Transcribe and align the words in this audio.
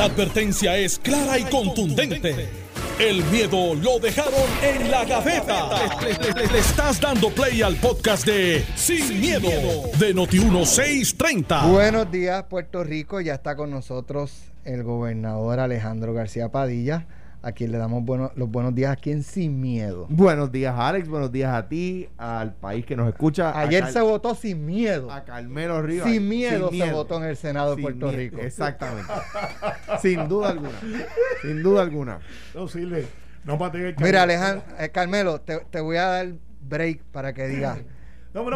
La 0.00 0.06
advertencia 0.06 0.78
es 0.78 0.98
clara 0.98 1.38
y 1.38 1.44
contundente. 1.44 2.48
El 2.98 3.22
miedo 3.24 3.74
lo 3.74 3.98
dejaron 3.98 4.48
en 4.62 4.90
la 4.90 5.04
gaveta. 5.04 5.68
Le, 6.00 6.58
estás 6.58 6.98
dando 6.98 7.28
play 7.28 7.60
al 7.60 7.76
podcast 7.76 8.24
de 8.24 8.64
Sin, 8.76 9.20
miedo, 9.20 9.50
de 9.98 10.14
Noti1630. 10.14 11.70
Buenos 11.70 12.10
días, 12.10 12.44
Puerto 12.44 12.82
Rico. 12.82 13.20
Ya 13.20 13.34
está 13.34 13.56
con 13.56 13.70
nosotros 13.70 14.32
el 14.64 14.84
gobernador 14.84 15.60
Alejandro 15.60 16.14
García 16.14 16.48
Padilla 16.48 17.06
a 17.42 17.52
quien 17.52 17.72
le 17.72 17.78
damos 17.78 18.04
los 18.34 18.50
buenos 18.50 18.74
días 18.74 18.92
aquí 18.92 19.10
en 19.10 19.22
Sin 19.22 19.60
Miedo. 19.60 20.06
Buenos 20.10 20.52
días, 20.52 20.74
Alex. 20.76 21.08
Buenos 21.08 21.32
días 21.32 21.52
a 21.52 21.68
ti, 21.68 22.08
al 22.18 22.54
país 22.54 22.84
que 22.84 22.96
nos 22.96 23.08
escucha. 23.08 23.58
Ayer 23.58 23.86
se 23.86 24.00
votó 24.00 24.34
sin 24.34 24.66
miedo. 24.66 25.10
A 25.10 25.24
Carmelo 25.24 25.80
Ríos. 25.82 26.08
Sin 26.08 26.28
miedo 26.28 26.70
se 26.70 26.92
votó 26.92 27.16
en 27.18 27.24
el 27.24 27.36
Senado 27.36 27.76
de 27.76 27.82
Puerto 27.82 28.10
Rico. 28.10 28.38
Exactamente. 28.40 29.12
sin 30.02 30.28
duda 30.28 30.50
alguna. 30.50 30.78
Sin 31.42 31.62
duda 31.62 31.82
alguna. 31.82 32.18
No 32.54 32.68
sirve. 32.68 33.06
No 33.44 33.58
para 33.58 33.78
Mira, 33.98 34.22
Alejandro, 34.22 34.62
eh, 34.78 34.90
Carmelo, 34.90 35.40
te, 35.40 35.60
te 35.70 35.80
voy 35.80 35.96
a 35.96 36.04
dar 36.04 36.32
break 36.60 37.02
para 37.04 37.32
que 37.32 37.48
digas. 37.48 37.78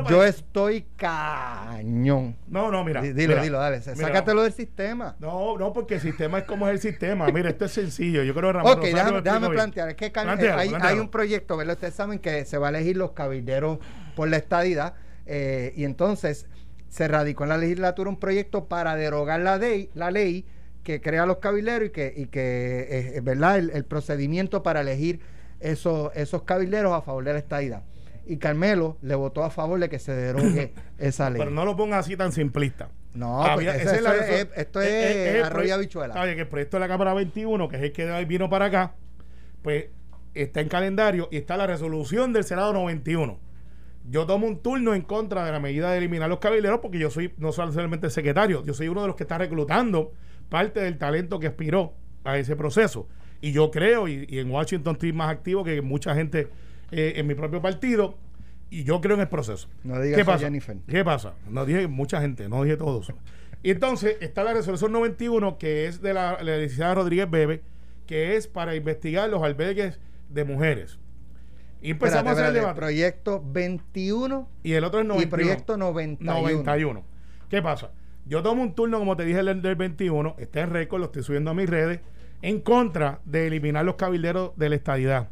Yo 0.08 0.22
estoy 0.22 0.86
cañón. 0.96 2.36
No, 2.46 2.70
no, 2.70 2.84
mira. 2.84 3.02
dilo, 3.02 3.42
dilo, 3.42 3.58
dale. 3.58 3.80
sácatelo 3.82 4.42
del 4.42 4.52
sistema. 4.52 5.16
No, 5.18 5.58
no, 5.58 5.72
porque 5.72 5.96
el 5.96 6.00
sistema 6.00 6.38
es 6.38 6.44
como 6.44 6.68
es 6.68 6.74
el 6.74 6.80
sistema. 6.80 7.26
mira, 7.32 7.50
esto 7.50 7.64
es 7.64 7.72
sencillo. 7.72 8.22
Yo 8.22 8.34
creo 8.34 8.50
que 8.50 8.58
Ramón 8.58 8.72
Ok, 8.72 8.84
déjame, 8.84 9.50
plantear. 9.50 9.88
Es 9.90 9.96
que 9.96 10.12
hay, 10.14 10.98
un 10.98 11.08
proyecto, 11.08 11.56
¿verdad? 11.56 11.74
Ustedes 11.74 11.94
saben 11.94 12.20
que 12.20 12.44
se 12.44 12.56
va 12.56 12.68
a 12.68 12.70
elegir 12.70 12.96
los 12.96 13.12
cabilderos 13.12 13.78
por 14.14 14.28
la 14.28 14.36
estadidad. 14.36 14.94
Eh, 15.26 15.72
y 15.76 15.84
entonces 15.84 16.46
se 16.88 17.08
radicó 17.08 17.44
en 17.44 17.48
la 17.48 17.56
legislatura 17.56 18.10
un 18.10 18.20
proyecto 18.20 18.66
para 18.66 18.94
derogar 18.94 19.40
la 19.40 19.56
ley, 19.56 19.90
la 19.94 20.10
ley 20.10 20.46
que 20.84 21.00
crea 21.00 21.26
los 21.26 21.38
cabilderos 21.38 21.88
y 21.88 21.90
que, 21.90 22.12
y 22.14 22.26
que 22.26 23.14
eh, 23.16 23.20
¿verdad? 23.22 23.58
El, 23.58 23.70
el, 23.70 23.84
procedimiento 23.86 24.62
para 24.62 24.82
elegir 24.82 25.20
esos, 25.60 26.14
esos 26.14 26.42
cabilderos 26.42 26.92
a 26.92 27.00
favor 27.00 27.24
de 27.24 27.32
la 27.32 27.38
estadidad 27.38 27.82
y 28.26 28.38
Carmelo 28.38 28.96
le 29.02 29.14
votó 29.14 29.44
a 29.44 29.50
favor 29.50 29.78
de 29.78 29.88
que 29.88 29.98
se 29.98 30.12
derogue 30.12 30.72
esa 30.98 31.30
ley. 31.30 31.38
Pero 31.38 31.50
no 31.50 31.64
lo 31.64 31.76
ponga 31.76 31.98
así 31.98 32.16
tan 32.16 32.32
simplista. 32.32 32.88
No, 33.14 33.44
esto 33.60 34.80
es, 34.80 35.44
arroyo 35.44 35.74
habichuela. 35.74 36.14
que 36.24 36.40
el 36.40 36.48
proyecto 36.48 36.76
de 36.76 36.80
la 36.80 36.88
Cámara 36.88 37.14
21, 37.14 37.68
que 37.68 37.76
es 37.76 37.82
el 37.82 37.92
que 37.92 38.24
vino 38.24 38.50
para 38.50 38.66
acá, 38.66 38.94
pues 39.62 39.86
está 40.34 40.60
en 40.60 40.68
calendario 40.68 41.28
y 41.30 41.36
está 41.36 41.56
la 41.56 41.66
resolución 41.66 42.32
del 42.32 42.44
Senado 42.44 42.72
91. 42.72 43.38
Yo 44.06 44.26
tomo 44.26 44.46
un 44.46 44.60
turno 44.60 44.94
en 44.94 45.02
contra 45.02 45.46
de 45.46 45.52
la 45.52 45.60
medida 45.60 45.92
de 45.92 45.98
eliminar 45.98 46.28
los 46.28 46.40
cabileros 46.40 46.80
porque 46.80 46.98
yo 46.98 47.10
soy 47.10 47.32
no 47.38 47.52
solamente 47.52 48.10
secretario, 48.10 48.64
yo 48.64 48.74
soy 48.74 48.88
uno 48.88 49.02
de 49.02 49.06
los 49.06 49.16
que 49.16 49.22
está 49.22 49.38
reclutando 49.38 50.12
parte 50.48 50.80
del 50.80 50.98
talento 50.98 51.38
que 51.38 51.46
aspiró 51.46 51.94
a 52.24 52.36
ese 52.36 52.56
proceso. 52.56 53.06
Y 53.40 53.52
yo 53.52 53.70
creo, 53.70 54.08
y, 54.08 54.26
y 54.28 54.40
en 54.40 54.50
Washington 54.50 54.94
estoy 54.94 55.12
más 55.12 55.30
activo 55.30 55.62
que 55.62 55.80
mucha 55.82 56.14
gente 56.14 56.48
eh, 56.96 57.14
en 57.16 57.26
mi 57.26 57.34
propio 57.34 57.60
partido 57.60 58.16
y 58.70 58.84
yo 58.84 59.00
creo 59.00 59.14
en 59.14 59.22
el 59.22 59.28
proceso. 59.28 59.68
No 59.82 60.00
digas 60.00 60.18
¿Qué 60.18 60.24
pasa? 60.24 60.44
Jennifer. 60.44 60.76
¿Qué 60.86 61.04
pasa? 61.04 61.34
No 61.48 61.66
dije 61.66 61.88
mucha 61.88 62.20
gente, 62.20 62.48
no 62.48 62.62
dije 62.62 62.76
todos. 62.76 63.12
Y 63.64 63.70
entonces 63.70 64.16
está 64.20 64.44
la 64.44 64.54
resolución 64.54 64.92
91 64.92 65.58
que 65.58 65.86
es 65.86 66.02
de 66.02 66.14
la, 66.14 66.42
la 66.42 66.56
licenciada 66.58 66.94
Rodríguez 66.94 67.28
Bebe, 67.28 67.62
que 68.06 68.36
es 68.36 68.46
para 68.46 68.76
investigar 68.76 69.28
los 69.28 69.42
albergues 69.42 69.98
de 70.28 70.44
mujeres. 70.44 70.98
Y 71.82 71.90
empezamos 71.90 72.30
a 72.30 72.32
hacer 72.32 72.46
el 72.46 72.54
debate. 72.54 72.78
Proyecto 72.78 73.42
21 73.44 74.48
y 74.62 74.72
el 74.74 74.84
otro 74.84 75.00
es 75.00 75.06
91. 75.06 75.22
Y 75.22 75.30
proyecto 75.30 75.76
91. 75.76 76.40
91. 76.40 77.04
¿Qué 77.50 77.60
pasa? 77.60 77.90
Yo 78.24 78.40
tomo 78.42 78.62
un 78.62 78.74
turno, 78.74 79.00
como 79.00 79.16
te 79.16 79.24
dije, 79.24 79.40
el 79.40 79.60
del 79.60 79.74
21, 79.74 80.36
está 80.38 80.60
en 80.60 80.70
récord, 80.70 81.00
lo 81.00 81.06
estoy 81.06 81.24
subiendo 81.24 81.50
a 81.50 81.54
mis 81.54 81.68
redes, 81.68 82.00
en 82.40 82.60
contra 82.60 83.20
de 83.24 83.48
eliminar 83.48 83.84
los 83.84 83.96
cabilderos 83.96 84.52
de 84.56 84.68
la 84.68 84.76
estadidad 84.76 85.28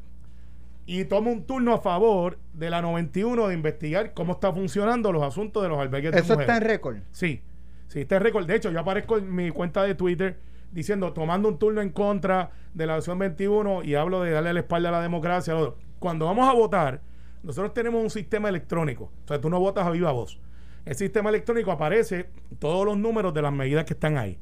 y 0.86 1.04
toma 1.04 1.30
un 1.30 1.44
turno 1.44 1.74
a 1.74 1.80
favor 1.80 2.38
de 2.52 2.70
la 2.70 2.82
91 2.82 3.48
de 3.48 3.54
investigar 3.54 4.14
cómo 4.14 4.34
está 4.34 4.52
funcionando 4.52 5.12
los 5.12 5.22
asuntos 5.22 5.62
de 5.62 5.68
los 5.68 5.78
albergues 5.78 6.14
¿Eso 6.14 6.40
está 6.40 6.56
en 6.56 6.62
récord? 6.62 6.96
Sí, 7.12 7.42
sí, 7.88 8.00
está 8.00 8.16
en 8.16 8.22
récord. 8.22 8.46
De 8.46 8.56
hecho, 8.56 8.70
yo 8.70 8.80
aparezco 8.80 9.18
en 9.18 9.34
mi 9.34 9.50
cuenta 9.50 9.84
de 9.84 9.94
Twitter 9.94 10.38
diciendo, 10.72 11.12
tomando 11.12 11.48
un 11.48 11.58
turno 11.58 11.80
en 11.80 11.90
contra 11.90 12.50
de 12.74 12.86
la 12.86 12.94
versión 12.94 13.18
21 13.18 13.84
y 13.84 13.94
hablo 13.94 14.22
de 14.22 14.32
darle 14.32 14.54
la 14.54 14.60
espalda 14.60 14.88
a 14.88 14.92
la 14.92 15.02
democracia. 15.02 15.54
Cuando 15.98 16.26
vamos 16.26 16.48
a 16.48 16.52
votar, 16.52 17.00
nosotros 17.42 17.74
tenemos 17.74 18.02
un 18.02 18.10
sistema 18.10 18.48
electrónico. 18.48 19.12
O 19.24 19.28
sea, 19.28 19.40
tú 19.40 19.50
no 19.50 19.60
votas 19.60 19.86
a 19.86 19.90
viva 19.90 20.10
voz. 20.12 20.40
El 20.84 20.96
sistema 20.96 21.30
electrónico 21.30 21.70
aparece 21.70 22.30
todos 22.58 22.84
los 22.84 22.96
números 22.96 23.32
de 23.34 23.42
las 23.42 23.52
medidas 23.52 23.84
que 23.84 23.94
están 23.94 24.16
ahí 24.16 24.38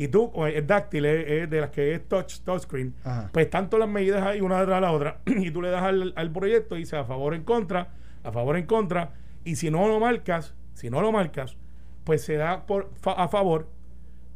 y 0.00 0.08
tú, 0.08 0.32
es 0.46 0.66
dáctil, 0.66 1.04
es, 1.04 1.50
de 1.50 1.60
las 1.60 1.68
que 1.68 1.94
es 1.94 2.08
touch, 2.08 2.40
touchscreen, 2.40 2.94
pues 3.32 3.50
tanto 3.50 3.76
las 3.76 3.86
medidas 3.86 4.22
ahí 4.22 4.40
una 4.40 4.58
detrás 4.58 4.78
de 4.78 4.80
la 4.80 4.92
otra, 4.92 5.20
y 5.26 5.50
tú 5.50 5.60
le 5.60 5.68
das 5.68 5.82
al, 5.82 6.32
proyecto 6.32 6.74
y 6.76 6.80
dice 6.80 6.96
a 6.96 7.04
favor 7.04 7.34
en 7.34 7.44
contra, 7.44 7.88
a 8.24 8.32
favor 8.32 8.56
en 8.56 8.64
contra, 8.64 9.12
y 9.44 9.56
si 9.56 9.70
no 9.70 9.86
lo 9.88 10.00
marcas, 10.00 10.54
si 10.72 10.88
no 10.88 11.02
lo 11.02 11.12
marcas, 11.12 11.58
pues 12.04 12.22
se 12.22 12.36
da 12.36 12.64
por 12.64 12.90
a 13.04 13.28
favor 13.28 13.68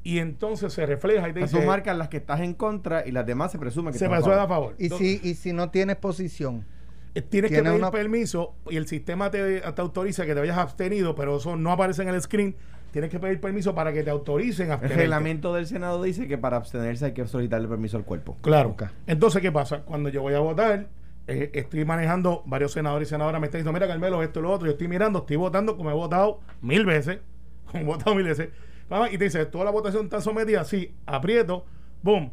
y 0.02 0.18
entonces 0.18 0.70
se 0.70 0.84
refleja 0.84 1.30
y 1.30 1.32
te 1.32 1.40
dice, 1.40 1.58
tú 1.58 1.64
marcas 1.64 1.96
las 1.96 2.08
que 2.10 2.18
estás 2.18 2.40
en 2.40 2.52
contra 2.52 3.06
y 3.06 3.10
las 3.10 3.24
demás 3.24 3.50
se 3.50 3.58
presume 3.58 3.90
que 3.90 3.96
se 3.96 4.06
presume 4.06 4.34
a 4.34 4.46
favor. 4.46 4.74
¿Y, 4.78 4.90
si, 4.90 5.18
y 5.22 5.32
si 5.32 5.54
no 5.54 5.70
tienes 5.70 5.96
posición. 5.96 6.66
Eh, 7.14 7.22
tienes 7.22 7.50
que 7.50 7.62
pedir 7.62 7.80
permiso 7.90 8.54
y 8.68 8.76
el 8.76 8.86
sistema 8.86 9.30
te, 9.30 9.62
te, 9.62 9.80
autoriza 9.80 10.26
que 10.26 10.34
te 10.34 10.40
hayas 10.40 10.58
abstenido, 10.58 11.14
pero 11.14 11.38
eso 11.38 11.56
no 11.56 11.72
aparece 11.72 12.02
en 12.02 12.08
el 12.08 12.20
screen 12.20 12.54
tienes 12.94 13.10
que 13.10 13.18
pedir 13.18 13.40
permiso 13.40 13.74
para 13.74 13.92
que 13.92 14.04
te 14.04 14.10
autoricen 14.10 14.70
a 14.70 14.74
El 14.74 14.90
reglamento 14.90 15.52
del 15.52 15.66
Senado 15.66 16.00
dice 16.00 16.28
que 16.28 16.38
para 16.38 16.58
abstenerse 16.58 17.06
hay 17.06 17.12
que 17.12 17.26
solicitarle 17.26 17.66
permiso 17.66 17.96
al 17.96 18.04
cuerpo. 18.04 18.36
Claro. 18.40 18.76
Entonces, 19.08 19.42
¿qué 19.42 19.50
pasa? 19.50 19.80
Cuando 19.80 20.10
yo 20.10 20.22
voy 20.22 20.34
a 20.34 20.38
votar, 20.38 20.86
eh, 21.26 21.50
estoy 21.54 21.84
manejando 21.84 22.44
varios 22.46 22.70
senadores 22.70 23.08
y 23.08 23.10
senadoras 23.10 23.40
me 23.40 23.48
están 23.48 23.58
diciendo, 23.58 23.72
mira 23.72 23.88
Carmelo, 23.88 24.22
esto 24.22 24.38
y 24.38 24.42
lo 24.44 24.52
otro, 24.52 24.66
yo 24.66 24.74
estoy 24.74 24.86
mirando, 24.86 25.18
estoy 25.18 25.34
votando 25.34 25.76
como 25.76 25.90
he 25.90 25.92
votado 25.92 26.38
mil 26.62 26.86
veces, 26.86 27.18
he 27.74 27.82
votado 27.82 28.14
mil 28.14 28.26
veces, 28.26 28.50
y 29.10 29.18
te 29.18 29.24
dice, 29.24 29.44
¿toda 29.46 29.64
la 29.64 29.72
votación 29.72 30.04
está 30.04 30.20
sometida? 30.20 30.62
Sí, 30.62 30.94
aprieto, 31.04 31.66
boom, 32.00 32.30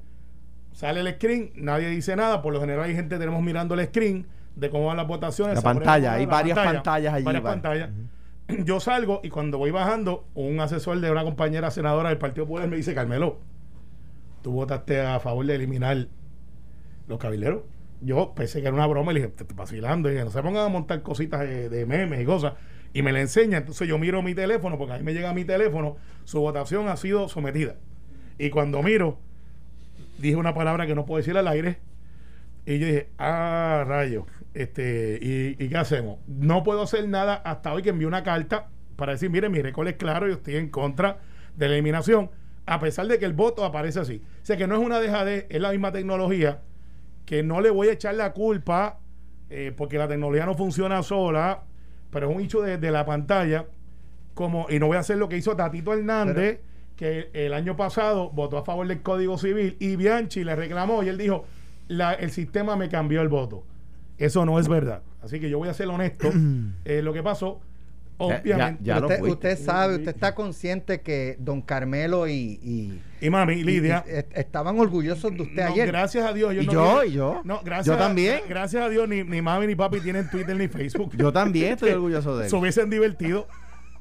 sale 0.73 1.00
el 1.00 1.11
screen, 1.16 1.53
nadie 1.55 1.88
dice 1.88 2.16
nada, 2.16 2.44
por 2.44 2.53
lo 2.53 2.59
general 2.59 2.85
hay 2.85 2.94
gente, 2.94 3.17
tenemos 3.17 3.41
mirando 3.41 3.73
el 3.73 3.83
screen 3.88 4.27
de 4.55 4.69
cómo 4.69 4.85
van 4.85 4.97
las 4.97 5.07
votaciones. 5.07 5.55
La 5.55 5.63
pantalla, 5.63 6.13
hay 6.13 6.27
varias 6.27 6.55
pantallas 6.55 7.16
allí. 7.16 7.25
Varias 7.25 7.44
pantallas. 7.44 7.89
yo 8.66 8.79
salgo 8.79 9.22
y 9.23 9.29
cuando 9.29 9.57
voy 9.57 9.72
bajando, 9.72 10.25
un 10.34 10.59
asesor 10.59 11.00
de 11.00 11.12
una 11.12 11.23
compañera 11.23 11.72
senadora 11.72 12.09
del 12.09 12.17
Partido 12.17 12.45
Popular 12.45 12.67
me 12.67 12.78
dice, 12.78 12.94
Carmelo, 12.94 13.39
tú 14.41 14.51
votaste 14.51 15.01
a 15.01 15.19
favor 15.19 15.45
de 15.45 15.56
eliminar 15.56 16.07
los 17.07 17.19
cabileros. 17.19 17.63
Yo 18.01 18.34
pensé 18.34 18.62
que 18.62 18.67
era 18.67 18.75
una 18.75 18.88
broma 18.88 19.12
y 19.12 19.16
le 19.16 19.22
dije, 19.22 19.34
te 19.34 19.44
estoy 19.44 19.56
vacilando. 19.56 20.12
Y 20.12 20.16
no 20.16 20.31
se 20.31 20.41
pongan 20.41 20.66
a 20.66 20.69
montar 20.69 21.01
cositas 21.03 21.41
de, 21.41 21.85
memes 21.85 22.22
y 22.22 22.25
cosas. 22.25 22.53
Y 22.94 23.03
me 23.03 23.12
la 23.12 23.22
enseña. 23.22 23.59
Entonces 23.59 23.88
yo 23.88 23.97
miro 24.00 24.22
mi 24.23 24.34
teléfono, 24.34 24.78
porque 24.78 24.94
a 24.94 24.97
mí 24.97 25.03
me 25.03 25.13
llega 25.13 25.33
mi 25.33 25.45
teléfono, 25.45 25.97
su 26.23 26.39
votación 26.39 26.88
ha 26.88 26.97
sido 26.97 27.29
sometida. 27.29 27.75
Y 28.39 28.50
cuando 28.50 28.81
miro, 28.81 29.19
dije 30.18 30.35
una 30.35 30.56
palabra 30.56 30.88
que 30.88 30.95
no 30.95 31.06
puedo 31.06 31.18
decir 31.18 31.38
al 31.38 31.47
aire. 31.47 31.78
Y 32.66 32.79
yo 32.79 32.88
dije, 32.88 33.09
ah, 33.19 33.83
rayo 33.88 34.25
este, 34.53 35.19
y, 35.22 35.56
qué 35.69 35.78
hacemos? 35.78 36.19
No 36.28 36.63
puedo 36.63 36.81
hacer 36.81 37.07
nada 37.07 37.35
hasta 37.35 37.73
hoy 37.73 37.81
que 37.81 37.89
envíe 37.89 38.06
una 38.06 38.23
carta 38.23 38.67
para 38.95 39.13
decir, 39.13 39.29
mire, 39.29 39.50
mi 39.50 39.62
récord 39.62 39.88
es 39.88 39.95
claro, 39.95 40.28
yo 40.28 40.34
estoy 40.34 40.57
en 40.57 40.69
contra 40.69 41.19
de 41.56 41.67
la 41.67 41.73
eliminación, 41.73 42.29
a 42.66 42.79
pesar 42.79 43.07
de 43.07 43.17
que 43.17 43.25
el 43.25 43.34
voto 43.34 43.66
aparece 43.66 44.00
así. 44.00 44.22
O 44.41 44.45
sea 44.45 44.57
que 44.57 44.67
no 44.67 44.75
es 44.75 44.81
una 44.85 45.00
dejadez, 45.00 45.45
es 45.50 45.62
la 45.62 45.72
misma 45.72 45.91
tecnología, 45.91 46.62
que 47.25 47.44
no 47.44 47.62
le 47.62 47.69
voy 47.69 47.88
a 47.88 47.94
echar 47.94 48.16
la 48.16 48.34
culpa, 48.34 49.00
eh, 49.50 49.73
porque 49.75 49.97
la 49.97 50.07
tecnología 50.07 50.45
no 50.45 50.56
funciona 50.56 51.01
sola, 51.03 51.63
pero 52.09 52.29
es 52.29 52.35
un 52.35 52.41
hecho 52.41 52.62
de, 52.62 52.91
la 52.91 53.06
pantalla, 53.06 53.66
como, 54.33 54.68
y 54.69 54.79
no 54.79 54.88
voy 54.88 54.97
a 54.97 55.00
hacer 55.00 55.18
lo 55.18 55.29
que 55.29 55.38
hizo 55.38 55.56
Tatito 55.56 55.94
Hernández, 55.94 56.59
que 56.95 57.29
el 57.33 57.53
año 57.53 57.75
pasado 57.75 58.29
votó 58.31 58.57
a 58.57 58.66
favor 58.66 58.88
del 58.88 59.01
Código 59.01 59.38
Civil, 59.38 59.77
y 59.80 59.95
Bianchi 59.95 60.44
le 60.44 60.56
reclamó, 60.56 61.03
y 61.03 61.09
él 61.09 61.18
dijo, 61.18 61.45
la, 61.88 62.13
el 62.13 62.31
sistema 62.31 62.75
me 62.75 62.89
cambió 62.89 63.21
el 63.21 63.30
voto. 63.30 63.63
Eso 64.21 64.45
no 64.45 64.59
es 64.59 64.68
verdad. 64.68 65.01
Así 65.21 65.39
que 65.39 65.50
yo 65.50 65.57
voy 65.57 65.69
a 65.69 65.73
ser 65.73 65.88
honesto. 65.88 66.29
Eh, 66.85 67.01
lo 67.01 67.13
que 67.13 67.21
pasó, 67.21 67.59
obviamente. 68.18 68.83
Ya, 68.83 69.00
usted, 69.00 69.57
sabe, 69.57 69.95
usted 69.95 70.09
está 70.09 70.33
consciente 70.35 71.01
que 71.01 71.35
don 71.39 71.62
Carmelo 71.62 72.27
y. 72.27 73.00
Y, 73.21 73.29
mami, 73.29 73.63
Lidia. 73.63 74.03
estaban 74.33 74.79
orgullosos 74.79 75.35
de 75.35 75.44
usted 75.44 75.62
ayer. 75.62 75.88
Gracias 75.88 76.25
a 76.25 76.33
Dios. 76.33 76.53
Yo, 76.53 76.62
y 76.62 76.65
yo, 76.65 77.03
y 77.03 77.12
yo. 77.12 77.41
No, 77.44 77.62
gracias 77.63 77.95
yo 77.95 77.97
también. 77.97 78.41
gracias 78.47 78.83
a 78.83 78.89
Dios, 78.89 79.07
ni, 79.07 79.23
ni 79.23 79.41
mami 79.41 79.68
ni 79.68 79.75
papi 79.75 80.00
tienen 80.00 80.29
Twitter 80.29 80.56
ni 80.56 80.67
Facebook. 80.67 81.15
Yo 81.15 81.31
también 81.31 81.74
estoy 81.74 81.91
orgulloso 81.91 82.38
de 82.38 82.45
él. 82.45 82.50
Se 82.50 82.56
hubiesen 82.56 82.89
divertido. 82.89 83.47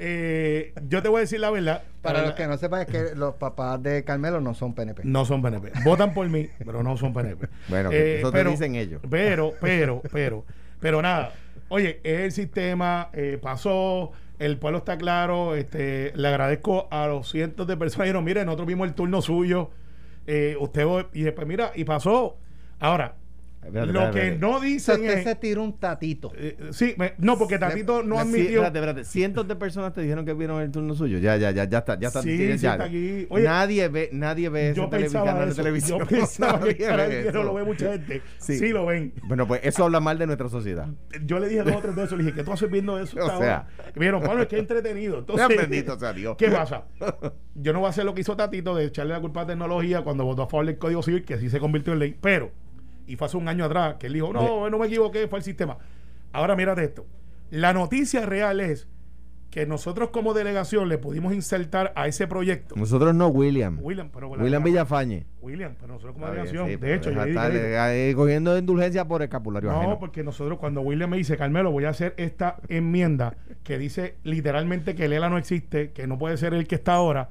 Eh, 0.03 0.73
yo 0.89 1.03
te 1.03 1.11
voy 1.11 1.19
a 1.19 1.21
decir 1.21 1.41
la 1.41 1.51
verdad. 1.51 1.83
Para, 2.01 2.23
los 2.23 2.33
que 2.33 2.47
no 2.47 2.57
sepan, 2.57 2.81
es 2.81 2.87
que 2.87 3.15
los 3.15 3.35
papás 3.35 3.83
de 3.83 4.03
Carmelo 4.03 4.41
no 4.41 4.55
son 4.55 4.75
PNP. 4.75 5.03
No 5.05 5.27
son 5.27 5.43
PNP. 5.43 5.73
Votan 5.85 6.15
por 6.15 6.27
mí, 6.27 6.49
pero 6.65 6.83
no 6.83 6.97
son 6.97 7.13
PNP. 7.13 7.49
Bueno, 7.69 7.91
eh, 7.93 8.19
eso 8.19 8.33
te 8.33 8.43
dicen 8.45 8.75
ellos. 8.77 9.03
Pero, 9.11 9.53
pero, 9.61 10.01
pero, 10.11 10.47
pero 10.81 11.03
nada. 11.03 11.35
Oye, 11.69 12.01
el 12.03 12.33
sistema 12.33 13.11
eh, 13.13 13.39
pasó, 13.41 14.13
el 14.39 14.57
pueblo 14.57 14.79
está 14.79 14.97
claro. 14.97 15.55
Este, 15.55 16.13
le 16.17 16.29
agradezco 16.29 16.89
a 16.91 17.07
los 17.07 17.31
cientos 17.31 17.67
de 17.67 17.77
personas. 17.77 18.07
Dijeron, 18.07 18.25
miren, 18.25 18.47
nosotros 18.47 18.69
vimos 18.69 18.89
el 18.89 18.95
turno 18.95 19.21
suyo. 19.21 19.71
Usted, 20.61 20.87
y 21.13 21.23
después, 21.23 21.47
mira, 21.47 21.73
y 21.75 21.85
pasó. 21.85 22.39
Ahora, 22.79 23.17
lo 23.69 24.11
que 24.11 24.37
no 24.39 24.59
dicen 24.61 25.01
usted 25.01 25.23
se 25.23 25.35
tiró 25.35 25.63
un 25.63 25.79
tatito. 25.79 26.33
Eh, 26.35 26.57
sí, 26.71 26.95
no, 27.19 27.39
porque 27.39 27.59
Tatito 27.59 28.03
no 28.03 28.19
admitió. 28.19 28.63
Espérate, 28.65 28.79
espérate. 28.79 29.05
Cientos 29.05 29.47
de 29.47 29.57
personas 29.57 29.93
te 29.93 30.01
dijeron 30.01 30.25
que 30.25 30.33
vieron 30.33 30.61
el 30.63 30.71
turno 30.71 30.95
suyo. 30.95 31.19
Ya, 31.19 31.37
ya, 31.37 31.51
ya, 31.51 31.65
ya 31.65 31.79
está. 31.79 31.99
Ya 31.99 32.09
está, 32.09 32.23
sí, 32.23 32.37
sí 32.37 32.67
está 32.67 32.85
aquí. 32.85 33.27
Oye, 33.29 33.45
nadie 33.45 33.89
ve, 33.89 34.09
nadie 34.13 34.49
ve 34.49 34.73
yo 34.75 34.89
ese 34.93 35.13
canal 35.13 35.49
de 35.49 35.55
televisión. 35.55 36.01
Yo 36.01 36.07
pensaba 36.09 36.61
que, 36.61 37.31
no 37.33 37.43
lo 37.43 37.55
ve 37.55 37.65
mucha 37.65 37.93
gente. 37.93 38.23
Sí. 38.39 38.59
sí. 38.59 38.69
lo 38.71 38.87
ven. 38.87 39.13
Bueno, 39.25 39.47
pues 39.47 39.61
eso 39.63 39.85
habla 39.85 40.01
mal 40.01 40.19
de 40.19 40.27
nuestra 40.27 40.49
sociedad. 40.49 40.89
Yo 41.25 41.39
le 41.39 41.49
dije 41.49 41.63
dos 41.63 41.77
o 41.77 41.81
tres 41.81 41.97
de 41.97 42.05
eso. 42.05 42.17
Le 42.17 42.25
dije, 42.25 42.37
¿qué 42.37 42.45
tú 42.45 42.53
haces 42.53 42.71
viendo 42.71 42.99
eso? 42.99 43.19
o 43.23 43.39
sea, 43.39 43.69
vieron, 43.95 44.23
bueno, 44.23 44.43
es 44.43 44.49
que 44.49 44.59
entretenido. 44.59 45.19
Entonces, 45.21 45.49
bendito 45.49 45.99
sea 45.99 46.13
Dios. 46.13 46.37
¿Qué 46.37 46.49
pasa? 46.49 46.85
Yo 47.55 47.73
no 47.73 47.81
voy 47.81 47.87
a 47.87 47.91
hacer 47.91 48.05
lo 48.05 48.15
que 48.15 48.23
hizo 48.23 48.37
Tatito 48.37 48.75
de 48.75 48.87
echarle 48.87 49.13
la 49.13 49.21
culpa 49.21 49.43
a 49.43 49.47
tecnología 49.47 50.03
cuando 50.03 50.25
votó 50.25 50.43
a 50.43 50.47
favor 50.47 50.67
del 50.67 50.79
Código 50.79 51.03
Civil, 51.03 51.25
que 51.25 51.39
sí 51.39 51.51
se 51.51 51.61
convirtió 51.61 51.93
en 51.93 51.99
ley. 51.99 52.17
Pero 52.21 52.53
y 53.11 53.17
fue 53.17 53.27
hace 53.27 53.37
un 53.37 53.49
año 53.49 53.65
atrás 53.65 53.97
que 53.99 54.07
él 54.07 54.13
dijo, 54.13 54.33
no, 54.33 54.71
no 54.71 54.79
me 54.79 54.87
equivoqué, 54.87 55.27
fue 55.27 55.41
el 55.41 55.45
sistema. 55.45 55.79
Ahora 56.33 56.55
mírate 56.55 56.85
esto. 56.85 57.07
La 57.51 57.73
noticia 57.73 58.25
real 58.25 58.61
es 58.61 58.87
que 59.51 59.67
nosotros 59.67 60.11
como 60.11 60.33
delegación 60.33 60.89
le 60.89 60.97
pudimos 60.97 61.35
insertar 61.35 61.93
a 61.97 62.07
ese 62.07 62.29
proyecto. 62.29 62.77
Nosotros 62.77 63.13
no, 63.17 63.27
William. 63.27 63.81
William, 63.83 64.09
pero 64.15 64.29
William 64.31 64.63
Villafañe. 64.63 65.27
William, 65.41 65.75
pero 65.75 65.95
nosotros 65.95 66.15
como 66.15 66.27
delegación. 66.27 66.81
de 66.81 66.95
hecho, 66.95 67.11
yo 67.11 67.25
dije, 67.25 68.13
cogiendo 68.15 68.57
indulgencia 68.57 69.05
por 69.09 69.23
escapulario. 69.23 69.73
No, 69.73 69.99
porque 69.99 70.23
nosotros 70.23 70.61
cuando 70.61 70.83
William 70.83 71.11
me 71.11 71.17
dice, 71.17 71.37
Carmelo, 71.37 71.73
voy 71.73 71.87
a 71.87 71.89
hacer 71.89 72.15
esta 72.17 72.59
enmienda 72.69 73.37
que 73.65 73.77
dice 73.77 74.15
literalmente 74.23 74.95
que 74.95 75.09
Lela 75.09 75.29
no 75.29 75.37
existe, 75.37 75.91
que 75.91 76.07
no 76.07 76.17
puede 76.17 76.37
ser 76.37 76.55
el 76.55 76.69
que 76.69 76.77
está 76.77 76.95
ahora 76.95 77.31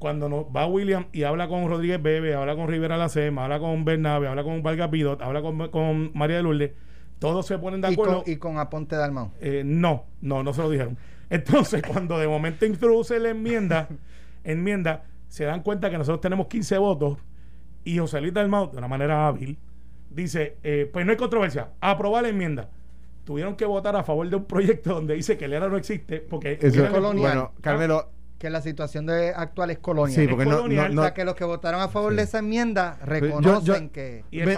cuando 0.00 0.30
no, 0.30 0.50
va 0.50 0.66
William 0.66 1.06
y 1.12 1.24
habla 1.24 1.46
con 1.46 1.68
Rodríguez 1.68 2.02
Bebe, 2.02 2.34
habla 2.34 2.56
con 2.56 2.68
Rivera 2.68 2.96
Lacema, 2.96 3.44
habla 3.44 3.60
con 3.60 3.84
Bernabe, 3.84 4.28
habla 4.28 4.42
con 4.42 4.62
Vargas 4.62 4.88
Pidot, 4.88 5.20
habla 5.20 5.42
con, 5.42 6.10
María 6.14 6.36
de 6.36 6.42
Lourdes, 6.42 6.72
todos 7.18 7.46
se 7.46 7.58
ponen 7.58 7.82
de 7.82 7.88
acuerdo. 7.88 8.24
¿Y 8.26 8.36
con, 8.36 8.58
Aponte 8.58 8.96
Dalmau? 8.96 9.30
Eh, 9.42 9.62
no, 9.62 10.06
no, 10.22 10.42
no 10.42 10.54
se 10.54 10.62
lo 10.62 10.70
dijeron. 10.70 10.96
Entonces, 11.28 11.82
cuando 11.86 12.18
de 12.18 12.26
momento 12.26 12.64
introduce 12.64 13.20
la 13.20 13.28
enmienda, 13.28 13.88
enmienda, 14.42 15.04
se 15.28 15.44
dan 15.44 15.62
cuenta 15.62 15.90
que 15.90 15.98
nosotros 15.98 16.22
tenemos 16.22 16.46
15 16.46 16.78
votos 16.78 17.18
y 17.84 17.98
José 17.98 18.22
Luis 18.22 18.32
Dalmau, 18.32 18.70
de 18.70 18.78
una 18.78 18.88
manera 18.88 19.28
hábil, 19.28 19.58
dice, 20.08 20.56
eh, 20.62 20.88
pues 20.90 21.04
no 21.04 21.12
hay 21.12 21.18
controversia, 21.18 21.72
aprobar 21.78 22.22
la 22.22 22.30
enmienda 22.30 22.70
tuvieron 23.24 23.54
que 23.54 23.64
votar 23.64 23.94
a 23.94 24.02
favor 24.02 24.28
de 24.28 24.34
un 24.34 24.44
proyecto 24.44 24.94
donde 24.94 25.14
dice 25.14 25.36
que 25.36 25.44
el 25.44 25.52
ERA 25.52 25.68
no 25.68 25.76
existe 25.76 26.18
porque 26.20 26.58
es 26.60 26.76
colonial. 26.90 27.14
Bueno, 27.14 27.52
Carmelo, 27.60 28.10
que 28.40 28.48
la 28.48 28.62
situación 28.62 29.04
de 29.04 29.34
actual 29.36 29.70
es 29.70 29.80
colonial. 29.80 30.18
Sí, 30.18 30.26
porque 30.26 30.46
no, 30.46 30.62
o 30.62 31.02
sea, 31.02 31.12
que 31.12 31.26
los 31.26 31.34
que 31.34 31.44
votaron 31.44 31.82
a 31.82 31.88
favor 31.88 32.14
de 32.16 32.22
esa 32.22 32.38
enmienda 32.38 32.96
reconocen 33.04 33.90
que... 33.90 34.24
Me, 34.32 34.54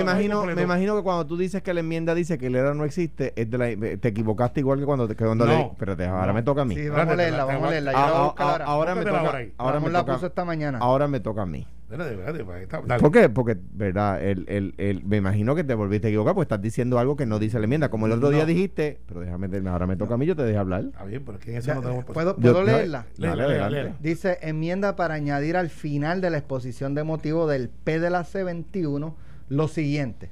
imagino, 0.00 0.44
me 0.44 0.62
imagino 0.62 0.94
que 0.94 1.02
cuando 1.02 1.26
tú 1.26 1.38
dices 1.38 1.62
que 1.62 1.72
la 1.72 1.80
enmienda 1.80 2.14
dice 2.14 2.36
que 2.36 2.48
el 2.48 2.56
ERA 2.56 2.74
no 2.74 2.84
existe, 2.84 3.32
es 3.34 3.50
de 3.50 3.56
la, 3.56 3.96
te 3.96 4.08
equivocaste 4.08 4.60
igual 4.60 4.80
que 4.80 4.84
cuando, 4.84 5.08
que 5.08 5.16
cuando 5.16 5.46
no, 5.46 5.74
Pero 5.78 5.96
ahora 6.10 6.34
me 6.34 6.42
toca 6.42 6.60
a 6.60 6.64
mí. 6.66 6.74
Sí, 6.74 6.90
vamos 6.90 7.14
a 7.14 7.16
leerla, 7.16 7.44
vamos 7.46 7.68
a 7.68 7.70
leerla. 7.70 7.92
ahora. 7.92 8.64
ahora 8.66 8.94
me 8.94 9.04
toca, 9.06 9.38
ahora 9.56 9.80
me 9.80 9.90
toca, 9.90 10.26
esta 10.26 10.44
mañana. 10.44 10.78
Ahora 10.82 11.08
me 11.08 11.20
toca 11.20 11.40
a 11.40 11.46
mí. 11.46 11.66
¿Por 11.88 13.12
qué? 13.12 13.28
Porque, 13.28 13.56
¿verdad? 13.72 14.20
El, 14.22 14.44
el, 14.48 14.74
el, 14.76 15.04
me 15.04 15.18
imagino 15.18 15.54
que 15.54 15.62
te 15.62 15.74
volviste 15.74 16.08
a 16.08 16.10
equivocar 16.10 16.34
porque 16.34 16.46
estás 16.46 16.60
diciendo 16.60 16.98
algo 16.98 17.16
que 17.16 17.26
no 17.26 17.38
dice 17.38 17.58
la 17.58 17.64
enmienda. 17.64 17.90
Como 17.90 18.06
el 18.06 18.12
otro 18.12 18.30
día 18.30 18.44
dijiste, 18.44 18.98
pero 19.06 19.20
déjame, 19.20 19.48
ahora 19.68 19.86
me 19.86 19.96
toca 19.96 20.14
a 20.14 20.16
mí, 20.16 20.26
yo 20.26 20.34
te 20.34 20.42
dejo 20.42 20.58
hablar. 20.58 20.86
Está 20.86 21.04
bien, 21.04 21.22
pero 21.24 21.38
es 21.38 21.44
que 21.44 21.56
eso 21.56 21.74
no 21.74 21.82
tenemos... 21.82 22.04
¿Puedo, 22.06 22.36
¿puedo 22.36 22.64
leerla? 22.64 23.06
Dice, 24.00 24.38
enmienda 24.42 24.96
para 24.96 25.14
añadir 25.14 25.56
al 25.56 25.70
final 25.70 26.20
de 26.20 26.30
la 26.30 26.38
exposición 26.38 26.94
de 26.94 27.04
motivo 27.04 27.46
del 27.46 27.68
P 27.68 28.00
de 28.00 28.10
la 28.10 28.24
C21 28.24 29.14
lo 29.48 29.68
siguiente. 29.68 30.30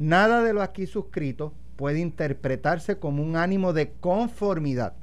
Nada 0.00 0.42
de 0.42 0.52
lo 0.52 0.62
aquí 0.62 0.86
suscrito 0.86 1.52
puede 1.76 2.00
interpretarse 2.00 2.98
como 2.98 3.22
un 3.22 3.36
ánimo 3.36 3.72
de 3.72 3.92
conformidad, 4.00 4.94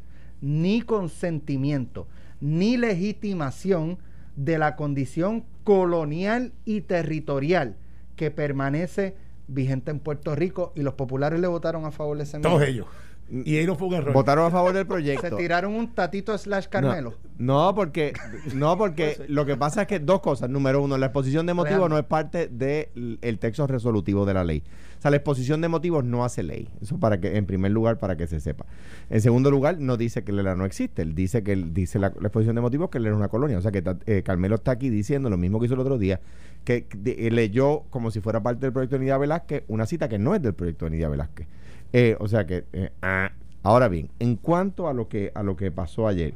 ni 0.42 0.82
consentimiento, 0.82 2.08
ni 2.42 2.76
legitimación 2.76 4.00
de 4.36 4.58
la 4.58 4.76
condición 4.76 5.46
colonial 5.64 6.54
y 6.66 6.82
territorial 6.82 7.76
que 8.16 8.32
permanece 8.32 9.16
vigente 9.48 9.92
en 9.92 10.00
Puerto 10.00 10.36
Rico 10.36 10.72
y 10.76 10.82
los 10.82 10.94
populares 10.94 11.40
le 11.40 11.48
votaron 11.48 11.86
a 11.86 11.92
favor 11.92 12.18
de 12.18 12.24
ese 12.24 12.40
Todos 12.40 12.64
ellos. 12.64 12.88
Y 13.32 13.58
ahí 13.58 13.66
no 13.66 13.76
fue 13.76 13.88
un 13.88 13.94
error. 13.94 14.14
Votaron 14.14 14.46
a 14.46 14.52
favor 14.52 14.74
del 14.74 14.86
proyecto. 14.86 15.30
Se 15.30 15.36
tiraron 15.36 15.74
un 15.74 15.94
tatito 15.94 16.38
slash 16.38 16.68
Carmelo. 16.68 17.16
No, 17.38 17.74
porque, 17.74 18.14
no 18.54 18.78
porque 18.78 19.24
lo 19.30 19.46
que 19.46 19.56
pasa 19.56 19.84
es 19.84 19.88
que 19.88 20.00
dos 20.00 20.20
cosas. 20.20 20.50
Número 20.50 20.84
uno, 20.84 20.98
la 20.98 21.08
exposición 21.08 21.46
de 21.46 21.54
motivos 21.54 21.90
no 21.90 21.98
es 21.98 22.04
parte 22.04 22.48
del 22.48 23.40
texto 23.40 23.66
resolutivo 23.68 24.26
de 24.26 24.34
la 24.34 24.44
ley. 24.44 24.64
O 25.00 25.02
sea, 25.02 25.10
la 25.10 25.18
exposición 25.18 25.62
de 25.62 25.68
motivos 25.70 26.04
no 26.04 26.26
hace 26.26 26.44
ley. 26.44 26.70
Eso 26.82 27.00
para 27.00 27.20
que, 27.20 27.38
en 27.38 27.46
primer 27.46 27.72
lugar, 27.72 27.98
para 27.98 28.18
que 28.18 28.28
se 28.28 28.40
sepa. 28.40 28.66
En 29.10 29.22
segundo 29.22 29.50
lugar, 29.50 29.80
no 29.80 29.98
dice 29.98 30.24
que 30.24 30.32
Lela 30.32 30.56
no 30.56 30.66
existe. 30.66 31.02
Él 31.02 31.16
dice 31.16 31.42
que 31.42 31.54
él 31.54 31.74
dice 31.74 31.98
la, 31.98 32.08
exposición 32.08 32.56
de 32.56 32.62
motivos 32.62 32.90
que 32.90 33.00
él 33.00 33.08
era 33.08 33.16
una 33.16 33.30
colonia. 33.30 33.58
O 33.58 33.62
sea 33.62 33.72
que 33.72 33.82
eh, 34.06 34.22
Carmelo 34.24 34.56
está 34.56 34.72
aquí 34.72 34.90
diciendo 34.90 35.30
lo 35.30 35.38
mismo 35.38 35.60
que 35.60 35.66
hizo 35.66 35.74
el 35.74 35.80
otro 35.80 35.98
día, 35.98 36.20
que 36.66 36.86
eh, 37.06 37.32
leyó 37.32 37.86
como 37.90 38.12
si 38.12 38.20
fuera 38.20 38.44
parte 38.44 38.68
del 38.68 38.74
proyecto 38.74 38.98
de 38.98 39.00
Nidia 39.00 39.18
Velázquez, 39.18 39.64
una 39.70 39.88
cita 39.88 40.08
que 40.08 40.20
no 40.20 40.36
es 40.36 40.42
del 40.44 40.54
proyecto 40.54 40.86
de 40.86 40.92
Nidia 40.92 41.10
Velázquez. 41.10 41.48
Eh, 41.94 42.16
o 42.20 42.28
sea 42.28 42.46
que, 42.46 42.64
ah. 43.02 43.32
ahora 43.64 43.88
bien, 43.88 44.10
en 44.20 44.36
cuanto 44.36 44.88
a 44.88 44.94
lo 44.94 45.08
que 45.08 45.32
a 45.36 45.44
lo 45.44 45.56
que 45.56 45.72
pasó 45.72 46.08
ayer, 46.08 46.34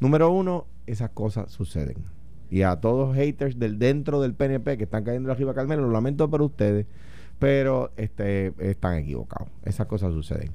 número 0.00 0.30
uno, 0.30 0.66
esas 0.86 1.10
cosas 1.10 1.50
suceden. 1.50 1.96
Y 2.50 2.62
a 2.62 2.76
todos 2.76 3.14
haters 3.14 3.58
del 3.58 3.78
dentro 3.78 4.20
del 4.20 4.34
PNP 4.34 4.78
que 4.78 4.84
están 4.84 5.04
cayendo 5.04 5.30
arriba 5.30 5.54
Carmelo, 5.54 5.82
lo 5.82 5.90
lamento 5.90 6.30
por 6.30 6.42
ustedes 6.42 6.86
pero 7.38 7.92
este, 7.96 8.52
están 8.58 8.98
equivocados. 8.98 9.48
Esas 9.64 9.86
cosas 9.86 10.12
suceden. 10.12 10.50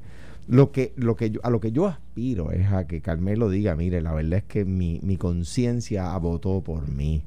Lo 0.48 0.72
que, 0.72 0.94
lo 0.98 1.16
que 1.16 1.32
yo, 1.32 1.40
a 1.44 1.50
lo 1.50 1.62
que 1.62 1.72
yo 1.72 1.88
aspiro 1.88 2.52
es 2.52 2.72
a 2.72 2.86
que 2.86 3.02
Carmelo 3.02 3.50
diga, 3.50 3.76
mire, 3.76 4.02
la 4.02 4.14
verdad 4.14 4.40
es 4.40 4.44
que 4.44 4.66
mi, 4.66 5.00
mi 5.02 5.18
conciencia 5.18 6.16
votó 6.18 6.62
por 6.62 6.90
mí 6.90 7.24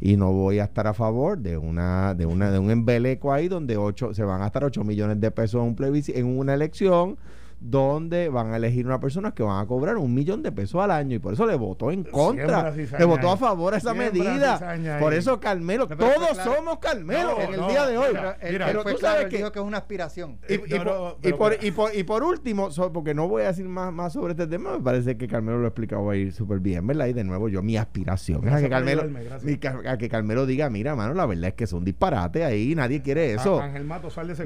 y 0.00 0.16
no 0.16 0.32
voy 0.32 0.58
a 0.60 0.64
estar 0.64 0.86
a 0.86 0.94
favor 0.94 1.38
de 1.38 1.58
una 1.58 2.14
de 2.14 2.26
una 2.26 2.50
de 2.50 2.58
un 2.58 2.70
embeleco 2.70 3.32
ahí 3.32 3.48
donde 3.48 3.76
ocho, 3.76 4.14
se 4.14 4.22
van 4.22 4.40
a 4.40 4.44
gastar 4.44 4.64
8 4.64 4.84
millones 4.84 5.20
de 5.20 5.30
pesos 5.30 5.62
en 5.62 5.68
un 5.68 6.02
en 6.08 6.38
una 6.38 6.54
elección 6.54 7.16
donde 7.60 8.28
van 8.28 8.52
a 8.52 8.56
elegir 8.56 8.86
una 8.86 9.00
persona 9.00 9.32
que 9.32 9.42
van 9.42 9.60
a 9.60 9.66
cobrar 9.66 9.96
un 9.96 10.14
millón 10.14 10.42
de 10.42 10.52
pesos 10.52 10.80
al 10.82 10.92
año 10.92 11.16
y 11.16 11.18
por 11.18 11.32
eso 11.32 11.44
le 11.44 11.56
votó 11.56 11.90
en 11.90 12.04
contra, 12.04 12.70
le 12.70 13.04
votó 13.04 13.30
a 13.30 13.36
favor 13.36 13.74
a 13.74 13.78
esa 13.78 13.94
medida. 13.94 14.60
Por 15.00 15.12
eso 15.12 15.40
Carmelo, 15.40 15.88
todos 15.88 16.36
somos 16.36 16.78
Carmelo 16.78 17.40
en 17.40 17.54
el 17.54 17.66
día 17.68 17.86
de 17.86 17.98
hoy. 17.98 18.14
Pero, 18.40 18.84
tú 18.84 18.98
sabes 18.98 19.26
que, 19.26 19.38
dijo 19.38 19.52
que 19.52 19.58
es 19.58 19.64
una 19.64 19.78
aspiración. 19.78 20.38
Y, 20.48 22.02
por, 22.04 22.22
último, 22.22 22.68
porque 22.92 23.14
no 23.14 23.28
voy 23.28 23.42
a 23.42 23.48
decir 23.48 23.66
más, 23.66 23.92
más 23.92 24.12
sobre 24.12 24.32
este 24.32 24.46
tema, 24.46 24.72
me 24.72 24.80
parece 24.82 25.16
que 25.16 25.26
Carmelo 25.26 25.58
lo 25.58 25.64
ha 25.64 25.68
explicado 25.68 26.08
ahí 26.10 26.30
súper 26.30 26.60
bien, 26.60 26.86
¿verdad? 26.86 27.06
Y 27.06 27.12
de 27.12 27.24
nuevo 27.24 27.48
yo, 27.48 27.62
mi 27.62 27.76
aspiración 27.76 28.46
es 28.46 28.54
a 28.54 28.60
que, 28.60 28.68
Carmelo, 28.68 29.02
a 29.86 29.98
que 29.98 30.08
Carmelo 30.08 30.46
diga, 30.46 30.70
mira, 30.70 30.94
mano, 30.94 31.14
la 31.14 31.26
verdad 31.26 31.48
es 31.48 31.54
que 31.54 31.64
es 31.64 31.72
un 31.72 31.84
disparate 31.84 32.44
ahí, 32.44 32.74
nadie 32.74 33.02
quiere 33.02 33.34
eso. 33.34 33.60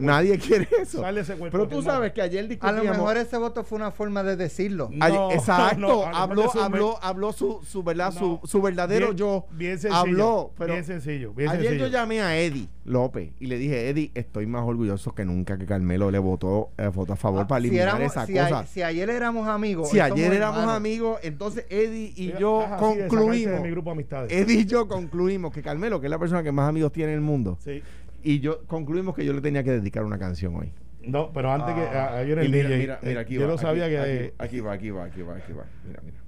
Nadie 0.01 0.39
quiere 0.39 0.69
eso. 0.81 1.03
Pero 1.51 1.69
tú 1.69 1.83
sabes 1.83 2.13
que 2.13 2.23
ayer 2.23 2.49
discutíamos 2.49 3.02
mejor 3.03 3.17
ese 3.17 3.37
voto 3.37 3.65
fue 3.65 3.77
una 3.77 3.91
forma 3.91 4.23
de 4.23 4.37
decirlo. 4.37 4.91
exacto, 5.33 6.07
habló, 6.07 6.51
habló, 6.61 6.99
habló 7.03 7.33
su, 7.33 7.61
su 7.65 7.83
verdad, 7.83 8.13
su, 8.13 8.41
su, 8.45 8.63
verdadero 8.63 9.13
yo. 9.13 9.47
Bien 9.53 9.79
sencillo. 9.79 9.97
Habló, 9.97 10.53
pero 10.57 10.75
bien 10.75 10.85
sencillo. 10.85 11.35
ayer 11.37 11.79
yo 11.79 11.87
llamé 11.89 12.21
a 12.21 12.39
Eddie 12.39 12.69
López 12.85 13.33
y 13.39 13.47
le 13.47 13.59
dije, 13.59 13.89
Eddie, 13.89 14.11
estoy 14.15 14.47
más 14.47 14.65
orgulloso 14.65 15.15
que 15.15 15.25
nunca 15.25 15.57
que 15.59 15.67
Carmelo 15.67 16.11
le 16.11 16.19
votó, 16.19 16.71
eh, 16.79 16.85
a 16.85 17.17
favor 17.17 17.43
ah, 17.43 17.47
para 17.47 17.59
eliminar 17.59 18.01
esa 18.03 18.27
cosa. 18.27 18.67
si 18.67 18.83
ayer 18.83 19.11
éramos 19.11 19.49
amigos. 19.49 19.91
Si 19.91 20.01
ayer 20.01 20.33
éramos 20.33 20.67
amigos, 20.67 21.19
entonces 21.23 21.67
Eddie 21.69 22.13
y 22.17 22.33
yo 22.39 22.65
concluimos. 22.79 23.61
mi 23.61 23.71
grupo 23.71 23.95
Eddie 24.29 24.61
y 24.61 24.65
yo 24.65 24.89
concluimos 24.89 25.53
que 25.53 25.63
Carmelo, 25.63 26.01
que 26.01 26.07
es 26.07 26.11
la 26.11 26.19
persona 26.19 26.43
que 26.43 26.53
más 26.53 26.69
amigos 26.69 26.93
tiene 26.93 27.13
en 27.13 27.19
el 27.19 27.25
mundo. 27.25 27.59
Sí. 27.63 27.83
Y 28.23 28.41
yo 28.41 28.65
concluimos 28.67 29.15
que 29.15 29.25
yo 29.25 29.33
le 29.33 29.41
tenía 29.41 29.65
que 29.65 29.73
dedicar 29.73 30.05
una 30.05 30.19
canción 30.19 30.55
hoy. 30.55 30.73
No, 31.05 31.33
pero 31.33 31.53
antes 31.53 31.75
que 31.75 31.81
ah. 31.81 32.17
ayer 32.19 32.39
el 32.39 32.49
mira, 32.49 32.69
DJ, 32.69 32.79
mira, 32.79 32.99
mira, 33.03 33.21
aquí 33.23 33.35
yo 33.35 33.43
va, 33.43 33.47
no 33.49 33.59
sabía 33.59 33.87
aquí, 33.87 33.95
que 33.95 34.35
aquí, 34.39 34.61
va, 34.61 34.73
aquí 34.73 34.91
va, 34.91 35.05
aquí 35.05 35.23
va, 35.23 35.37
aquí 35.37 35.53
va. 35.53 35.65
Mira, 35.85 36.01
mira. 36.03 36.19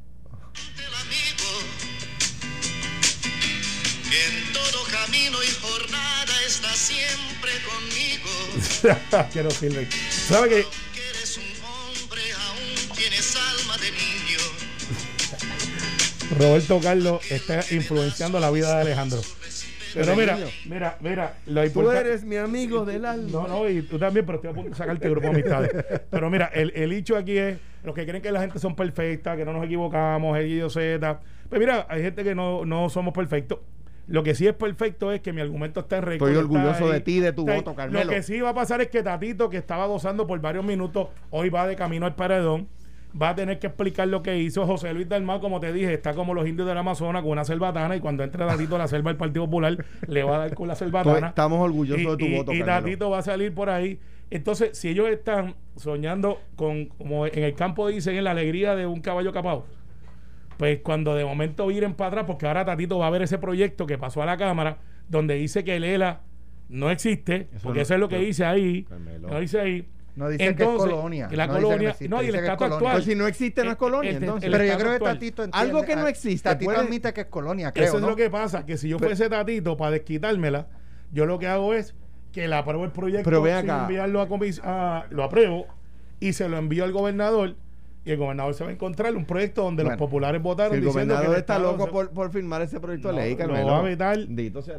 en 4.15 4.53
todo 4.53 4.85
camino 4.91 5.43
y 5.43 5.49
jornada 5.61 6.33
está 6.47 6.73
siempre 6.75 7.51
conmigo. 7.67 8.31
Quiero 9.33 9.49
decirle. 9.49 9.89
¿Sabe 10.11 10.49
que 10.49 10.59
eres 11.11 11.37
un 11.37 11.45
hombre, 11.65 12.23
aún 12.33 12.97
tienes 12.97 13.37
alma 13.37 13.77
de 13.79 13.91
niño. 13.91 14.39
Roberto 16.39 16.81
Carlos 16.81 17.31
está 17.31 17.65
influenciando 17.71 18.41
la 18.41 18.51
vida 18.51 18.75
de 18.77 18.83
Alejandro. 18.83 19.21
Pero 19.95 20.17
mira, 20.17 20.39
mira, 20.67 20.97
mira, 21.01 21.35
lo 21.47 21.71
Tú 21.71 21.91
eres 21.91 22.25
mi 22.25 22.37
amigo 22.37 22.85
del 22.85 23.05
alma. 23.05 23.29
No, 23.31 23.49
no, 23.49 23.69
y 23.69 23.83
tú 23.83 23.99
también, 23.99 24.27
pero 24.27 24.37
estoy 24.37 24.51
a 24.51 24.55
punto 24.55 24.71
de 24.71 24.77
sacarte 24.77 25.07
el 25.07 25.13
grupo 25.13 25.29
de 25.29 25.35
amistades. 25.35 25.71
Pero 26.11 26.31
mira, 26.31 26.51
el, 26.53 26.73
el 26.75 26.93
hecho 26.93 27.17
aquí 27.17 27.39
es, 27.39 27.59
los 27.83 27.95
que 27.95 28.07
creen 28.07 28.23
que 28.23 28.33
la 28.33 28.41
gente 28.41 28.59
son 28.59 28.75
perfectas, 28.75 29.37
que 29.37 29.45
no 29.45 29.53
nos 29.53 29.65
equivocamos, 29.65 30.39
X, 30.39 30.65
Y, 30.65 30.71
Z. 30.71 31.21
Pues 31.49 31.59
mira, 31.59 31.87
hay 31.89 32.03
gente 32.03 32.25
que 32.25 32.35
no, 32.35 32.65
no 32.65 32.89
somos 32.89 33.15
perfectos. 33.15 33.61
Lo 34.07 34.23
que 34.23 34.35
sí 34.35 34.47
es 34.47 34.55
perfecto 34.55 35.13
es 35.13 35.21
que 35.21 35.33
mi 35.33 35.41
argumento 35.41 35.81
está 35.81 35.97
en 35.99 36.03
récord. 36.03 36.29
Estoy 36.29 36.43
orgulloso 36.43 36.91
de 36.91 37.01
ti, 37.01 37.21
de 37.21 37.33
tu 37.33 37.47
voto, 37.47 37.75
Carmelo. 37.75 38.05
Lo 38.05 38.11
que 38.11 38.23
sí 38.23 38.41
va 38.41 38.51
a 38.51 38.55
pasar 38.55 38.81
es 38.81 38.89
que 38.89 39.03
Tatito, 39.03 39.49
que 39.49 39.57
estaba 39.57 39.87
gozando 39.87 40.27
por 40.27 40.39
varios 40.41 40.65
minutos, 40.65 41.09
hoy 41.31 41.49
va 41.49 41.67
de 41.67 41.77
camino 41.77 42.05
al 42.05 42.15
paredón. 42.15 42.69
Va 43.21 43.31
a 43.31 43.35
tener 43.35 43.61
que 43.61 43.69
explicar 43.69 44.09
lo 44.09 44.23
que 44.23 44.39
hizo 44.39 44.67
José 44.67 44.93
Luis 44.93 45.09
Dalmau, 45.09 45.41
como 45.41 45.61
te 45.61 45.73
dije, 45.73 45.95
está 45.95 46.15
como 46.15 46.35
los 46.35 46.49
indios 46.49 46.67
del 46.67 46.77
Amazonas 46.77 47.23
con 47.23 47.31
una 47.31 47.45
selvatana 47.45 47.95
y 47.95 48.01
cuando 48.01 48.25
entre 48.25 48.45
Tatito 48.45 48.75
a 48.75 48.79
la 48.79 48.89
selva 48.89 49.11
del 49.11 49.17
Partido 49.17 49.45
Popular 49.45 49.85
le 50.09 50.23
va 50.25 50.37
a 50.37 50.39
dar 50.41 50.55
con 50.55 50.67
la 50.67 50.75
selvatana. 50.75 51.29
Estamos 51.29 51.61
orgullosos 51.61 52.19
de 52.19 52.27
tu 52.27 52.37
voto, 52.37 52.53
Y 52.53 52.63
Tatito 52.63 53.11
va 53.11 53.19
a 53.19 53.23
salir 53.23 53.55
por 53.55 53.71
ahí. 53.71 54.01
Entonces, 54.31 54.77
si 54.77 54.89
ellos 54.89 55.09
están 55.09 55.55
soñando 55.77 56.41
con, 56.57 56.87
como 56.87 57.27
en 57.27 57.45
el 57.45 57.55
campo 57.55 57.87
dicen, 57.87 58.17
en 58.17 58.25
la 58.25 58.33
alegría 58.33 58.75
de 58.75 58.87
un 58.87 59.01
caballo 59.01 59.33
capado, 59.33 59.65
pues 60.57 60.81
cuando 60.83 61.15
de 61.15 61.25
momento 61.25 61.67
viren 61.67 61.95
para 61.95 62.09
atrás, 62.09 62.25
porque 62.27 62.47
ahora 62.47 62.65
Tatito 62.65 62.99
va 62.99 63.07
a 63.07 63.11
ver 63.11 63.23
ese 63.23 63.39
proyecto 63.39 63.87
que 63.87 63.99
pasó 63.99 64.23
a 64.23 64.27
la 64.27 64.37
Cámara, 64.37 64.79
donde 65.09 65.35
dice 65.35 65.63
que 65.63 65.77
el 65.77 65.85
ELA 65.85 66.23
no 66.69 66.91
existe, 66.91 67.49
porque 67.63 67.83
eso 67.83 67.95
es 67.95 68.01
lo 68.01 68.09
que 68.09 68.19
dice 68.19 68.45
ahí. 68.45 68.87
No 69.21 69.39
dice 69.39 69.61
ahí. 69.61 69.87
No 70.17 70.29
dice 70.29 70.55
que 70.55 70.63
es 70.63 70.69
colonia. 70.69 71.29
la 71.33 71.49
colonia. 71.49 71.97
no, 72.09 72.23
y 72.23 72.29
el 72.29 72.35
estatus 72.37 72.73
actual. 72.73 72.93
Pues 72.93 73.05
si 73.05 73.15
no 73.15 73.27
existe, 73.27 73.65
no 73.65 73.73
es 73.73 73.77
colonia. 73.77 74.13
entonces. 74.13 74.51
pero 74.51 74.65
yo 74.65 74.79
creo 74.79 74.93
que 74.93 75.05
Tatito 75.05 75.45
entiende, 75.45 75.69
Algo 75.69 75.85
que 75.85 75.97
no 75.97 76.07
existe. 76.07 76.49
Tatito 76.49 76.71
admite 76.71 77.13
que 77.13 77.23
es 77.23 77.27
colonia, 77.27 77.73
creo. 77.73 77.87
Eso 77.87 77.97
es 77.97 78.03
lo 78.03 78.17
que 78.17 78.31
pasa, 78.31 78.65
que 78.65 78.77
si 78.77 78.89
yo 78.89 78.99
fuese 78.99 79.29
Tatito 79.29 79.77
para 79.77 79.93
desquitármela, 79.93 80.69
yo 81.13 81.27
lo 81.27 81.39
que 81.39 81.49
hago 81.49 81.75
es 81.75 81.95
que 82.33 82.49
le 82.49 82.55
apruebo 82.57 82.85
el 82.85 82.91
proyecto 82.91 83.31
pero 83.31 83.45
sin 83.45 83.71
enviarlo 83.71 84.21
a, 84.21 84.27
a, 84.65 85.07
lo 85.11 85.23
apruebo 85.23 85.67
y 86.19 86.33
se 86.33 86.49
lo 86.49 86.59
envío 86.59 86.85
al 86.85 86.91
gobernador 86.91 87.57
y 88.05 88.11
el 88.11 88.19
gobernador 88.19 88.53
se 88.55 88.65
va 88.65 88.71
a 88.71 88.73
encontrar 88.73 89.17
un 89.17 89.25
proyecto 89.25 89.63
donde 89.63 89.83
los 89.83 89.97
populares 89.97 90.43
votaron 90.43 90.77
el 90.77 90.85
gobernador 90.85 91.37
está 91.37 91.59
loco 91.59 91.91
por, 91.91 92.11
por, 92.11 92.31
firmar 92.31 92.61
ese 92.63 92.79
proyecto 92.79 93.09
de 93.09 93.15
ley 93.15 93.37
lo 93.37 93.67
va 93.67 93.79
a 93.79 93.83
vetar. 93.83 94.19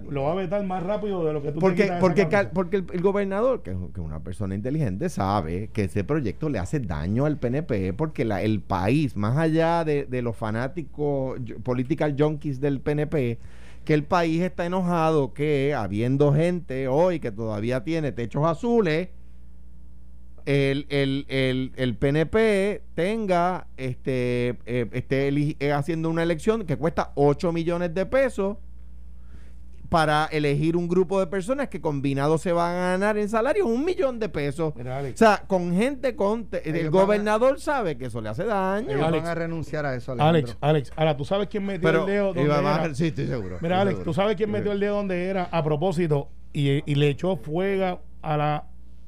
Lo 0.10 0.24
va 0.24 0.32
a 0.34 0.36
vetar 0.36 0.64
más 0.64 0.84
rápido 0.84 1.26
de 1.26 1.34
lo 1.34 1.42
que 1.42 1.52
tú 1.52 1.60
porque 1.60 1.92
porque, 2.00 2.28
porque 2.54 2.78
el, 2.78 3.02
gobernador 3.02 3.64
que 3.64 3.72
es 3.72 3.78
una 3.98 4.20
persona 4.20 4.54
inteligente 4.54 5.10
sabe 5.10 5.70
que 5.74 5.86
ese 5.86 6.04
proyecto 6.04 6.50
le 6.50 6.60
hace 6.60 6.80
daño 6.80 7.26
al 7.26 7.38
PNP 7.38 7.94
porque 7.94 8.26
la, 8.26 8.42
el 8.42 8.62
país 8.62 9.16
más 9.16 9.38
allá 9.38 9.84
de, 9.84 10.06
de 10.06 10.22
los 10.22 10.36
fanáticos 10.36 11.40
political 11.64 12.16
junkies 12.18 12.60
del 12.60 12.80
PNP 12.82 13.40
que 13.86 13.94
el 13.94 14.04
país 14.04 14.42
está 14.42 14.66
enojado 14.66 15.34
que 15.34 15.74
habiendo 15.74 16.34
gente 16.34 16.88
hoy 16.88 17.20
que 17.20 17.32
todavía 17.32 17.84
tiene 17.84 18.12
techos 18.12 18.46
azules 18.46 19.10
el, 20.46 20.86
el, 20.90 21.26
el, 21.28 21.72
el 21.76 21.96
PNP 21.96 22.84
tenga, 22.94 23.68
este, 23.78 24.58
eh, 24.66 24.88
esté 24.92 25.30
eh, 25.60 25.72
haciendo 25.72 26.10
una 26.10 26.24
elección 26.24 26.66
que 26.66 26.78
cuesta 26.78 27.12
8 27.16 27.52
millones 27.52 27.94
de 27.94 28.06
pesos 28.06 28.58
para 29.90 30.26
elegir 30.26 30.76
un 30.76 30.88
grupo 30.88 31.20
de 31.20 31.28
personas 31.28 31.70
que 31.70 31.80
combinados 31.80 32.42
se 32.42 32.52
van 32.52 32.76
a 32.76 32.92
ganar 32.92 33.18
en 33.18 33.30
salario 33.30 33.66
un 33.66 33.86
millón 33.86 34.20
de 34.20 34.30
pesos. 34.30 34.74
o 34.76 35.18
sea, 35.18 35.44
con 35.48 35.74
gente 35.76 36.16
con... 36.16 36.48
el 36.64 36.90
gobernador 36.90 37.60
sabe 37.60 37.98
que 37.98 38.06
eso 38.06 38.20
le 38.22 38.30
hace 38.30 38.46
daño. 38.46 38.90
Ellos 38.90 39.12
van 39.12 39.26
a 39.26 39.36
renunciar 39.36 39.86
a 39.86 39.96
eso, 39.96 40.16
Alex, 40.18 40.58
Alex, 40.60 40.92
ahora, 40.96 41.16
¿tú 41.16 41.26
sabes 41.26 41.48
quién 41.48 41.66
metió 41.66 41.90
el 41.90 42.06
dedo 42.06 42.34
donde 42.34 42.44
era? 42.44 42.96
Sí, 42.96 43.08
estoy 43.08 43.28
seguro. 43.28 43.58
Mira, 43.62 43.82
Alex, 43.82 44.04
¿tú 44.04 44.14
sabes 44.14 44.36
quién 44.36 44.52
metió 44.52 44.72
el 44.72 44.80
dedo 44.80 44.98
donde 44.98 45.26
era 45.26 45.46
a 45.46 45.64
propósito 45.64 46.30
y, 46.52 46.90
y 46.90 46.96
le 46.96 47.10
echó 47.10 47.38
fuego 47.38 48.02
a 48.22 48.38
la 48.38 48.66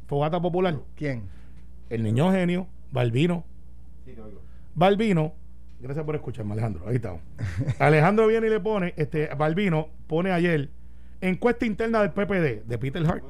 fogata 0.08 0.42
popular. 0.42 0.80
¿Quién? 0.96 1.24
El 1.90 2.04
niño 2.04 2.32
genio, 2.32 2.68
Balbino. 2.92 3.46
Sí, 4.06 4.16
Balbino, 4.74 5.34
gracias 5.80 6.06
por 6.06 6.16
escucharme, 6.16 6.54
Alejandro. 6.54 6.88
Ahí 6.88 6.96
estamos. 6.96 7.22
Alejandro 7.80 8.28
viene 8.28 8.48
y 8.48 8.50
le 8.50 8.60
pone, 8.60 8.94
este, 8.98 9.28
Balbino 9.36 9.90
pone 10.08 10.32
ayer, 10.32 10.70
encuesta 11.22 11.66
interna 11.66 12.02
del 12.02 12.12
PPD, 12.12 12.66
de 12.66 12.78
Peter 12.78 13.06
Hart. 13.06 13.24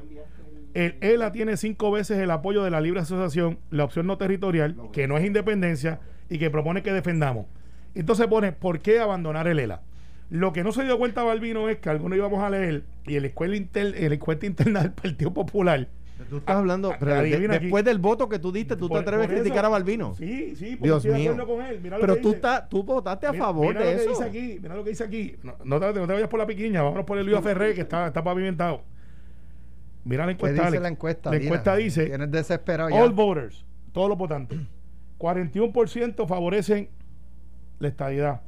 El 0.74 0.96
ELA 1.00 1.32
tiene 1.32 1.56
cinco 1.56 1.90
veces 1.90 2.18
el 2.18 2.30
apoyo 2.30 2.62
de 2.62 2.70
la 2.70 2.80
libre 2.80 3.00
asociación, 3.00 3.58
la 3.70 3.84
opción 3.84 4.06
no 4.06 4.18
territorial, 4.18 4.76
que 4.92 5.08
no 5.08 5.16
es 5.16 5.24
independencia 5.24 6.00
y 6.28 6.38
que 6.38 6.50
propone 6.50 6.82
que 6.82 6.92
defendamos. 6.92 7.46
Entonces 7.94 8.26
pone, 8.26 8.52
¿por 8.52 8.80
qué 8.80 9.00
abandonar 9.00 9.48
el 9.48 9.58
ELA? 9.58 9.82
Lo 10.30 10.52
que 10.52 10.62
no 10.62 10.72
se 10.72 10.84
dio 10.84 10.98
cuenta 10.98 11.22
Balbino 11.22 11.70
es 11.70 11.78
que 11.78 11.88
algunos 11.88 12.18
íbamos 12.18 12.44
a 12.44 12.50
leer 12.50 12.84
y 13.06 13.16
el 13.16 13.24
escuela 13.24 13.56
inter, 13.56 13.94
el 13.96 14.12
encuesta 14.12 14.44
interna 14.44 14.82
del 14.82 14.92
Partido 14.92 15.32
Popular 15.32 15.88
Tú 16.24 16.38
estás 16.38 16.56
hablando, 16.56 16.92
ah, 16.92 16.96
pero 16.98 17.22
después 17.22 17.84
del 17.84 17.98
voto 17.98 18.28
que 18.28 18.38
tú 18.38 18.50
diste, 18.50 18.76
tú 18.76 18.88
te 18.88 18.98
atreves 18.98 19.28
a 19.28 19.30
criticar 19.30 19.64
a 19.64 19.68
Balbino. 19.68 20.14
Sí, 20.14 20.54
sí, 20.56 20.76
Dios 20.80 21.04
mío. 21.04 21.36
Con 21.46 21.64
él. 21.64 21.80
pero 22.00 22.16
tú, 22.16 22.32
estás, 22.32 22.68
tú 22.68 22.82
votaste 22.82 23.26
a 23.26 23.32
favor 23.34 23.76
de 23.76 23.94
eso. 23.94 24.10
Dice 24.10 24.24
aquí, 24.24 24.58
mira 24.60 24.74
lo 24.74 24.84
que 24.84 24.90
dice 24.90 25.04
aquí. 25.04 25.36
No, 25.42 25.80
te, 25.80 25.86
no 25.86 26.06
te, 26.06 26.12
vayas 26.12 26.28
por 26.28 26.38
la 26.38 26.46
piquiña, 26.46 26.82
vámonos 26.82 27.04
por 27.04 27.18
el 27.18 27.26
Luis 27.26 27.40
Ferrer, 27.40 27.74
que 27.74 27.82
está, 27.82 28.08
está 28.08 28.22
pavimentado. 28.22 28.82
Mira 30.04 30.26
la 30.26 30.32
encuesta. 30.32 30.62
¿Qué 30.62 30.66
dice 30.66 30.80
la 30.80 30.88
encuesta? 30.88 31.30
La 31.30 31.36
encuesta 31.36 31.76
dice: 31.76 32.06
Tienes 32.06 32.30
desesperado 32.30 32.94
All 32.94 33.12
voters, 33.12 33.64
todos 33.92 34.08
los 34.08 34.18
votantes, 34.18 34.58
41% 35.18 36.26
favorecen 36.26 36.88
la 37.78 37.88
estadidad. 37.88 38.42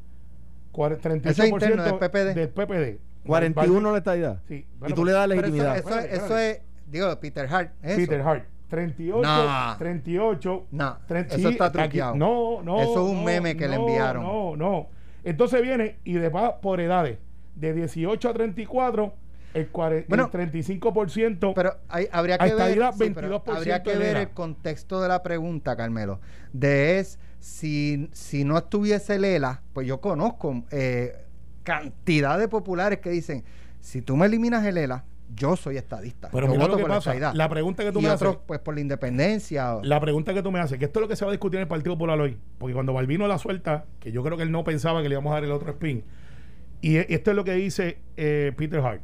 38% 0.73 1.83
del 1.83 1.99
PPD. 1.99 2.35
Del 2.35 2.49
PPD. 2.49 3.01
41 3.27 3.93
la 3.93 3.99
estadidad. 3.99 4.43
Sí. 4.49 4.67
y 4.87 4.93
tú 4.93 5.05
le 5.05 5.13
das 5.13 5.29
legitimidad. 5.29 5.77
Eso, 5.77 5.99
eso 5.99 6.39
es 6.39 6.61
Digo, 6.91 7.19
Peter 7.21 7.47
Hart. 7.53 7.73
Peter 7.81 8.21
Hart. 8.21 8.45
38, 8.69 9.23
no. 9.23 9.77
38. 9.79 10.67
No, 10.71 10.99
eso 11.09 11.49
está 11.49 11.73
truqueado. 11.73 12.15
no, 12.15 12.63
no. 12.63 12.81
Eso 12.81 13.07
es 13.07 13.13
un 13.13 13.25
meme 13.25 13.57
que 13.57 13.67
le 13.69 13.77
enviaron. 13.77 14.23
No, 14.23 14.57
no. 14.57 14.89
Entonces 15.25 15.61
viene 15.61 15.97
y 16.05 16.15
de 16.15 16.31
por 16.31 16.81
edades. 16.81 17.19
De 17.57 17.75
18 17.75 18.29
a 18.29 18.33
34, 18.33 19.13
el, 19.53 19.69
bueno, 20.09 20.31
el 20.33 20.51
35%. 20.53 21.53
Pero 21.55 21.77
hay, 21.89 22.09
habría 22.11 22.39
que 22.39 22.55
ver, 22.55 22.79
22% 22.79 23.43
habría 23.55 23.83
que 23.83 23.97
ver 23.97 24.17
el 24.17 24.31
contexto 24.31 25.03
de 25.03 25.09
la 25.09 25.23
pregunta, 25.23 25.77
Carmelo. 25.77 26.21
De 26.53 27.01
es, 27.01 27.19
si, 27.41 28.09
si 28.13 28.45
no 28.45 28.57
estuviese 28.57 29.19
Lela, 29.19 29.63
pues 29.75 29.87
yo 29.87 30.01
conozco 30.01 30.63
eh, 30.71 31.27
cantidad 31.65 32.39
de 32.39 32.49
populares 32.49 33.01
que 33.01 33.11
dicen, 33.11 33.45
si 33.81 34.03
tú 34.03 34.17
me 34.17 34.27
eliminas 34.27 34.65
el 34.65 34.79
ELA, 34.79 35.05
yo 35.35 35.57
soy 35.57 35.77
estadista. 35.77 36.29
Pero 36.33 36.49
mira 36.49 36.67
lo 36.67 36.77
que 36.77 36.85
pasa. 36.85 37.33
La, 37.35 37.49
pregunta 37.49 37.85
que 37.85 37.93
tú 37.93 38.01
me 38.01 38.09
haces. 38.09 38.37
pues 38.47 38.61
por 38.61 38.75
la 38.75 38.81
independencia. 38.81 39.77
La 39.83 40.01
pregunta 40.01 40.35
que 40.35 40.43
tú 40.43 40.51
me 40.51 40.61
haces, 40.61 40.79
que 40.79 40.87
esto 40.87 41.01
es 41.01 41.03
lo 41.03 41.09
que 41.09 41.17
se 41.17 41.25
va 41.25 41.31
a 41.31 41.33
discutir 41.33 41.57
en 41.57 41.63
el 41.63 41.69
Partido 41.69 41.95
Popular 41.95 42.21
hoy. 42.21 42.39
Porque 42.59 42.75
cuando 42.75 42.93
Balbino 42.93 43.27
la 43.29 43.39
suelta, 43.39 43.87
que 44.01 44.13
yo 44.13 44.23
creo 44.23 44.37
que 44.37 44.43
él 44.43 44.53
no 44.53 44.65
pensaba 44.65 45.03
que 45.03 45.09
le 45.09 45.15
íbamos 45.15 45.31
a 45.31 45.35
dar 45.35 45.45
el 45.45 45.53
otro 45.53 45.71
spin. 45.71 46.05
Y 46.81 46.97
e, 46.97 47.07
esto 47.11 47.31
es 47.31 47.37
lo 47.37 47.45
que 47.45 47.53
dice 47.53 47.99
eh, 48.17 48.53
Peter 48.57 48.81
Hart. 48.81 49.03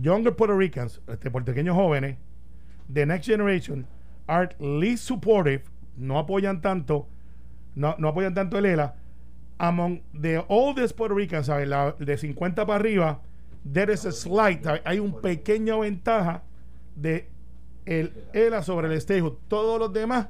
Younger 0.00 0.34
Puerto 0.34 0.56
Ricans, 0.56 1.00
este, 1.06 1.30
puertorriqueños 1.30 1.76
jóvenes, 1.76 2.16
the 2.92 3.06
next 3.06 3.26
generation, 3.28 3.86
are 4.26 4.48
least 4.58 5.04
supportive, 5.04 5.62
no 5.96 6.18
apoyan 6.18 6.60
tanto, 6.60 7.06
no, 7.76 7.94
no 7.98 8.08
apoyan 8.08 8.34
tanto 8.34 8.58
el 8.58 8.66
ELA, 8.66 8.96
among 9.58 10.02
the 10.20 10.44
oldest 10.48 10.96
Puerto 10.96 11.14
Ricans, 11.14 11.46
¿sabes? 11.46 11.68
La, 11.68 11.92
de 11.92 12.18
50 12.18 12.66
para 12.66 12.76
arriba 12.76 13.20
there 13.64 13.92
is 13.92 14.04
a 14.04 14.12
slight, 14.12 14.66
hay 14.84 14.98
un 14.98 15.20
pequeña 15.20 15.76
ventaja 15.76 16.42
de 16.94 17.28
el 17.86 18.12
ELA 18.32 18.62
sobre 18.62 18.92
el 18.92 19.00
statehood. 19.00 19.34
Todos 19.48 19.78
los 19.78 19.92
demás 19.92 20.28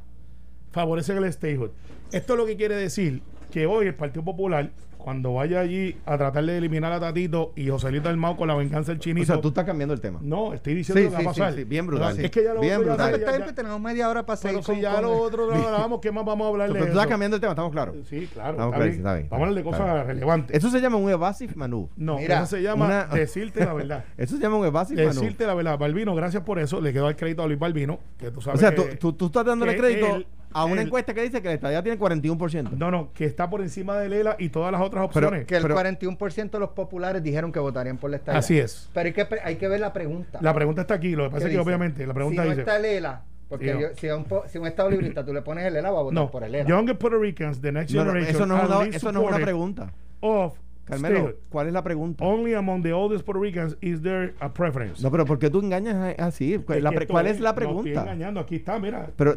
favorecen 0.73 1.19
el 1.19 1.33
statehood. 1.33 1.71
Esto 2.12 2.33
es 2.35 2.38
lo 2.38 2.47
que 2.47 2.57
quiere 2.57 2.76
decir 2.76 3.23
que 3.50 3.67
hoy 3.67 3.87
el 3.87 3.95
Partido 3.95 4.25
Popular 4.25 4.71
cuando 5.04 5.34
vaya 5.34 5.61
allí 5.61 5.94
a 6.06 6.16
tratar 6.16 6.46
de 6.46 6.56
eliminar 6.56 6.90
a 6.90 6.99
Tatito 6.99 7.52
y 7.56 7.68
Joselito 7.68 8.16
Mau 8.16 8.38
con 8.38 8.49
la 8.49 8.54
venganza 8.54 8.90
del 8.92 9.00
chinito. 9.00 9.25
O 9.25 9.26
sea, 9.26 9.40
tú 9.42 9.49
estás 9.49 9.66
cambiando 9.66 9.92
el 9.92 10.00
tema. 10.00 10.18
No, 10.23 10.54
estoy 10.54 10.73
diciendo 10.73 11.11
que 11.11 11.14
va 11.14 11.20
a 11.20 11.34
pasar. 11.34 11.62
bien 11.66 11.87
brutal. 11.87 12.18
es 12.18 12.30
que 12.30 12.42
ya 12.42 12.54
lo 12.54 12.62
bien 12.62 12.80
brutal. 12.80 13.20
Ya, 13.20 13.54
tenemos 13.54 13.78
media 13.82 14.08
hora 14.08 14.25
para 14.25 14.38
seguir. 14.38 14.61
Pero 14.64 14.75
si 14.75 14.80
ya 14.80 15.02
lo 15.02 15.14
otro 15.18 15.46
lo 15.46 15.61
grabamos, 15.68 16.00
¿qué 16.00 16.11
más 16.11 16.25
vamos 16.25 16.46
a 16.46 16.49
hablar 16.49 16.68
de 16.68 16.73
Pero 16.73 16.87
tú 16.87 16.92
estás 16.92 17.06
cambiando 17.06 17.34
el 17.34 17.40
tema, 17.42 17.52
estamos 17.52 17.70
claros. 17.70 17.96
Sí, 18.08 18.26
claro. 18.32 18.52
Estamos 18.52 18.75
está, 18.76 18.87
está 18.87 19.14
bien, 19.14 19.28
Vamos 19.28 19.44
a 19.44 19.49
hablar 19.49 19.62
de 19.62 19.70
cosas 19.70 20.06
relevantes. 20.06 20.56
Eso 20.56 20.70
se 20.70 20.80
llama 20.80 20.96
un 20.96 21.11
evasive 21.11 21.52
maneuver. 21.54 21.90
No, 21.96 22.18
eso 22.18 22.46
se 22.46 22.62
llama 22.62 23.06
decirte 23.12 23.62
la 23.62 23.75
verdad. 23.75 24.04
eso 24.16 24.37
se 24.37 24.42
llama 24.42 24.56
un 24.56 24.64
evasive 24.64 25.04
maneuver. 25.04 25.23
Decirte 25.23 25.46
la 25.46 25.52
verdad. 25.52 25.78
Balbino, 25.78 26.14
gracias 26.14 26.42
por 26.44 26.58
eso. 26.58 26.80
Le 26.80 26.94
quedo 26.94 27.11
el 27.11 27.16
crédito 27.16 27.42
a 27.42 27.46
Luis 27.46 27.58
Balbino, 27.58 27.99
que 28.16 28.30
tú 28.30 28.40
sabes 28.40 28.58
O 28.58 28.61
sea, 28.61 28.75
tú 28.75 29.26
estás 29.26 29.44
dándole 29.44 29.76
crédito 29.76 30.25
a 30.54 30.64
una 30.64 30.82
encuesta 30.82 31.12
que 31.12 31.23
dice 31.23 31.42
que 31.42 31.49
la 31.49 31.54
estadía 31.54 31.82
tiene 31.82 31.99
41%. 31.99 32.70
No, 32.70 32.90
no, 32.90 33.12
que 33.12 33.25
está 33.25 33.50
por 33.50 33.61
encima 33.61 33.99
de 33.99 34.08
Lela 34.08 34.37
y 34.38 34.49
todas 34.49 34.73
las 34.73 34.80
otras 34.80 35.04
opciones. 35.04 35.46
que 35.46 35.56
el 35.56 35.64
41% 35.64 36.50
de 36.50 36.58
los 36.58 36.70
populares 36.70 37.23
dijeron 37.23 37.52
que 37.52 37.58
votarían 37.58 37.99
por 37.99 38.11
la 38.11 38.16
estadía. 38.16 38.38
Así 38.38 38.58
es. 38.58 38.88
Pero 38.94 39.06
hay 39.06 39.12
que, 39.12 39.26
hay 39.42 39.56
que 39.56 39.68
ver 39.68 39.80
la 39.80 39.92
pregunta. 39.92 40.38
La 40.40 40.54
pregunta 40.54 40.82
está 40.82 40.94
aquí, 40.94 41.14
lo 41.14 41.25
que 41.25 41.30
pasa 41.30 41.49
es 41.49 41.52
que 41.52 41.58
obviamente 41.58 42.06
la 42.06 42.14
pregunta 42.14 42.42
si 42.42 42.49
dice... 42.49 42.62
no 42.62 42.62
está 42.62 42.78
Lela, 42.78 43.23
porque 43.49 43.92
si, 43.96 44.08
a 44.08 44.16
un, 44.16 44.26
si 44.46 44.58
un 44.58 44.66
estado 44.66 44.90
librista 44.90 45.25
tú 45.25 45.34
le 45.34 45.42
pones 45.42 45.64
el 45.66 45.76
ELA, 45.76 45.90
va 45.90 46.00
a 46.00 46.02
votar 46.02 46.30
por 46.30 46.44
el 46.44 46.54
ELA. 46.54 46.68
Younger 46.68 46.96
Puerto 46.96 47.18
Ricans, 47.18 47.61
the 47.61 47.73
next 47.73 47.92
generation, 47.92 48.34
eso 48.34 48.46
no, 48.46 48.56
es 48.56 48.64
una, 48.64 48.96
eso 48.96 49.12
no 49.12 49.23
es 49.23 49.28
una 49.28 49.44
pregunta. 49.44 49.92
Of 50.20 50.58
Carmelo, 50.85 51.35
¿cuál 51.49 51.69
es 51.69 51.73
la 51.73 51.83
pregunta? 51.83 52.25
Only 52.25 52.55
among 52.55 52.83
the 52.83 52.93
oldest 52.93 53.25
Puerto 53.25 53.41
Ricans 53.41 53.76
is 53.81 54.03
there 54.03 54.35
a 54.41 54.53
preference. 54.53 55.03
No, 55.03 55.11
pero 55.11 55.25
¿por 55.25 55.38
qué 55.38 55.49
tú 55.49 55.61
engañas 55.61 56.14
así? 56.19 56.59
¿Cuál 56.59 56.79
es 57.26 57.41
la 57.41 57.55
pregunta? 57.55 57.83
No 57.83 57.88
estoy 57.88 57.93
engañando, 57.93 58.41
aquí 58.41 58.57
está, 58.57 58.79
mira. 58.79 59.11
Pero, 59.17 59.35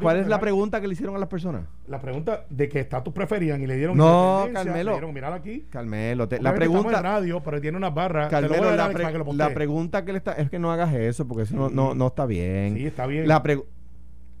¿cuál, 0.00 0.16
es 0.18 0.26
la 0.26 0.40
pregunta 0.40 0.80
que 0.80 0.88
le 0.88 0.94
hicieron 0.94 1.14
a 1.14 1.18
las 1.18 1.28
personas? 1.28 1.62
La 1.86 2.00
pregunta 2.00 2.44
de 2.50 2.68
qué 2.68 2.80
estatus 2.80 3.12
preferían 3.12 3.62
y 3.62 3.66
le 3.66 3.76
dieron 3.76 3.96
No, 3.96 4.48
Carmelo. 4.52 5.00
Le 5.00 5.12
dieron, 5.12 5.32
aquí. 5.32 5.66
Carmelo, 5.70 6.28
la 6.40 6.54
pregunta 6.54 6.98
en 6.98 7.02
radio, 7.04 7.40
pero 7.42 7.60
tiene 7.60 7.76
unas 7.76 7.94
barras. 7.94 8.28
Carmelo, 8.28 8.74
la, 8.74 8.88
la, 9.32 9.54
pregunta 9.54 10.04
que 10.04 10.12
le 10.12 10.18
está 10.18 10.32
es 10.32 10.50
que 10.50 10.58
no 10.58 10.72
hagas 10.72 10.92
eso 10.94 11.26
porque 11.26 11.44
eso 11.44 11.54
no, 11.54 11.70
no, 11.70 11.94
no, 11.94 12.08
está 12.08 12.26
bien. 12.26 12.74
Sí, 12.74 12.86
está 12.86 13.06
bien. 13.06 13.28
La 13.28 13.42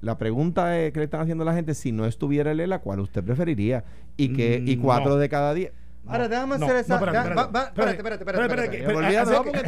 la 0.00 0.16
pregunta 0.16 0.80
es, 0.80 0.92
que 0.92 1.00
le 1.00 1.04
están 1.04 1.20
haciendo 1.20 1.42
a 1.42 1.46
la 1.46 1.54
gente, 1.54 1.74
si 1.74 1.92
no 1.92 2.06
estuviera 2.06 2.52
el 2.52 2.60
ELA, 2.60 2.80
¿cuál 2.80 3.00
usted 3.00 3.22
preferiría? 3.22 3.84
Y 4.16 4.32
que 4.32 4.62
y 4.64 4.76
mm, 4.76 4.80
cuatro 4.80 5.16
de 5.16 5.28
cada 5.28 5.52
diez. 5.52 5.72
Ahora, 6.06 6.28
déjame 6.28 6.56
hacer 6.56 6.76
esa. 6.76 6.94
Espérate, 6.96 7.28
espérate, 7.28 8.24
espérate. 8.24 8.82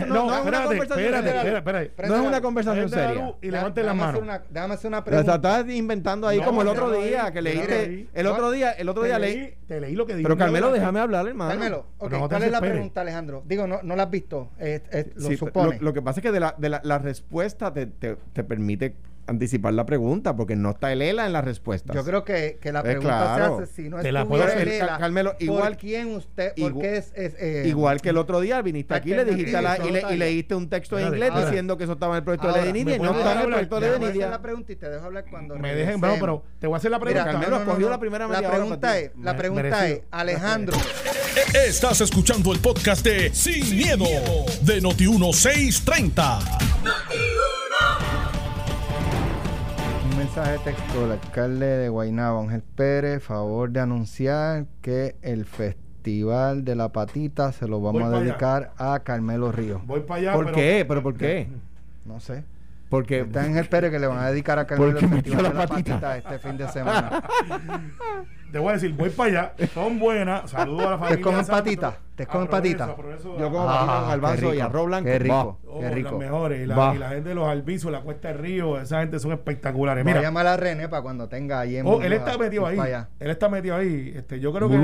No, 0.07 0.35
espérate, 0.35 2.09
No 2.09 2.17
es 2.17 2.23
una 2.27 2.41
conversación 2.41 2.89
seria. 2.89 3.35
Y 3.41 3.51
levante 3.51 3.83
la 3.83 3.95
mano. 3.95 4.21
Déjame 4.51 4.75
hacer 4.75 4.89
una 4.89 5.05
pregunta. 5.05 5.35
Estás 5.35 5.69
inventando 5.69 6.27
ahí 6.27 6.41
como 6.41 6.63
el 6.63 6.69
otro 6.69 6.91
día 6.91 7.31
que 7.33 7.43
leíste. 7.43 8.09
El 8.13 8.27
otro 8.27 8.51
día, 8.51 8.73
el 8.73 8.89
otro 8.89 9.03
día 9.05 9.19
leí. 9.19 9.55
Te 9.67 9.81
leí 9.81 9.95
lo 9.95 10.05
que 10.07 10.17
dijo. 10.17 10.29
Pero 10.29 10.37
Carmelo, 10.37 10.73
déjame 10.73 11.01
hablar, 11.01 11.27
hermano. 11.27 11.51
Carmelo, 11.51 11.87
¿cuál 11.99 12.43
es 12.43 12.51
la 12.51 12.61
pregunta, 12.61 13.01
Alejandro? 13.03 13.43
Digo, 13.47 13.67
no, 13.67 13.81
no 13.83 13.97
la 13.97 14.05
has 14.05 14.11
visto. 14.11 14.51
Lo 15.17 15.37
supone. 15.37 15.79
Lo 15.81 15.93
que 15.93 16.03
pasa 16.03 16.21
es 16.21 16.23
que 16.23 16.33
de 16.33 16.69
la 16.69 16.99
respuesta 16.99 17.73
te 17.73 18.45
permite 18.45 18.97
anticipar 19.27 19.75
la 19.75 19.87
pregunta 19.87 20.37
porque 20.37 20.57
no 20.57 20.71
está 20.71 20.93
el 20.93 21.03
ELA 21.03 21.27
en 21.27 21.33
la 21.33 21.41
respuesta. 21.41 21.95
Yo 21.95 22.05
creo 22.05 22.25
que, 22.25 22.59
que 22.61 22.73
la 22.73 22.83
pregunta 22.83 23.37
se 23.37 23.43
hace 23.43 23.67
si 23.67 23.89
no 23.89 23.99
es 23.99 24.13
la 24.13 24.27
puedo 24.27 24.45
hacer, 24.45 24.69
ELA, 24.69 24.99
Carmelo, 24.99 25.35
igual, 25.39 25.73
¿por 25.73 25.77
quién 25.77 26.15
usted? 26.15 26.53
Igual, 26.57 26.85
es, 26.85 27.13
es 27.15 27.35
eh, 27.39 27.65
igual 27.67 28.01
que 28.01 28.11
el 28.11 28.17
otro 28.17 28.41
día 28.41 28.61
viniste 28.63 28.95
aquí 28.95 29.11
le 29.11 29.25
dijiste 29.25 29.61
la, 29.61 29.79
y, 29.79 29.91
le, 29.91 30.03
y, 30.13 30.17
leíste 30.17 30.55
un 30.55 30.69
texto 30.69 30.99
en 30.99 31.09
inglés 31.09 31.33
diciendo 31.35 31.77
que 31.77 31.85
eso 31.85 31.95
estaba 31.95 32.15
en 32.15 32.19
el 32.19 32.25
proyecto 32.25 32.53
de 32.53 32.73
Nidia 32.73 32.97
y 32.97 32.99
no 32.99 33.17
está 33.17 33.33
en 33.33 33.41
el 33.41 33.47
proyecto 33.47 33.81
de 33.81 33.99
Nidia. 33.99 34.31
la 34.31 34.43
pregunta 34.43 34.73
y 34.73 34.77
te 34.77 34.89
dejo 34.89 35.07
hablar 35.07 35.25
cuando 35.31 35.57
Me 35.57 35.75
dejen, 35.75 36.01
bueno, 36.01 36.17
pero 36.21 36.45
te 36.59 36.67
voy 36.67 36.75
a 36.75 36.79
hacer 36.79 36.91
la 36.91 36.99
pregunta. 36.99 37.25
Mira, 37.25 37.41
Carmelo 37.41 37.65
no, 37.65 37.79
no, 37.79 37.91
la 37.91 38.01
primera 38.01 38.29
La 38.29 38.51
pregunta 38.51 38.99
es, 38.99 39.11
la 39.21 39.37
pregunta 39.37 39.89
es, 39.89 40.03
Alejandro. 40.11 40.77
Estás 41.55 42.01
escuchando 42.01 42.53
el 42.53 42.61
podcast 42.61 43.05
de 43.05 43.35
Sin, 43.35 43.77
miedo, 43.77 44.05
de 44.63 44.81
Noti 44.81 45.07
1630. 45.07 46.39
Mensaje 50.35 50.99
del 50.99 51.13
alcalde 51.13 51.67
de 51.67 51.89
Guaynabo, 51.91 52.41
Ángel 52.41 52.63
Pérez, 52.63 53.23
favor 53.23 53.69
de 53.69 53.81
anunciar 53.81 54.65
que 54.81 55.15
el 55.21 55.45
Festival 55.45 56.65
de 56.65 56.75
la 56.75 56.89
Patita 56.89 57.53
se 57.53 57.69
lo 57.69 57.83
vamos 57.83 58.03
a 58.05 58.19
dedicar 58.19 58.73
a 58.79 59.01
Carmelo 59.01 59.53
Ríos. 59.53 59.87
Voy 59.87 60.01
para 60.01 60.21
allá. 60.21 60.33
¿Por 60.33 60.53
qué? 60.53 60.87
¿Pero 60.89 61.03
por 61.03 61.19
qué? 61.19 61.49
No 62.07 62.19
sé. 62.19 62.45
Porque 62.89 63.21
está 63.21 63.43
Ángel 63.43 63.67
Pérez 63.67 63.91
que 63.91 63.99
le 63.99 64.07
van 64.07 64.21
a 64.21 64.31
dedicar 64.31 64.59
a 64.59 64.67
Carmelo 64.67 64.99
el 64.99 65.07
Festival 65.07 65.43
de 65.43 65.55
la 65.55 65.67
Patita 65.67 66.17
este 66.17 66.39
fin 66.39 66.57
de 66.57 66.69
semana. 66.69 67.23
te 68.53 68.59
voy 68.59 68.71
a 68.71 68.73
decir, 68.73 68.95
voy 68.95 69.11
para 69.11 69.29
allá, 69.29 69.67
son 69.75 69.99
buenas, 69.99 70.51
saludos 70.51 70.87
a 70.87 70.91
la 70.93 70.99
familia. 70.99 71.17
¿Te 71.17 71.23
comen 71.23 71.47
patitas? 71.47 71.95
¿Te 72.27 72.33
comen 72.33 72.49
patitas? 72.49 72.89
Yo 72.89 73.51
como 73.51 73.67
patitas 73.67 74.09
albanzo 74.09 74.55
y 74.55 74.61
arroz 74.61 74.87
blanco. 74.87 75.07
Qué 75.07 75.19
rico, 75.19 75.59
qué 75.81 75.91
rico. 75.91 76.11
Las 76.11 76.19
mejores. 76.19 76.63
Y 76.63 76.67
la, 76.67 76.95
y 76.95 76.99
la, 76.99 77.09
gente 77.11 77.29
de 77.31 77.35
los 77.35 77.49
albizos, 77.49 77.91
la 77.91 78.01
Cuesta 78.03 78.29
del 78.29 78.39
Río, 78.39 78.81
esa 78.81 79.01
gente 79.01 79.19
son 79.19 79.33
espectaculares. 79.33 80.05
Mira, 80.05 80.19
voy 80.19 80.25
a 80.25 80.29
llamar 80.29 80.47
a 80.47 80.57
René 80.57 80.89
para 80.89 81.03
cuando 81.03 81.29
tenga 81.29 81.61
ahí 81.61 81.77
en 81.77 81.87
oh, 81.87 82.01
Él 82.01 82.13
está 82.13 82.39
metido 82.39 82.67
ahí. 82.67 82.79
Él 83.19 83.31
está 83.31 83.49
metido 83.49 83.77
ahí. 83.77 84.13
Este, 84.15 84.39
yo 84.39 84.53
creo 84.53 84.69
que 84.69 84.77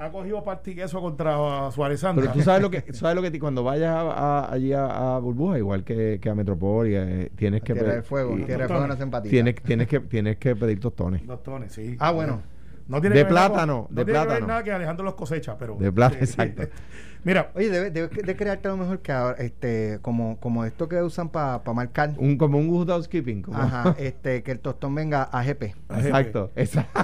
ha 0.00 0.10
cogido 0.12 0.44
eso 0.64 1.00
contra 1.00 1.70
Suárez 1.72 2.00
Sandra. 2.00 2.22
Pero 2.22 2.34
tú 2.34 2.42
sabes 2.42 2.62
lo 2.62 2.70
que, 2.70 2.84
sabes 2.92 3.16
lo 3.16 3.22
que 3.22 3.36
cuando 3.40 3.64
vayas 3.64 3.92
a, 3.92 4.52
allí 4.52 4.72
a, 4.72 5.18
Burbuja, 5.18 5.58
igual 5.58 5.82
que, 5.82 6.20
que 6.22 6.30
a 6.30 6.34
Metropol, 6.36 6.86
eh, 6.88 7.30
tienes 7.34 7.62
que 7.62 7.74
pedir. 7.74 8.02
fuego, 8.02 8.36
fuego 8.36 8.86
no 8.86 9.22
Tienes, 9.22 9.56
tienes, 9.56 9.88
que, 9.88 10.00
tienes 10.00 10.36
que 10.36 10.54
pedir 10.54 10.78
tostones. 10.78 11.26
Tostones, 11.26 11.72
sí. 11.72 11.96
Ah, 11.98 12.12
bueno. 12.12 12.40
No 12.88 13.00
tiene 13.00 13.16
de 13.16 13.24
plátano, 13.26 13.86
de 13.90 14.04
plátano. 14.04 14.30
No 14.30 14.36
tiene 14.36 14.46
nada 14.46 14.64
que 14.64 14.72
Alejandro 14.72 15.04
los 15.04 15.14
cosecha, 15.14 15.56
pero. 15.58 15.76
De 15.76 15.92
plátano, 15.92 16.22
exacto. 16.22 16.62
Mira. 17.24 17.50
Oye, 17.54 17.68
debe, 17.68 17.90
de 17.90 18.36
crearte 18.36 18.68
a 18.68 18.70
lo 18.70 18.76
mejor 18.78 19.00
que 19.00 19.12
este, 19.38 19.98
como, 20.00 20.38
como 20.40 20.64
esto 20.64 20.88
que 20.88 21.02
usan 21.02 21.28
para 21.28 21.60
marcar. 21.74 22.14
Un, 22.16 22.38
como 22.38 22.58
un 22.58 22.68
good 22.68 22.88
housekeeping. 22.88 23.42
Como. 23.42 23.58
Ajá, 23.58 23.94
este, 23.98 24.42
que 24.42 24.52
el 24.52 24.60
tostón 24.60 24.94
venga 24.94 25.24
a 25.24 25.42
GP. 25.42 25.74
Exacto, 25.90 26.50
exacto. 26.56 27.00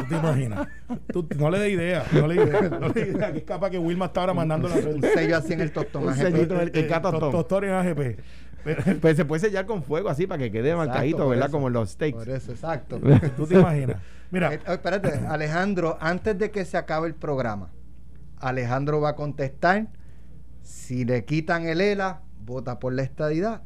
¿Tú 0.00 0.06
te 0.08 0.14
imaginas? 0.16 0.68
Tú, 1.12 1.26
no 1.38 1.50
le 1.50 1.58
des 1.60 1.72
idea, 1.72 2.04
no 2.12 2.26
le 2.26 2.34
des 2.34 2.48
idea, 2.48 2.78
no 2.78 2.88
le 2.88 3.00
idea, 3.00 3.32
que 3.32 3.38
es 3.38 3.44
capaz 3.44 3.70
que 3.70 3.78
Wilma 3.78 4.06
está 4.06 4.20
ahora 4.20 4.34
mandando 4.34 4.68
la 4.68 4.74
Un 4.74 5.00
sello 5.00 5.36
así 5.36 5.54
en 5.54 5.60
el 5.62 5.72
tostón. 5.72 6.08
Un 6.08 6.14
sellito 6.14 6.54
en 6.54 6.60
el, 6.60 6.70
el, 6.74 6.88
tostón. 6.88 7.30
Tostón 7.30 7.64
en 7.64 7.70
AGP. 7.70 8.20
pues 9.00 9.16
se 9.16 9.24
puede 9.24 9.40
sellar 9.40 9.66
con 9.66 9.82
fuego 9.82 10.08
así 10.08 10.26
para 10.26 10.38
que 10.38 10.50
quede 10.50 10.74
marcadito, 10.74 11.28
¿verdad? 11.28 11.50
Como 11.50 11.68
en 11.68 11.74
los 11.74 11.90
steaks. 11.90 12.18
Por 12.18 12.28
eso, 12.28 12.52
exacto. 12.52 13.00
Tú 13.36 13.46
te 13.46 13.58
imaginas. 13.58 13.96
Mira. 14.30 14.54
Eh, 14.54 14.60
oh, 14.66 14.72
espérate, 14.72 15.12
Alejandro, 15.28 15.98
antes 16.00 16.38
de 16.38 16.50
que 16.50 16.64
se 16.64 16.76
acabe 16.76 17.08
el 17.08 17.14
programa, 17.14 17.70
Alejandro 18.38 19.00
va 19.00 19.10
a 19.10 19.16
contestar 19.16 19.88
si 20.62 21.04
le 21.04 21.24
quitan 21.24 21.66
el 21.66 21.80
ELA, 21.80 22.22
vota 22.44 22.78
por 22.78 22.92
la 22.92 23.02
estadidad 23.02 23.62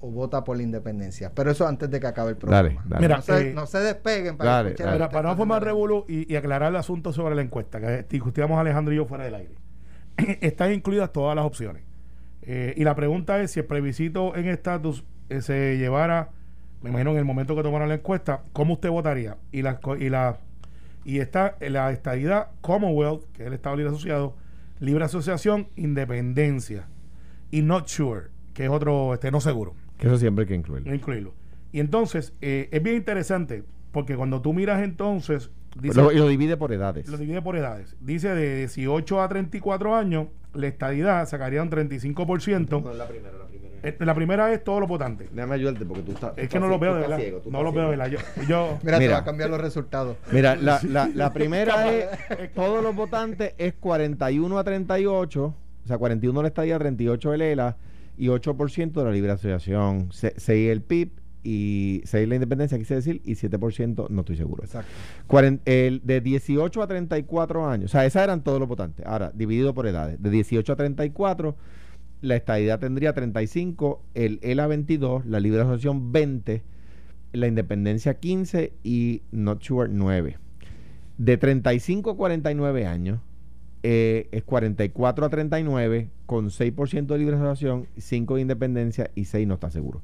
o 0.00 0.10
vota 0.10 0.44
por 0.44 0.56
la 0.56 0.62
independencia. 0.62 1.32
Pero 1.34 1.50
eso 1.50 1.66
antes 1.66 1.90
de 1.90 2.00
que 2.00 2.06
acabe 2.06 2.30
el 2.30 2.36
programa. 2.36 2.84
Mira, 2.98 3.22
no, 3.54 3.66
se, 3.66 3.78
despeguen 3.78 4.36
para, 4.36 4.74
para 5.10 5.30
no 5.30 5.36
formar 5.36 5.62
revuelo 5.62 6.04
y, 6.08 6.34
aclarar 6.36 6.70
el 6.70 6.76
asunto 6.76 7.12
sobre 7.12 7.34
la 7.34 7.42
encuesta, 7.42 7.80
que 7.80 8.06
discutíamos 8.08 8.58
Alejandro 8.58 8.92
y 8.92 8.96
yo 8.96 9.06
fuera 9.06 9.24
del 9.24 9.34
aire. 9.34 9.54
Están 10.40 10.72
incluidas 10.72 11.12
todas 11.12 11.34
las 11.36 11.44
opciones. 11.44 11.87
Eh, 12.50 12.72
y 12.78 12.84
la 12.84 12.96
pregunta 12.96 13.42
es 13.42 13.50
si 13.50 13.60
el 13.60 13.66
plebiscito 13.66 14.34
en 14.34 14.48
estatus 14.48 15.04
eh, 15.28 15.42
se 15.42 15.76
llevara, 15.76 16.30
me 16.80 16.88
imagino 16.88 17.10
en 17.10 17.18
el 17.18 17.26
momento 17.26 17.54
que 17.54 17.62
tomaran 17.62 17.90
la 17.90 17.96
encuesta, 17.96 18.42
¿cómo 18.54 18.72
usted 18.72 18.88
votaría? 18.88 19.36
Y 19.52 19.60
la 19.60 19.78
y 20.00 20.08
la 20.08 20.38
y 21.04 21.18
está 21.18 21.56
la 21.60 21.92
estadidad 21.92 22.48
Commonwealth, 22.62 23.30
que 23.34 23.42
es 23.42 23.48
el 23.48 23.52
Estado 23.52 23.76
Libre 23.76 23.90
Asociado, 23.90 24.34
Libre 24.80 25.04
Asociación, 25.04 25.68
Independencia 25.76 26.88
y 27.50 27.60
Not 27.60 27.86
Sure, 27.86 28.28
que 28.54 28.64
es 28.64 28.70
otro, 28.70 29.12
este, 29.12 29.30
no 29.30 29.42
seguro. 29.42 29.74
Que 29.98 30.06
eso 30.06 30.16
siempre 30.16 30.44
hay 30.44 30.48
que 30.48 30.54
incluirlo. 30.54 30.94
incluirlo. 30.94 31.34
Y 31.70 31.80
entonces, 31.80 32.32
eh, 32.40 32.70
es 32.72 32.82
bien 32.82 32.96
interesante, 32.96 33.62
porque 33.92 34.16
cuando 34.16 34.40
tú 34.42 34.52
miras 34.52 34.82
entonces... 34.82 35.50
Dice, 35.80 36.00
lo, 36.00 36.10
y 36.10 36.16
lo 36.16 36.26
divide 36.28 36.56
por 36.56 36.72
edades. 36.72 37.08
Lo 37.08 37.18
divide 37.18 37.40
por 37.40 37.56
edades. 37.56 37.96
Dice 38.00 38.34
de 38.34 38.56
18 38.56 39.22
a 39.22 39.28
34 39.28 39.94
años, 39.94 40.28
la 40.54 40.66
estadidad 40.66 41.28
sacaría 41.28 41.62
un 41.62 41.70
35%. 41.70 42.82
No, 42.82 42.92
la 42.94 43.06
primera, 43.06 43.38
la 43.38 43.46
primera. 43.46 43.68
Eh, 43.82 43.96
la 44.00 44.14
primera 44.14 44.52
es 44.52 44.64
todos 44.64 44.80
los 44.80 44.88
votantes. 44.88 45.28
Déjame 45.32 45.54
ayudarte 45.54 45.84
porque 45.84 46.02
tú 46.02 46.12
estás. 46.12 46.32
Es 46.36 46.48
que 46.48 46.58
no 46.58 46.66
lo 46.68 46.78
veo 46.78 46.94
de 46.94 47.00
verdad. 47.02 47.20
no 47.48 47.62
lo 47.62 47.72
veo 47.72 47.84
de 47.84 47.96
verdad. 47.96 48.06
Yo, 48.08 48.18
yo, 48.48 48.78
mira, 48.82 48.98
te 48.98 49.08
va 49.08 49.18
a 49.18 49.24
cambiar 49.24 49.50
los 49.50 49.60
resultados. 49.60 50.16
Mira, 50.32 50.56
la, 50.56 50.80
la, 50.88 51.08
la 51.14 51.32
primera 51.32 51.92
es. 51.92 52.52
todos 52.54 52.82
los 52.82 52.94
votantes 52.94 53.54
es 53.58 53.74
41 53.74 54.58
a 54.58 54.64
38. 54.64 55.44
O 55.44 55.86
sea, 55.86 55.98
41 55.98 56.42
la 56.42 56.48
estadía, 56.48 56.78
38 56.78 57.34
el 57.34 57.42
ELA 57.42 57.76
y 58.16 58.26
8% 58.26 58.92
de 58.92 59.04
la 59.04 59.10
libre 59.10 59.30
asociación. 59.30 60.08
6 60.10 60.36
el 60.48 60.82
PIB 60.82 61.12
y 61.48 62.02
6 62.04 62.28
la 62.28 62.34
independencia, 62.34 62.76
quise 62.76 62.96
decir, 62.96 63.22
y 63.24 63.32
7% 63.32 64.10
no 64.10 64.20
estoy 64.20 64.36
seguro. 64.36 64.64
Exacto. 64.64 64.90
el, 65.64 66.02
de 66.04 66.20
18 66.20 66.82
a 66.82 66.86
34 66.86 67.66
años, 67.66 67.86
o 67.86 67.92
sea, 67.92 68.04
esas 68.04 68.24
eran 68.24 68.44
todos 68.44 68.60
los 68.60 68.68
votantes. 68.68 69.06
Ahora, 69.06 69.32
dividido 69.34 69.72
por 69.72 69.86
edades. 69.86 70.22
De 70.22 70.28
18 70.28 70.70
a 70.70 70.76
34 70.76 71.56
la 72.20 72.36
estadidad 72.36 72.80
tendría 72.80 73.12
35, 73.12 74.02
el 74.14 74.40
ELA 74.42 74.66
22, 74.66 75.24
la 75.24 75.40
libre 75.40 75.62
asociación 75.62 76.12
20, 76.12 76.62
la 77.32 77.46
independencia 77.46 78.14
15 78.14 78.72
y 78.82 79.22
Not 79.30 79.62
Sure 79.62 79.88
9. 79.90 80.36
De 81.16 81.36
35 81.36 82.10
a 82.10 82.16
49 82.16 82.86
años 82.86 83.20
eh, 83.82 84.28
es 84.32 84.44
44 84.44 85.26
a 85.26 85.28
39 85.28 86.10
con 86.26 86.50
6% 86.50 87.06
de 87.06 87.18
libre 87.18 87.36
asociación, 87.36 87.86
5 87.96 88.34
de 88.34 88.40
independencia 88.40 89.10
y 89.14 89.24
6 89.24 89.46
no 89.46 89.54
está 89.54 89.70
seguro. 89.70 90.02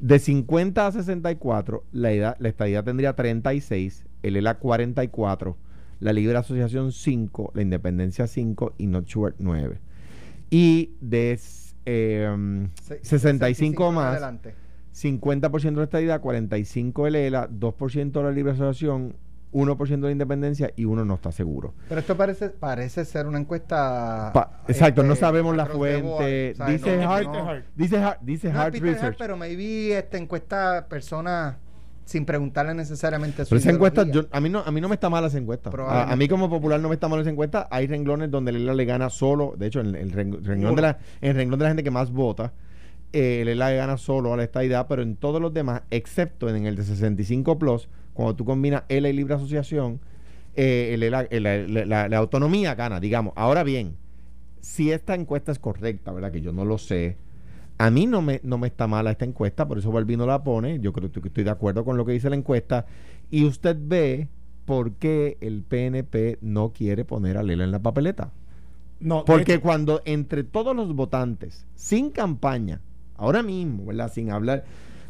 De 0.00 0.18
50 0.18 0.86
a 0.86 0.92
64 0.92 1.84
la, 1.92 2.12
edad, 2.12 2.36
la 2.38 2.48
estadidad 2.48 2.84
tendría 2.84 3.14
36, 3.14 4.04
el 4.22 4.36
ELA 4.36 4.58
44, 4.58 5.56
la 6.00 6.12
libre 6.12 6.38
asociación 6.38 6.92
5, 6.92 7.52
la 7.54 7.62
independencia 7.62 8.26
5 8.26 8.74
y 8.78 8.86
Not 8.86 9.08
Sure 9.08 9.34
9 9.38 9.80
y 10.50 10.94
de 11.00 11.38
eh, 11.84 12.68
65 13.02 13.92
más, 13.92 14.12
adelante. 14.12 14.54
50% 14.94 15.62
de 15.62 15.72
la 15.72 15.82
estadidad, 15.84 16.20
45 16.20 17.06
el 17.06 17.14
ELA, 17.14 17.48
2% 17.48 18.12
de 18.12 18.22
la 18.22 18.30
libre 18.30 18.52
asociación, 18.52 19.14
1% 19.52 19.88
de 19.88 19.96
la 19.98 20.10
independencia 20.10 20.72
y 20.76 20.84
uno 20.84 21.04
no 21.04 21.14
está 21.14 21.32
seguro. 21.32 21.74
Pero 21.88 22.00
esto 22.00 22.16
parece 22.16 22.50
parece 22.50 23.04
ser 23.04 23.26
una 23.26 23.38
encuesta. 23.38 24.32
exacto, 24.68 25.02
no 25.02 25.14
este, 25.14 25.24
sabemos 25.24 25.56
la 25.56 25.66
fuente. 25.66 26.54
dice, 26.66 27.02
Hart, 27.02 27.64
dice 27.74 27.98
Hart, 27.98 28.20
dice 28.22 28.50
Hart, 28.50 28.74
Research. 28.74 29.16
pero 29.18 29.36
maybe 29.36 29.96
esta 29.96 30.18
encuesta 30.18 30.86
personas 30.88 31.56
sin 32.08 32.24
preguntarle 32.24 32.72
necesariamente 32.72 33.44
su 33.44 33.50
Pero 33.50 33.60
esa 33.60 33.70
encuesta, 33.70 34.06
a, 34.30 34.40
mí 34.40 34.48
no, 34.48 34.60
a 34.60 34.70
mí 34.70 34.80
no 34.80 34.88
me 34.88 34.94
está 34.94 35.10
mal 35.10 35.24
esa 35.26 35.36
encuesta. 35.36 35.70
A, 35.70 36.16
mí 36.16 36.26
como 36.26 36.48
popular 36.48 36.80
no 36.80 36.88
me 36.88 36.94
está 36.94 37.06
mal 37.06 37.20
esa 37.20 37.28
encuesta. 37.28 37.68
Hay 37.70 37.86
renglones 37.86 38.30
donde 38.30 38.50
Lela 38.50 38.72
le 38.72 38.86
gana 38.86 39.10
solo, 39.10 39.54
de 39.58 39.66
hecho, 39.66 39.80
en 39.80 39.94
el, 39.94 40.10
renglón, 40.12 40.74
de 40.74 40.82
la, 40.82 40.98
el 41.20 41.34
renglón 41.34 41.58
de 41.58 41.64
la 41.64 41.68
gente 41.68 41.84
que 41.84 41.90
más 41.90 42.10
vota, 42.10 42.54
eh, 43.12 43.42
Lela 43.44 43.68
le 43.68 43.76
gana 43.76 43.98
solo 43.98 44.32
a 44.32 44.38
la 44.38 44.44
estadidad, 44.44 44.86
pero 44.88 45.02
en 45.02 45.16
todos 45.16 45.38
los 45.38 45.52
demás, 45.52 45.82
excepto 45.90 46.48
en 46.48 46.64
el 46.64 46.76
de 46.76 46.84
65 46.84 47.58
plus, 47.58 47.90
cuando 48.18 48.36
tú 48.36 48.44
combinas 48.44 48.84
L 48.88 49.08
y 49.08 49.12
libre 49.12 49.34
asociación, 49.34 50.00
eh, 50.54 50.96
la, 51.10 52.08
la 52.08 52.16
autonomía 52.16 52.74
gana, 52.74 53.00
digamos. 53.00 53.32
Ahora 53.36 53.62
bien, 53.62 53.96
si 54.60 54.92
esta 54.92 55.14
encuesta 55.14 55.52
es 55.52 55.58
correcta, 55.58 56.12
¿verdad? 56.12 56.32
Que 56.32 56.40
yo 56.40 56.52
no 56.52 56.64
lo 56.64 56.78
sé 56.78 57.16
a 57.78 57.90
mí 57.90 58.06
no 58.06 58.20
me, 58.22 58.40
no 58.42 58.58
me 58.58 58.66
está 58.66 58.88
mala 58.88 59.12
esta 59.12 59.24
encuesta, 59.24 59.66
por 59.66 59.78
eso 59.78 59.92
Balbino 59.92 60.26
la 60.26 60.42
pone. 60.42 60.80
Yo 60.80 60.92
creo 60.92 61.10
que 61.10 61.28
estoy 61.28 61.44
de 61.44 61.50
acuerdo 61.50 61.84
con 61.84 61.96
lo 61.96 62.04
que 62.04 62.12
dice 62.12 62.28
la 62.28 62.36
encuesta. 62.36 62.86
Y 63.30 63.44
usted 63.44 63.76
ve 63.80 64.28
por 64.64 64.92
qué 64.94 65.38
el 65.40 65.62
PNP 65.62 66.38
no 66.40 66.72
quiere 66.72 67.04
poner 67.04 67.38
a 67.38 67.42
Lela 67.44 67.64
en 67.64 67.70
la 67.70 67.78
papeleta. 67.78 68.32
No, 68.98 69.24
Porque 69.24 69.60
cuando 69.60 70.02
entre 70.04 70.42
todos 70.42 70.74
los 70.74 70.92
votantes, 70.92 71.66
sin 71.76 72.10
campaña, 72.10 72.80
ahora 73.16 73.44
mismo, 73.44 73.86
¿verdad? 73.86 74.12
Sin 74.12 74.32
hablar, 74.32 74.64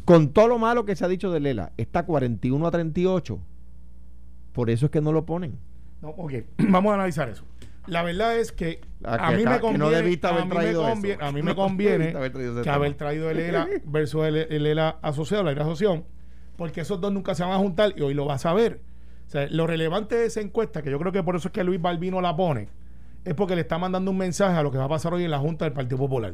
con 0.09 0.29
todo 0.29 0.47
lo 0.47 0.57
malo 0.57 0.85
que 0.85 0.95
se 0.95 1.05
ha 1.05 1.07
dicho 1.07 1.29
de 1.29 1.39
Lela, 1.39 1.71
está 1.77 2.03
41 2.03 2.65
a 2.65 2.71
38. 2.71 3.39
Por 4.53 4.71
eso 4.71 4.87
es 4.87 4.91
que 4.91 5.01
no 5.01 5.11
lo 5.11 5.23
ponen. 5.23 5.59
No, 6.01 6.09
ok, 6.09 6.33
vamos 6.67 6.89
a 6.89 6.95
analizar 6.95 7.29
eso. 7.29 7.43
La 7.85 8.01
verdad 8.01 8.35
es 8.35 8.51
que, 8.51 8.81
a, 9.03 9.29
mí 9.33 9.45
me 9.45 9.59
conviene, 9.59 9.85
a 11.19 11.31
mí 11.31 11.43
me 11.43 11.53
conviene, 11.55 12.15
que 12.63 12.69
haber 12.71 12.95
traído 12.95 13.29
el 13.29 13.37
ELA 13.37 13.67
versus 13.85 14.25
el, 14.25 14.65
ELA 14.65 14.97
asociado, 15.03 15.43
la 15.43 15.51
ELA 15.51 15.61
asociación, 15.61 16.05
porque 16.57 16.81
esos 16.81 16.99
dos 16.99 17.13
nunca 17.13 17.35
se 17.35 17.43
van 17.43 17.51
a 17.51 17.57
juntar 17.57 17.93
y 17.95 18.01
hoy 18.01 18.15
lo 18.15 18.25
vas 18.25 18.47
a 18.47 18.53
ver. 18.55 18.81
O 19.27 19.29
sea, 19.29 19.45
lo 19.51 19.67
relevante 19.67 20.15
de 20.15 20.25
esa 20.25 20.41
encuesta, 20.41 20.81
que 20.81 20.89
yo 20.89 20.97
creo 20.97 21.11
que 21.11 21.21
por 21.21 21.35
eso 21.35 21.49
es 21.49 21.51
que 21.51 21.63
Luis 21.63 21.79
Balbino 21.79 22.19
la 22.19 22.35
pone, 22.35 22.67
es 23.25 23.35
porque 23.35 23.53
le 23.53 23.61
está 23.61 23.77
mandando 23.77 24.09
un 24.09 24.17
mensaje 24.17 24.57
a 24.57 24.63
lo 24.63 24.71
que 24.71 24.79
va 24.79 24.85
a 24.85 24.89
pasar 24.89 25.13
hoy 25.13 25.23
en 25.23 25.29
la 25.29 25.37
Junta 25.37 25.65
del 25.65 25.73
Partido 25.75 25.99
Popular. 25.99 26.33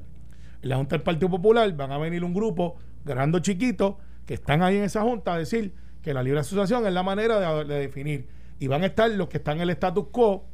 En 0.61 0.69
la 0.69 0.77
Junta 0.77 0.95
del 0.95 1.03
Partido 1.03 1.29
Popular 1.29 1.69
van 1.75 1.91
a 1.91 1.97
venir 1.97 2.23
un 2.23 2.33
grupo, 2.33 2.77
grande 3.05 3.41
chiquito, 3.41 3.97
que 4.25 4.33
están 4.33 4.63
ahí 4.63 4.77
en 4.77 4.83
esa 4.83 5.01
Junta 5.01 5.33
a 5.33 5.37
decir 5.37 5.73
que 6.01 6.13
la 6.13 6.23
libre 6.23 6.39
asociación 6.39 6.85
es 6.85 6.93
la 6.93 7.03
manera 7.03 7.39
de, 7.39 7.65
de 7.65 7.79
definir. 7.79 8.27
Y 8.59 8.67
van 8.67 8.83
a 8.83 8.87
estar 8.87 9.09
los 9.11 9.27
que 9.29 9.37
están 9.37 9.57
en 9.57 9.63
el 9.63 9.69
status 9.71 10.07
quo, 10.11 10.45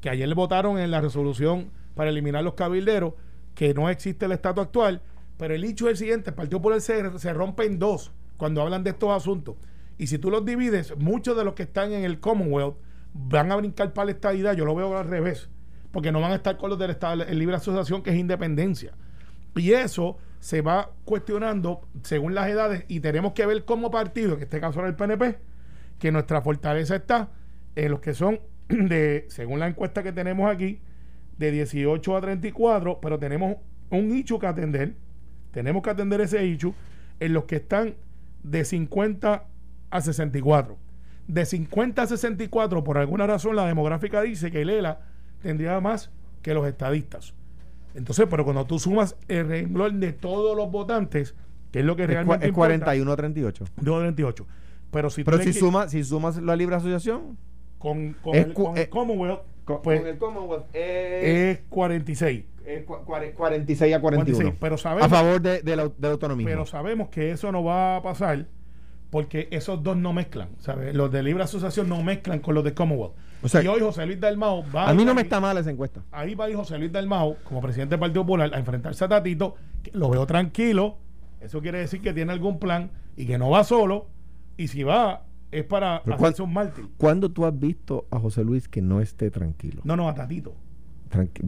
que 0.00 0.10
ayer 0.10 0.32
votaron 0.34 0.78
en 0.78 0.90
la 0.90 1.00
resolución 1.00 1.70
para 1.94 2.10
eliminar 2.10 2.44
los 2.44 2.54
cabilderos, 2.54 3.14
que 3.54 3.72
no 3.74 3.88
existe 3.88 4.26
el 4.26 4.32
estatus 4.32 4.64
actual, 4.64 5.02
pero 5.36 5.54
el 5.54 5.64
hecho 5.64 5.86
es 5.86 5.92
el 5.92 5.96
siguiente, 5.96 6.30
el 6.30 6.36
Partido 6.36 6.58
Popular 6.58 6.80
se, 6.80 7.18
se 7.18 7.32
rompe 7.32 7.64
en 7.64 7.78
dos 7.78 8.12
cuando 8.36 8.62
hablan 8.62 8.84
de 8.84 8.90
estos 8.90 9.10
asuntos. 9.10 9.56
Y 9.98 10.08
si 10.08 10.18
tú 10.18 10.30
los 10.30 10.44
divides, 10.44 10.96
muchos 10.98 11.36
de 11.36 11.44
los 11.44 11.54
que 11.54 11.64
están 11.64 11.92
en 11.92 12.04
el 12.04 12.20
Commonwealth 12.20 12.76
van 13.14 13.50
a 13.50 13.56
brincar 13.56 13.92
para 13.92 14.06
la 14.06 14.12
estadidad, 14.12 14.54
yo 14.54 14.64
lo 14.64 14.74
veo 14.74 14.96
al 14.96 15.08
revés, 15.08 15.48
porque 15.90 16.12
no 16.12 16.20
van 16.20 16.32
a 16.32 16.36
estar 16.36 16.58
con 16.58 16.68
los 16.68 16.78
del 16.78 16.90
Estado, 16.90 17.22
el 17.22 17.38
libre 17.38 17.56
asociación, 17.56 18.02
que 18.02 18.10
es 18.10 18.16
independencia. 18.16 18.92
Y 19.54 19.72
eso 19.72 20.18
se 20.40 20.60
va 20.60 20.90
cuestionando 21.04 21.80
según 22.02 22.34
las 22.34 22.48
edades 22.48 22.84
y 22.88 23.00
tenemos 23.00 23.32
que 23.32 23.46
ver 23.46 23.64
como 23.64 23.90
partido, 23.90 24.34
en 24.34 24.42
este 24.42 24.60
caso 24.60 24.80
era 24.80 24.88
el 24.88 24.96
PNP, 24.96 25.38
que 25.98 26.12
nuestra 26.12 26.42
fortaleza 26.42 26.96
está 26.96 27.30
en 27.74 27.90
los 27.90 28.00
que 28.00 28.14
son 28.14 28.40
de, 28.68 29.26
según 29.28 29.58
la 29.60 29.66
encuesta 29.66 30.02
que 30.02 30.12
tenemos 30.12 30.50
aquí, 30.50 30.80
de 31.38 31.50
18 31.50 32.16
a 32.16 32.20
34, 32.20 33.00
pero 33.00 33.18
tenemos 33.18 33.56
un 33.90 34.08
nicho 34.08 34.38
que 34.38 34.46
atender. 34.46 34.94
Tenemos 35.50 35.82
que 35.82 35.90
atender 35.90 36.20
ese 36.20 36.42
nicho 36.42 36.74
en 37.20 37.32
los 37.32 37.44
que 37.44 37.56
están 37.56 37.94
de 38.42 38.64
50 38.64 39.44
a 39.90 40.00
64. 40.00 40.78
De 41.28 41.44
50 41.44 42.02
a 42.02 42.06
64, 42.06 42.84
por 42.84 42.98
alguna 42.98 43.26
razón, 43.26 43.56
la 43.56 43.66
demográfica 43.66 44.22
dice 44.22 44.50
que 44.50 44.64
Lela 44.64 45.00
tendría 45.42 45.80
más 45.80 46.10
que 46.42 46.54
los 46.54 46.66
estadistas. 46.66 47.34
Entonces, 47.96 48.26
pero 48.28 48.44
cuando 48.44 48.66
tú 48.66 48.78
sumas 48.78 49.16
el 49.28 49.48
renglón 49.48 50.00
de 50.00 50.12
todos 50.12 50.56
los 50.56 50.70
votantes, 50.70 51.34
que 51.72 51.80
es 51.80 51.84
lo 51.84 51.96
que 51.96 52.06
realmente. 52.06 52.46
Es, 52.46 52.52
41 52.52 53.10
a 53.10 53.16
38. 53.16 53.64
De 53.76 53.90
38. 53.90 54.46
Pero 54.90 55.10
si, 55.10 55.24
pero 55.24 55.38
si, 55.38 55.52
suma, 55.52 55.88
si 55.88 56.04
sumas 56.04 56.36
la 56.36 56.56
libre 56.56 56.76
asociación 56.76 57.36
con, 57.78 58.14
con, 58.22 58.34
el, 58.34 58.52
con 58.54 58.78
el, 58.78 58.88
Commonwealth, 58.88 59.40
pues, 59.82 60.04
el 60.04 60.18
Commonwealth 60.18 60.66
es, 60.72 61.60
46. 61.68 62.44
Es 62.64 62.84
46 62.84 63.94
a 63.94 64.00
41. 64.00 64.56
pero 64.60 64.76
sabemos, 64.76 65.06
a 65.06 65.08
favor 65.08 65.40
de, 65.40 65.62
de, 65.62 65.76
la, 65.76 65.88
de 65.88 66.08
autonomía. 66.08 66.46
Pero 66.46 66.66
sabemos 66.66 67.08
que 67.08 67.30
eso 67.30 67.50
no 67.50 67.64
va 67.64 67.96
a 67.96 68.02
pasar 68.02 68.46
porque 69.10 69.48
esos 69.50 69.82
dos 69.82 69.96
no 69.96 70.12
mezclan. 70.12 70.48
¿sabes? 70.58 70.94
Los 70.94 71.10
de 71.12 71.22
libre 71.22 71.44
asociación 71.44 71.88
no 71.88 72.02
mezclan 72.02 72.40
con 72.40 72.54
los 72.54 72.64
de 72.64 72.74
Commonwealth. 72.74 73.14
y 73.62 73.66
hoy 73.66 73.80
José 73.80 74.06
Luis 74.06 74.20
Dalmao 74.20 74.64
va 74.74 74.88
a. 74.88 74.94
mí 74.94 75.04
no 75.04 75.14
me 75.14 75.22
está 75.22 75.40
mal 75.40 75.56
esa 75.58 75.70
encuesta. 75.70 76.02
Ahí 76.12 76.34
va 76.34 76.46
a 76.46 76.50
ir 76.50 76.56
José 76.56 76.78
Luis 76.78 76.92
Dalmao, 76.92 77.36
como 77.44 77.60
presidente 77.60 77.94
del 77.94 78.00
Partido 78.00 78.22
Popular, 78.22 78.50
a 78.52 78.58
enfrentarse 78.58 79.04
a 79.04 79.08
Tatito. 79.08 79.56
lo 79.92 80.10
veo 80.10 80.26
tranquilo. 80.26 80.98
Eso 81.40 81.60
quiere 81.60 81.78
decir 81.78 82.00
que 82.00 82.12
tiene 82.12 82.32
algún 82.32 82.58
plan 82.58 82.90
y 83.16 83.26
que 83.26 83.38
no 83.38 83.50
va 83.50 83.62
solo. 83.64 84.06
Y 84.56 84.68
si 84.68 84.82
va, 84.82 85.24
es 85.50 85.64
para 85.64 85.96
hacerse 85.98 86.42
un 86.42 86.52
mártir. 86.52 86.86
¿Cuándo 86.96 87.30
tú 87.30 87.44
has 87.44 87.58
visto 87.58 88.06
a 88.10 88.18
José 88.18 88.42
Luis 88.42 88.68
que 88.68 88.82
no 88.82 89.00
esté 89.00 89.30
tranquilo? 89.30 89.82
No, 89.84 89.96
no, 89.96 90.08
a 90.08 90.14
Tatito. 90.14 90.54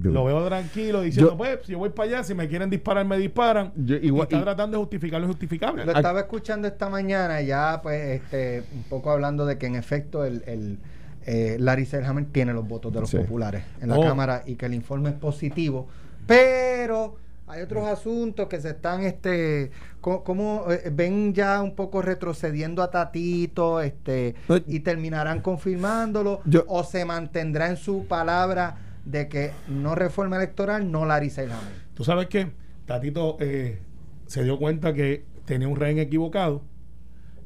Lo 0.02 0.24
veo 0.24 0.46
tranquilo 0.46 1.02
diciendo, 1.02 1.36
pues, 1.36 1.60
si 1.64 1.72
yo 1.72 1.78
voy 1.78 1.90
para 1.90 2.08
allá, 2.08 2.24
si 2.24 2.34
me 2.34 2.48
quieren 2.48 2.70
disparar, 2.70 3.04
me 3.04 3.18
disparan. 3.18 3.72
y 3.76 4.16
está 4.20 4.42
tratando 4.42 4.76
de 4.76 4.82
justificar 4.82 5.20
lo 5.20 5.26
injustificable. 5.26 5.84
Lo 5.84 5.92
estaba 5.92 6.20
escuchando 6.20 6.68
esta 6.68 6.88
mañana, 6.88 7.40
ya, 7.42 7.80
pues, 7.82 8.22
este, 8.22 8.64
un 8.74 8.84
poco 8.84 9.10
hablando 9.10 9.46
de 9.46 9.58
que 9.58 9.66
en 9.66 9.74
efecto 9.74 10.24
el, 10.24 10.42
el 10.46 10.78
eh, 11.26 11.56
Larry 11.58 11.84
Selhammer 11.84 12.26
tiene 12.26 12.52
los 12.52 12.66
votos 12.66 12.92
de 12.92 13.00
los 13.00 13.10
populares 13.10 13.62
en 13.80 13.88
la 13.88 13.98
oh. 13.98 14.02
Cámara 14.02 14.42
y 14.46 14.54
que 14.54 14.66
el 14.66 14.74
informe 14.74 15.10
es 15.10 15.16
positivo, 15.16 15.88
pero 16.26 17.16
hay 17.46 17.62
otros 17.62 17.86
asuntos 17.86 18.46
que 18.46 18.60
se 18.60 18.70
están, 18.70 19.02
este, 19.02 19.70
como, 20.00 20.66
eh, 20.70 20.90
ven 20.92 21.34
ya 21.34 21.62
un 21.62 21.74
poco 21.74 22.02
retrocediendo 22.02 22.82
a 22.82 22.90
Tatito, 22.90 23.80
este, 23.80 24.34
y 24.66 24.80
terminarán 24.80 25.40
confirmándolo, 25.40 26.42
o 26.66 26.84
se 26.84 27.04
mantendrá 27.04 27.68
en 27.68 27.76
su 27.76 28.06
palabra 28.06 28.76
de 29.08 29.28
que 29.28 29.52
no 29.68 29.94
reforma 29.94 30.36
electoral, 30.36 30.90
no 30.90 31.06
Larry 31.06 31.32
el 31.38 31.50
Tú 31.94 32.04
sabes 32.04 32.26
que 32.26 32.52
Tatito 32.84 33.38
eh, 33.40 33.80
se 34.26 34.44
dio 34.44 34.58
cuenta 34.58 34.92
que 34.92 35.24
tenía 35.46 35.66
un 35.66 35.76
rey 35.76 35.98
equivocado 35.98 36.62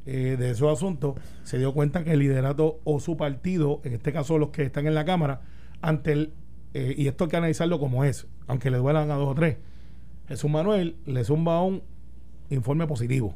eh, 0.05 0.35
de 0.37 0.51
esos 0.51 0.71
asuntos, 0.71 1.15
se 1.43 1.57
dio 1.57 1.73
cuenta 1.73 2.03
que 2.03 2.11
el 2.11 2.19
liderato 2.19 2.81
o 2.83 2.99
su 2.99 3.15
partido, 3.15 3.79
en 3.85 3.93
este 3.93 4.11
caso 4.11 4.37
los 4.37 4.49
que 4.49 4.63
están 4.63 4.87
en 4.87 4.93
la 4.93 5.05
Cámara, 5.05 5.41
ante 5.81 6.11
el, 6.11 6.33
y 6.73 7.07
esto 7.07 7.25
hay 7.25 7.29
que 7.29 7.37
analizarlo 7.37 7.79
como 7.79 8.03
es, 8.03 8.27
aunque 8.47 8.69
le 8.69 8.77
duelan 8.77 9.09
a 9.11 9.15
dos 9.15 9.29
o 9.29 9.35
tres. 9.35 9.57
Jesús 10.27 10.49
Manuel 10.49 10.97
le 11.05 11.23
zumba 11.23 11.61
un 11.63 11.83
informe 12.49 12.87
positivo. 12.87 13.35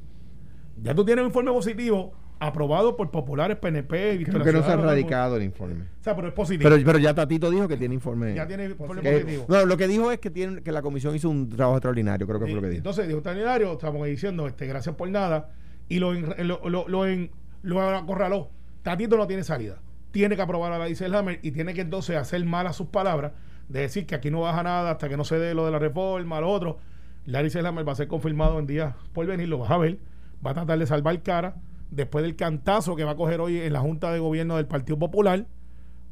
Ya 0.81 0.93
tú 0.93 1.05
tienes 1.05 1.21
un 1.21 1.27
informe 1.27 1.51
positivo 1.51 2.13
aprobado 2.39 2.95
por 2.95 3.09
populares 3.09 3.57
PNP 3.57 4.15
y 4.15 4.23
Creo 4.25 4.43
que 4.43 4.51
no 4.51 4.63
se 4.63 4.71
ha 4.71 4.77
radicado 4.77 5.37
el 5.37 5.43
informe. 5.43 5.85
O 5.99 6.03
sea, 6.03 6.15
pero 6.15 6.27
es 6.27 6.33
positivo. 6.33 6.69
Pero, 6.69 6.83
pero 6.85 6.99
ya 6.99 7.13
Tatito 7.13 7.49
dijo 7.49 7.67
que 7.67 7.77
tiene 7.77 7.95
informe. 7.95 8.35
Ya 8.35 8.47
tiene 8.47 8.65
informe 8.65 9.01
positivo. 9.01 9.45
No, 9.47 9.65
lo 9.65 9.77
que 9.77 9.87
dijo 9.87 10.11
es 10.11 10.19
que 10.19 10.29
tiene 10.29 10.61
que 10.61 10.71
la 10.71 10.81
comisión 10.81 11.15
hizo 11.15 11.29
un 11.29 11.49
trabajo 11.49 11.77
extraordinario, 11.77 12.27
creo 12.27 12.39
que 12.39 12.45
fue 12.45 12.55
lo 12.55 12.61
que 12.61 12.69
dijo. 12.69 12.77
Entonces, 12.77 13.07
dijo 13.07 13.19
extraordinario, 13.19 13.73
estamos 13.73 14.05
diciendo, 14.05 14.47
este, 14.47 14.67
gracias 14.67 14.95
por 14.95 15.09
nada, 15.09 15.49
y 15.89 15.99
lo, 15.99 16.13
lo, 16.13 16.61
lo, 16.69 16.87
lo, 16.87 17.07
en, 17.07 17.31
lo 17.63 17.81
acorraló. 17.81 18.49
Tatito 18.83 19.17
no 19.17 19.27
tiene 19.27 19.43
salida. 19.43 19.79
Tiene 20.11 20.35
que 20.35 20.41
aprobar 20.41 20.71
a 20.71 20.77
la 20.77 21.19
Hammer 21.19 21.39
y 21.41 21.51
tiene 21.51 21.73
que 21.73 21.81
entonces 21.81 22.15
hacer 22.15 22.43
mal 22.45 22.67
a 22.67 22.73
sus 22.73 22.87
palabras 22.87 23.33
de 23.67 23.81
decir 23.81 24.05
que 24.05 24.15
aquí 24.15 24.31
no 24.31 24.41
baja 24.41 24.63
nada 24.63 24.91
hasta 24.91 25.09
que 25.09 25.17
no 25.17 25.23
se 25.23 25.37
dé 25.37 25.53
lo 25.53 25.65
de 25.65 25.71
la 25.71 25.79
reforma, 25.79 26.39
lo 26.39 26.49
otro. 26.49 26.79
Larry 27.25 27.49
Selhammer 27.49 27.85
va 27.85 27.91
a 27.91 27.95
ser 27.95 28.07
confirmado 28.07 28.57
en 28.57 28.67
días 28.67 28.95
por 29.11 29.25
venir, 29.25 29.49
lo 29.49 29.59
vas 29.59 29.71
a 29.71 29.77
ver. 29.77 29.97
Va 30.45 30.51
a 30.51 30.53
tratar 30.53 30.79
de 30.79 30.85
salvar 30.85 31.21
cara 31.23 31.55
después 31.91 32.23
del 32.23 32.35
cantazo 32.35 32.95
que 32.95 33.03
va 33.03 33.11
a 33.11 33.15
coger 33.15 33.41
hoy 33.41 33.59
en 33.59 33.73
la 33.73 33.79
Junta 33.79 34.11
de 34.11 34.19
Gobierno 34.19 34.57
del 34.57 34.65
Partido 34.65 34.97
Popular. 34.99 35.45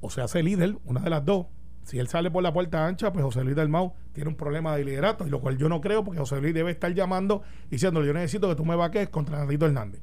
O 0.01 0.09
se 0.09 0.21
hace 0.21 0.43
líder, 0.43 0.77
una 0.85 1.01
de 1.01 1.09
las 1.09 1.25
dos. 1.25 1.47
Si 1.83 1.99
él 1.99 2.07
sale 2.07 2.31
por 2.31 2.41
la 2.41 2.51
puerta 2.51 2.87
ancha, 2.87 3.13
pues 3.13 3.23
José 3.23 3.43
Luis 3.43 3.55
del 3.55 3.69
Mau 3.69 3.93
tiene 4.13 4.29
un 4.29 4.35
problema 4.35 4.75
de 4.75 4.83
liderato, 4.83 5.27
y 5.27 5.29
lo 5.29 5.39
cual 5.39 5.57
yo 5.57 5.69
no 5.69 5.81
creo, 5.81 6.03
porque 6.03 6.19
José 6.19 6.41
Luis 6.41 6.53
debe 6.53 6.71
estar 6.71 6.91
llamando 6.93 7.43
diciéndole: 7.69 8.07
Yo 8.07 8.13
necesito 8.13 8.49
que 8.49 8.55
tú 8.55 8.65
me 8.65 8.75
vaques 8.75 9.09
contra 9.09 9.39
Tatito 9.39 9.67
Hernández. 9.67 10.01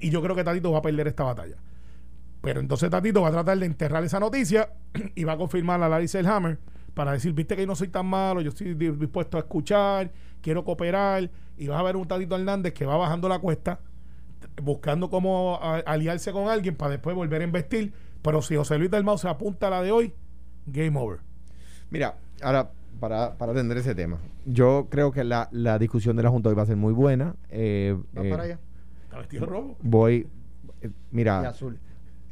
y 0.00 0.10
yo 0.10 0.22
creo 0.22 0.36
que 0.36 0.44
Tatito 0.44 0.70
va 0.70 0.78
a 0.78 0.82
perder 0.82 1.08
esta 1.08 1.24
batalla. 1.24 1.56
Pero 2.40 2.60
entonces 2.60 2.90
Tatito 2.90 3.22
va 3.22 3.28
a 3.28 3.32
tratar 3.32 3.58
de 3.58 3.66
enterrar 3.66 4.04
esa 4.04 4.20
noticia 4.20 4.70
y 5.14 5.24
va 5.24 5.32
a 5.32 5.36
confirmar 5.36 5.82
a 5.82 5.88
Larry 5.88 6.08
Selhammer 6.08 6.58
para 6.94 7.12
decir, 7.12 7.32
viste 7.32 7.56
que 7.56 7.62
yo 7.62 7.66
no 7.66 7.74
soy 7.74 7.88
tan 7.88 8.06
malo, 8.06 8.40
yo 8.40 8.50
estoy 8.50 8.74
dispuesto 8.74 9.36
a 9.36 9.40
escuchar, 9.40 10.10
quiero 10.40 10.64
cooperar, 10.64 11.30
y 11.56 11.68
vas 11.68 11.78
a 11.78 11.82
ver 11.82 11.96
un 11.96 12.06
Tatito 12.06 12.36
Hernández 12.36 12.72
que 12.72 12.86
va 12.86 12.96
bajando 12.96 13.28
la 13.28 13.38
cuesta, 13.38 13.80
buscando 14.62 15.10
cómo 15.10 15.58
aliarse 15.62 16.32
con 16.32 16.48
alguien 16.48 16.76
para 16.76 16.92
después 16.92 17.16
volver 17.16 17.42
a 17.42 17.44
investir, 17.44 17.92
pero 18.22 18.42
si 18.42 18.56
José 18.56 18.78
Luis 18.78 18.90
del 18.90 19.04
Mau 19.04 19.18
se 19.18 19.28
apunta 19.28 19.68
a 19.68 19.70
la 19.70 19.82
de 19.82 19.92
hoy, 19.92 20.12
game 20.66 20.98
over. 20.98 21.20
Mira, 21.90 22.16
ahora 22.42 22.70
para, 23.00 23.36
para 23.36 23.52
atender 23.52 23.78
ese 23.78 23.94
tema, 23.94 24.18
yo 24.44 24.88
creo 24.90 25.12
que 25.12 25.24
la, 25.24 25.48
discusión 25.78 26.16
de 26.16 26.22
la 26.22 26.30
Junta 26.30 26.48
hoy 26.48 26.54
va 26.54 26.62
a 26.62 26.66
ser 26.66 26.76
muy 26.76 26.92
buena. 26.92 27.34
Eh, 27.50 27.96
¿Va 28.16 28.22
para 28.22 28.42
eh, 28.44 28.46
allá? 28.46 28.58
¿Está 29.04 29.18
vestido 29.18 29.46
rojo? 29.46 29.76
Voy, 29.80 30.28
mira, 31.10 31.40
azul. 31.48 31.78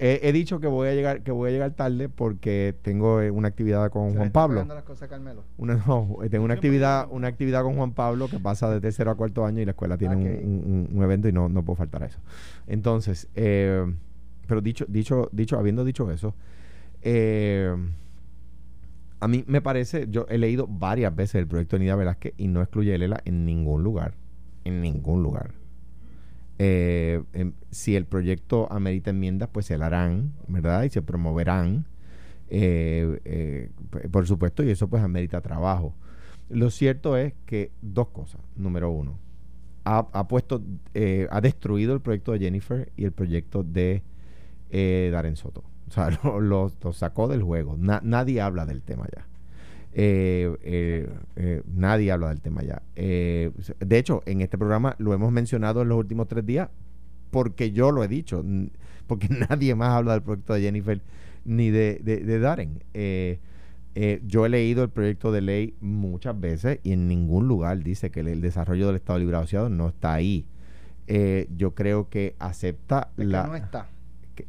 He, 0.01 0.33
dicho 0.33 0.61
que 0.61 0.69
voy 0.69 0.89
a 0.89 0.95
llegar 0.95 1.23
que 1.23 1.33
voy 1.33 1.51
a 1.51 1.53
llegar 1.53 1.73
tarde 1.73 2.09
porque 2.09 2.73
tengo 2.83 3.21
eh, 3.21 3.33
una 3.33 3.49
actividad 3.49 3.91
con 3.91 4.15
Juan 4.15 4.31
Pablo. 4.31 4.65
Las 4.65 4.85
cosas, 4.85 5.11
una, 5.57 5.75
no, 5.87 6.19
tengo 6.31 6.45
una 6.45 6.55
actividad 6.55 7.09
una 7.11 7.27
actividad 7.27 7.63
con 7.65 7.75
Juan 7.75 7.93
Pablo 7.93 8.29
que 8.29 8.39
pasa 8.39 8.71
de 8.71 8.81
tercero 8.81 9.11
a 9.11 9.17
cuarto 9.17 9.45
año 9.45 9.61
y 9.61 9.65
la 9.65 9.73
escuela 9.73 9.99
tiene 9.99 10.15
un, 10.15 11.03
evento 11.03 11.29
y 11.29 11.33
no, 11.33 11.49
no 11.49 11.65
puedo 11.65 11.77
faltar 11.77 12.05
a 12.05 12.07
eso. 12.07 12.21
Entonces, 12.69 13.29
eh, 13.35 13.93
pero 14.47 14.61
dicho 14.61 14.85
dicho 14.89 15.29
dicho 15.33 15.59
habiendo 15.59 15.85
dicho 15.85 16.09
eso, 16.13 16.35
eh, 17.03 17.75
a 19.21 19.27
mí 19.27 19.45
me 19.49 19.61
parece, 19.61 20.07
yo 20.09 20.27
he 20.29 20.39
leído 20.39 20.67
varias 20.69 21.15
veces 21.15 21.37
el 21.37 21.49
proyecto 21.49 21.77
de 21.77 21.85
Nida 21.85 21.97
Velázquez 21.97 22.35
y 22.37 22.47
no 22.47 22.63
excluye 22.63 22.95
el 22.95 23.03
ELA 23.03 23.21
en 23.25 23.45
ningún 23.45 23.83
lugar. 23.83 24.15
En 24.65 24.81
ningún 24.81 25.23
lugar. 25.23 25.51
Eh, 26.59 27.23
em, 27.35 27.53
si 27.71 27.95
el 27.95 28.05
proyecto 28.05 28.71
amerita 28.73 29.11
enmiendas, 29.11 29.49
pues 29.53 29.67
se 29.67 29.79
la 29.79 29.87
harán, 29.87 30.33
¿verdad? 30.49 30.83
Y 30.83 30.91
se 30.91 31.03
promoverán, 31.03 31.87
eh, 32.51 33.21
eh, 33.25 33.71
por 34.11 34.27
supuesto, 34.27 34.65
y 34.65 34.71
eso 34.71 34.89
pues 34.89 35.03
amerita 35.03 35.41
trabajo. 35.41 35.95
Lo 36.49 36.71
cierto 36.71 37.17
es 37.17 37.35
que 37.47 37.71
dos 37.83 38.09
cosas. 38.09 38.41
Número 38.57 38.91
uno, 38.91 39.19
ha, 39.85 40.29
puesto, 40.29 40.63
ha 41.31 41.41
destruido 41.41 41.95
el 41.95 42.01
proyecto 42.01 42.33
de 42.33 42.41
Jennifer 42.41 42.93
y 42.97 43.05
el 43.05 43.13
proyecto 43.13 43.63
de 43.63 44.03
Darren 45.11 45.37
Soto. 45.37 45.63
O 45.89 45.91
sea, 45.91 46.11
lo, 46.41 46.71
sacó 46.93 47.29
del 47.29 47.43
juego. 47.43 47.77
nadie 47.79 48.41
habla 48.41 48.67
del 48.67 48.83
tema 48.83 49.07
ya. 49.15 49.27
Eh, 49.93 50.55
eh, 50.63 51.09
eh, 51.37 51.63
nadie 51.67 52.13
habla 52.13 52.29
del 52.29 52.41
tema 52.41 52.63
ya. 52.63 52.83
de 52.95 53.53
hecho, 53.91 54.23
en 54.27 54.41
este 54.41 54.59
programa 54.59 54.95
lo 54.99 55.15
hemos 55.15 55.33
mencionado 55.33 55.83
en 55.83 55.89
los 55.89 55.99
últimos 55.99 56.29
tres 56.29 56.45
días 56.45 56.69
porque 57.31 57.73
yo 57.73 57.91
lo 57.91 58.05
he 58.05 58.09
dicho, 58.09 58.45
porque 59.07 59.29
nadie 59.51 59.75
más 59.75 59.91
habla 59.91 60.13
del 60.13 60.23
proyecto 60.23 60.55
de 60.55 60.61
Jennifer 60.61 61.01
ni 61.45 61.71
de, 61.71 62.01
de, 62.03 62.39
Darren. 62.39 62.83
yo 64.27 64.47
he 64.47 64.49
leído 64.49 64.85
el 64.85 64.91
proyecto 64.91 65.33
de 65.33 65.41
ley 65.41 65.75
muchas 65.81 66.39
veces 66.39 66.81
y 66.83 66.93
en 66.93 67.09
ningún 67.09 67.49
lugar 67.49 67.83
dice 67.83 68.11
que 68.11 68.21
el, 68.21 68.41
desarrollo 68.41 68.87
del 68.89 68.97
Estado 68.97 69.19
Libre 69.19 69.37
Asociado 69.37 69.71
no 69.71 69.89
está 69.89 70.13
ahí. 70.13 70.47
yo 71.57 71.75
creo 71.75 72.09
que 72.11 72.37
acepta 72.39 73.11
la... 73.17 73.47
no 73.47 73.57
está 73.57 73.89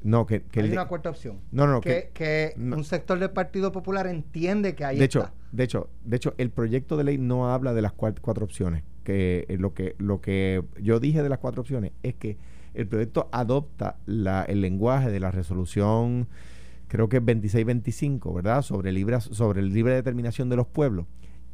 no, 0.03 0.25
que, 0.25 0.43
hay 0.55 0.71
una 0.71 0.87
cuarta 0.87 1.09
opción. 1.09 1.39
No, 1.51 1.67
no, 1.67 1.81
que, 1.81 2.11
que, 2.13 2.53
un 2.57 2.83
sector 2.83 3.19
del 3.19 3.31
Partido 3.31 3.71
Popular 3.71 4.07
entiende 4.07 4.75
que 4.75 4.85
hay 4.85 4.97
de 4.97 5.05
hecho, 5.05 5.29
de 5.51 5.63
hecho, 5.63 5.89
de 6.03 6.17
hecho, 6.17 6.33
el 6.37 6.51
proyecto 6.51 6.97
de 6.97 7.03
ley 7.03 7.17
no 7.17 7.51
habla 7.51 7.73
de 7.73 7.81
las 7.81 7.93
cuatro, 7.93 8.43
opciones. 8.43 8.83
Que 9.03 9.45
eh, 9.49 9.57
lo 9.57 9.73
que 9.73 9.95
lo 9.97 10.21
que 10.21 10.63
yo 10.79 10.99
dije 10.99 11.23
de 11.23 11.29
las 11.29 11.39
cuatro 11.39 11.61
opciones 11.61 11.91
es 12.03 12.15
que 12.15 12.37
el 12.73 12.87
proyecto 12.87 13.29
adopta 13.31 13.97
la, 14.05 14.43
el 14.43 14.61
lenguaje 14.61 15.09
de 15.09 15.19
la 15.19 15.31
resolución, 15.31 16.27
creo 16.87 17.09
que 17.09 17.17
es 17.17 17.25
2625, 17.25 18.33
¿verdad? 18.33 18.61
Sobre 18.61 18.91
libre, 18.91 19.19
sobre 19.21 19.61
el 19.61 19.73
libre 19.73 19.95
determinación 19.95 20.49
de 20.49 20.57
los 20.57 20.67
pueblos. 20.67 21.07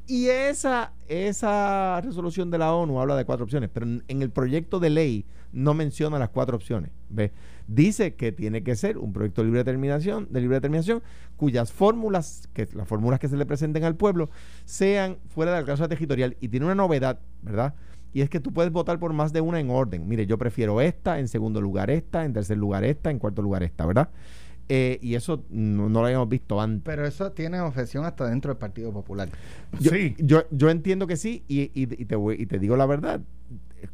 Y 0.07 0.27
esa, 0.27 0.93
esa 1.07 1.99
resolución 2.01 2.51
de 2.51 2.59
la 2.59 2.73
ONU 2.73 2.99
habla 2.99 3.15
de 3.15 3.25
cuatro 3.25 3.43
opciones, 3.43 3.71
pero 3.73 3.87
en, 3.87 4.03
el 4.07 4.29
proyecto 4.29 4.79
de 4.79 4.91
ley 4.91 5.25
no 5.51 5.73
menciona 5.73 6.19
las 6.19 6.29
cuatro 6.29 6.55
opciones. 6.55 6.91
¿ve? 7.09 7.31
Dice 7.67 8.13
que 8.13 8.31
tiene 8.31 8.63
que 8.63 8.75
ser 8.75 8.99
un 8.99 9.13
proyecto 9.13 9.41
de 9.41 9.45
libre 9.45 9.61
determinación, 9.61 10.27
de 10.29 10.41
libre 10.41 10.57
determinación, 10.57 11.01
cuyas 11.37 11.71
fórmulas, 11.71 12.47
que 12.53 12.67
las 12.73 12.87
fórmulas 12.87 13.19
que 13.19 13.27
se 13.27 13.37
le 13.37 13.47
presenten 13.47 13.83
al 13.83 13.95
pueblo, 13.95 14.29
sean 14.65 15.17
fuera 15.27 15.51
del 15.51 15.61
alcance 15.61 15.87
territorial. 15.87 16.37
Y 16.39 16.49
tiene 16.49 16.67
una 16.67 16.75
novedad, 16.75 17.19
¿verdad? 17.41 17.73
Y 18.13 18.21
es 18.21 18.29
que 18.29 18.39
tú 18.39 18.53
puedes 18.53 18.71
votar 18.71 18.99
por 18.99 19.11
más 19.11 19.33
de 19.33 19.41
una 19.41 19.59
en 19.59 19.71
orden. 19.71 20.07
Mire, 20.07 20.27
yo 20.27 20.37
prefiero 20.37 20.81
esta, 20.81 21.19
en 21.19 21.27
segundo 21.27 21.61
lugar 21.61 21.89
esta, 21.89 22.25
en 22.25 22.33
tercer 22.33 22.57
lugar 22.57 22.83
esta, 22.83 23.09
en 23.09 23.17
cuarto 23.17 23.41
lugar 23.41 23.63
esta, 23.63 23.85
¿verdad? 23.87 24.09
Eh, 24.67 24.97
y 25.01 25.15
eso 25.15 25.43
no, 25.49 25.89
lo 25.89 26.05
habíamos 26.05 26.29
visto 26.29 26.59
antes. 26.59 26.81
Pero 26.83 27.05
eso 27.05 27.31
tiene 27.31 27.59
objeción 27.59 28.05
hasta 28.05 28.27
dentro 28.27 28.49
del 28.49 28.57
Partido 28.57 28.91
Popular. 28.91 29.29
Yo, 29.79 29.91
sí. 29.91 30.15
Yo, 30.17 30.43
yo 30.51 30.69
entiendo 30.69 31.07
que 31.07 31.17
sí, 31.17 31.43
y, 31.47 31.71
y, 31.73 31.85
te 31.87 32.15
voy, 32.15 32.35
y 32.39 32.45
te 32.45 32.59
digo 32.59 32.75
la 32.75 32.85
verdad. 32.85 33.21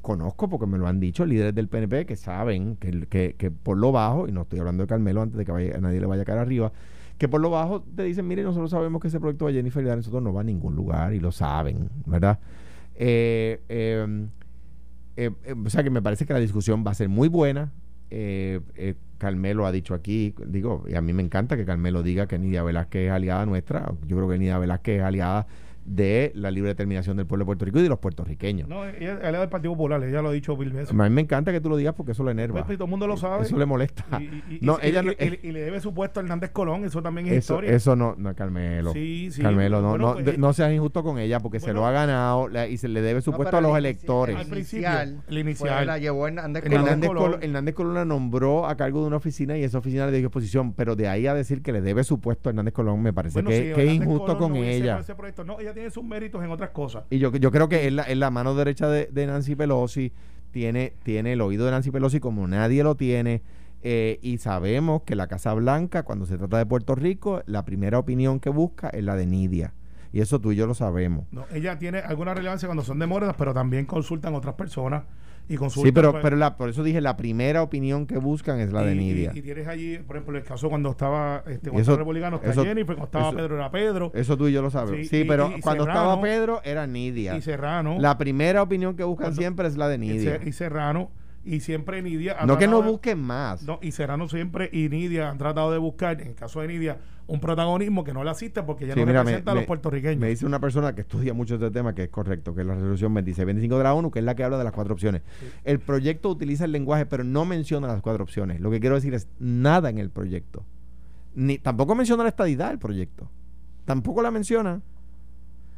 Conozco 0.01 0.47
porque 0.47 0.67
me 0.67 0.77
lo 0.77 0.87
han 0.87 1.01
dicho 1.01 1.25
líderes 1.25 1.53
del 1.53 1.67
PNP 1.67 2.05
que 2.05 2.15
saben 2.15 2.77
que, 2.77 3.07
que, 3.07 3.35
que 3.37 3.51
por 3.51 3.77
lo 3.77 3.91
bajo, 3.91 4.27
y 4.27 4.31
no 4.31 4.43
estoy 4.43 4.59
hablando 4.59 4.83
de 4.83 4.87
Carmelo 4.87 5.21
antes 5.21 5.37
de 5.37 5.43
que 5.43 5.51
vaya, 5.51 5.75
a 5.75 5.81
nadie 5.81 5.99
le 5.99 6.05
vaya 6.05 6.21
a 6.21 6.25
caer 6.25 6.39
arriba, 6.39 6.71
que 7.17 7.27
por 7.27 7.41
lo 7.41 7.49
bajo 7.49 7.83
te 7.95 8.03
dicen, 8.03 8.25
mire, 8.25 8.41
nosotros 8.41 8.71
sabemos 8.71 9.01
que 9.01 9.09
ese 9.09 9.19
proyecto 9.19 9.47
de 9.47 9.53
Jennifer 9.53 9.83
y 9.83 9.89
de 9.89 9.95
nosotros 9.97 10.23
no 10.23 10.31
va 10.31 10.41
a 10.41 10.43
ningún 10.45 10.75
lugar 10.75 11.13
y 11.13 11.19
lo 11.19 11.33
saben, 11.33 11.89
¿verdad? 12.05 12.39
Eh, 12.95 13.59
em, 13.67 14.29
eh, 15.17 15.31
o 15.65 15.69
sea 15.69 15.83
que 15.83 15.89
me 15.89 16.01
parece 16.01 16.25
que 16.25 16.33
la 16.33 16.39
discusión 16.39 16.83
va 16.85 16.91
a 16.91 16.95
ser 16.95 17.09
muy 17.09 17.27
buena. 17.27 17.71
Eh, 18.09 18.59
eh, 18.75 18.95
Carmelo 19.21 19.67
ha 19.67 19.71
dicho 19.71 19.93
aquí, 19.93 20.33
digo, 20.47 20.83
y 20.87 20.95
a 20.95 21.01
mí 21.01 21.13
me 21.13 21.21
encanta 21.21 21.55
que 21.55 21.63
Carmelo 21.63 22.01
diga 22.01 22.25
que 22.25 22.39
Nidia 22.39 22.63
Velázquez 22.63 23.05
es 23.05 23.11
aliada 23.11 23.45
nuestra. 23.45 23.93
Yo 24.07 24.17
creo 24.17 24.27
que 24.27 24.39
Nidia 24.39 24.57
Velázquez 24.57 24.97
es 24.97 25.03
aliada 25.03 25.45
de 25.85 26.31
la 26.35 26.51
libre 26.51 26.69
determinación 26.69 27.17
del 27.17 27.25
pueblo 27.25 27.43
de 27.43 27.47
Puerto 27.47 27.65
Rico 27.65 27.79
y 27.79 27.83
de 27.83 27.89
los 27.89 27.99
puertorriqueños. 27.99 28.67
No, 28.67 28.85
ella 28.85 29.19
es 29.21 29.39
del 29.39 29.49
Partido 29.49 29.73
Popular, 29.73 30.03
ella 30.03 30.21
lo 30.21 30.29
ha 30.29 30.31
dicho 30.31 30.55
mil 30.55 30.71
veces. 30.71 30.91
A 30.91 30.93
mí 30.93 31.09
me 31.09 31.21
encanta 31.21 31.51
que 31.51 31.59
tú 31.59 31.69
lo 31.69 31.77
digas 31.77 31.93
porque 31.95 32.11
eso 32.11 32.23
le 32.23 32.31
enerva. 32.31 32.53
Pues, 32.53 32.65
pues, 32.65 32.77
todo 32.77 32.85
el 32.85 32.91
mundo 32.91 33.07
lo 33.07 33.17
sabe. 33.17 33.43
Eso 33.43 33.57
le 33.57 33.65
molesta. 33.65 34.05
Y, 34.21 34.59
no, 34.61 34.77
ella 34.81 35.01
y, 35.01 35.51
le 35.51 35.61
debe 35.61 35.79
su 35.79 35.93
puesto 35.93 36.19
a 36.19 36.23
Hernández 36.23 36.51
Colón, 36.51 36.85
eso 36.85 37.01
también 37.01 37.27
es 37.27 37.37
historia. 37.37 37.71
Eso 37.71 37.95
no, 37.95 38.15
no, 38.17 38.33
Carmelo. 38.35 38.93
Sí, 38.93 39.29
sí. 39.31 39.41
Carmelo, 39.41 39.81
no, 39.81 39.97
no, 39.97 40.13
pues, 40.13 40.37
no 40.37 40.53
seas 40.53 40.71
injusto 40.73 41.03
con 41.03 41.17
ella 41.17 41.39
porque 41.39 41.59
se 41.59 41.73
lo 41.73 41.85
ha 41.85 41.91
ganado 41.91 42.49
y 42.69 42.77
se 42.77 42.87
le 42.87 43.01
debe 43.01 43.21
su 43.21 43.33
puesto 43.33 43.57
a 43.57 43.61
los 43.61 43.77
electores. 43.77 44.35
Al 44.35 44.47
principio, 44.47 44.89
el 45.27 45.37
inicial. 45.37 45.87
la 45.87 45.97
llevó 45.97 46.27
Hernández 46.27 46.63
Colón. 46.63 46.79
Hernández 46.81 47.09
Colón. 47.09 47.39
Hernández 47.41 47.75
Colón 47.75 47.93
la 47.95 48.05
nombró 48.05 48.67
a 48.67 48.75
cargo 48.75 49.01
de 49.01 49.07
una 49.07 49.17
oficina 49.17 49.57
y 49.57 49.63
esa 49.63 49.79
oficina 49.79 50.05
le 50.05 50.17
dio 50.17 50.27
exposición, 50.27 50.73
pero 50.73 50.95
de 50.95 51.07
ahí 51.07 51.27
a 51.27 51.33
decir 51.33 51.61
que 51.61 51.71
le 51.71 51.81
debe 51.81 52.03
su 52.03 52.19
puesto 52.19 52.49
a 52.49 52.51
Hernández 52.51 52.73
Colón 52.73 53.01
me 53.01 53.13
parece 53.13 53.43
que, 53.43 53.71
es 53.71 53.93
injusto 53.93 54.37
con 54.37 54.55
ella. 54.55 55.03
No, 55.45 55.59
ella 55.59 55.70
tiene 55.73 55.89
sus 55.89 56.03
méritos 56.03 56.43
en 56.43 56.51
otras 56.51 56.71
cosas. 56.71 57.03
Y 57.09 57.19
yo, 57.19 57.31
yo 57.35 57.51
creo 57.51 57.69
que 57.69 57.87
es 57.87 57.93
la, 57.93 58.07
la 58.13 58.31
mano 58.31 58.55
derecha 58.55 58.87
de, 58.87 59.25
Nancy 59.25 59.55
Pelosi, 59.55 60.11
tiene, 60.51 60.93
tiene 61.03 61.33
el 61.33 61.41
oído 61.41 61.65
de 61.65 61.71
Nancy 61.71 61.91
Pelosi 61.91 62.19
como 62.19 62.47
nadie 62.47 62.83
lo 62.83 62.95
tiene. 62.95 63.41
Eh, 63.83 64.19
y 64.21 64.37
sabemos 64.37 65.01
que 65.03 65.15
la 65.15 65.27
Casa 65.27 65.53
Blanca, 65.53 66.03
cuando 66.03 66.27
se 66.27 66.37
trata 66.37 66.57
de 66.57 66.67
Puerto 66.67 66.93
Rico, 66.93 67.41
la 67.47 67.65
primera 67.65 67.97
opinión 67.97 68.39
que 68.39 68.49
busca 68.49 68.89
es 68.89 69.03
la 69.03 69.15
de 69.15 69.25
Nidia. 69.25 69.73
Y 70.13 70.19
eso 70.19 70.39
tú 70.39 70.51
y 70.51 70.55
yo 70.55 70.67
lo 70.67 70.73
sabemos. 70.73 71.25
No, 71.31 71.45
ella 71.51 71.79
tiene 71.79 71.99
alguna 71.99 72.33
relevancia 72.33 72.67
cuando 72.67 72.83
son 72.83 72.99
de 72.99 73.07
pero 73.37 73.53
también 73.53 73.85
consultan 73.85 74.35
otras 74.35 74.55
personas 74.55 75.03
Sí, 75.69 75.91
pero, 75.91 76.21
pero 76.21 76.37
la, 76.37 76.55
por 76.55 76.69
eso 76.69 76.83
dije, 76.83 77.01
la 77.01 77.17
primera 77.17 77.61
opinión 77.61 78.05
que 78.05 78.17
buscan 78.17 78.59
es 78.59 78.71
la 78.71 78.83
de 78.83 78.95
Nidia. 78.95 79.31
Y, 79.33 79.41
tienes 79.41 79.67
allí, 79.67 79.97
por 79.97 80.15
ejemplo, 80.15 80.37
el 80.37 80.43
caso 80.43 80.69
cuando 80.69 80.91
estaba 80.91 81.43
este, 81.47 81.69
cuando 81.69 81.81
eso, 81.81 81.97
republicano, 81.97 82.39
está 82.41 82.63
Jennifer, 82.63 82.95
cuando 82.95 83.05
estaba 83.05 83.31
Pedro 83.31 83.55
era 83.55 83.71
Pedro. 83.71 84.11
Eso 84.13 84.37
tú 84.37 84.47
y 84.47 84.53
yo 84.53 84.61
lo 84.61 84.69
sabemos. 84.69 85.07
Sí, 85.07 85.25
pero 85.27 85.51
cuando 85.61 85.87
estaba 85.87 86.19
Pedro 86.21 86.61
era 86.63 86.87
Nidia. 86.87 87.35
Y 87.35 87.41
Serrano. 87.41 87.97
La 87.99 88.17
primera 88.17 88.61
opinión 88.61 88.95
que 88.95 89.03
buscan 89.03 89.35
siempre 89.35 89.67
es 89.67 89.77
la 89.77 89.87
de 89.87 89.97
Nidia. 89.97 90.39
Y 90.45 90.51
Serrano 90.53 91.11
y 91.43 91.61
siempre 91.61 92.01
Nidia 92.01 92.37
no 92.45 92.57
que 92.59 92.67
no 92.67 92.83
busquen 92.83 93.19
más 93.19 93.63
no, 93.63 93.79
y 93.81 93.93
Serrano 93.93 94.29
siempre 94.29 94.69
y 94.71 94.89
Nidia 94.89 95.31
han 95.31 95.39
tratado 95.39 95.71
de 95.71 95.79
buscar 95.79 96.21
en 96.21 96.27
el 96.27 96.35
caso 96.35 96.61
de 96.61 96.67
Nidia 96.67 96.99
un 97.31 97.39
protagonismo 97.39 98.03
que 98.03 98.13
no 98.13 98.23
le 98.23 98.29
asiste 98.29 98.63
porque 98.63 98.87
ya 98.87 98.95
no 98.95 99.05
representa 99.05 99.51
a 99.51 99.55
los 99.55 99.65
puertorriqueños 99.65 100.17
me 100.17 100.27
dice 100.27 100.45
una 100.45 100.59
persona 100.59 100.93
que 100.93 101.01
estudia 101.01 101.33
mucho 101.33 101.55
este 101.55 101.71
tema 101.71 101.95
que 101.95 102.03
es 102.03 102.09
correcto 102.09 102.53
que 102.53 102.61
es 102.61 102.67
la 102.67 102.75
resolución 102.75 103.13
2625 103.13 103.77
de 103.77 103.83
la 103.83 103.93
ONU 103.93 104.11
que 104.11 104.19
es 104.19 104.25
la 104.25 104.35
que 104.35 104.43
habla 104.43 104.57
de 104.57 104.63
las 104.63 104.73
cuatro 104.73 104.93
opciones 104.93 105.21
el 105.63 105.79
proyecto 105.79 106.29
utiliza 106.29 106.65
el 106.65 106.71
lenguaje 106.71 107.05
pero 107.05 107.23
no 107.23 107.45
menciona 107.45 107.87
las 107.87 108.01
cuatro 108.01 108.23
opciones 108.23 108.59
lo 108.59 108.69
que 108.69 108.79
quiero 108.79 108.95
decir 108.95 109.13
es 109.13 109.27
nada 109.39 109.89
en 109.89 109.97
el 109.97 110.09
proyecto 110.09 110.65
ni 111.33 111.57
tampoco 111.57 111.95
menciona 111.95 112.23
la 112.23 112.29
estadidad 112.29 112.71
el 112.71 112.79
proyecto 112.79 113.29
tampoco 113.85 114.21
la 114.21 114.31
menciona 114.31 114.81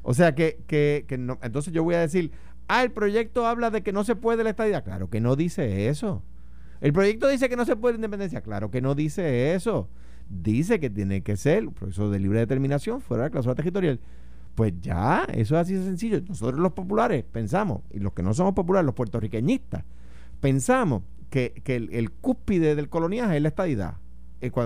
o 0.01 0.13
sea 0.13 0.35
que, 0.35 0.59
que, 0.67 1.05
que 1.07 1.17
no, 1.17 1.39
entonces 1.41 1.71
yo 1.71 1.81
voy 1.81 1.95
a 1.95 1.99
decir, 1.99 2.31
Ah, 2.67 2.83
el 2.83 2.91
proyecto 2.91 3.45
habla 3.45 3.69
de 3.69 3.83
que 3.83 3.91
no 3.91 4.03
se 4.03 4.15
puede 4.15 4.43
la 4.43 4.51
estadía. 4.51 4.81
Claro 4.81 5.09
que 5.09 5.21
no 5.21 5.35
dice 5.35 5.89
eso. 5.89 6.23
El 6.81 6.93
proyecto 6.93 7.27
dice 7.27 7.49
que 7.49 7.55
no 7.55 7.65
se 7.65 7.75
puede 7.75 7.93
la 7.93 7.97
independencia. 7.97 8.41
Claro 8.41 8.71
que 8.71 8.81
no 8.81 8.95
dice 8.95 9.53
eso. 9.53 9.89
Dice 10.29 10.79
que 10.79 10.89
tiene 10.89 11.21
que 11.21 11.37
ser 11.37 11.67
un 11.67 11.73
proceso 11.73 12.09
de 12.09 12.19
libre 12.19 12.39
determinación 12.39 13.01
fuera 13.01 13.23
de 13.23 13.27
la 13.27 13.31
cláusula 13.31 13.55
territorial. 13.55 13.99
Pues 14.55 14.73
ya, 14.81 15.25
eso 15.33 15.55
es 15.55 15.61
así 15.61 15.73
de 15.73 15.83
sencillo. 15.83 16.21
Nosotros 16.27 16.59
los 16.59 16.73
populares 16.73 17.23
pensamos, 17.23 17.81
y 17.91 17.99
los 17.99 18.13
que 18.13 18.23
no 18.23 18.33
somos 18.33 18.53
populares, 18.53 18.85
los 18.85 18.95
puertorriqueñistas, 18.95 19.83
pensamos 20.39 21.03
que, 21.29 21.61
el, 21.65 22.11
cúspide 22.11 22.75
del 22.75 22.89
coloniaje 22.89 23.37
es 23.37 23.41
la 23.41 23.49
estadidad. 23.49 23.95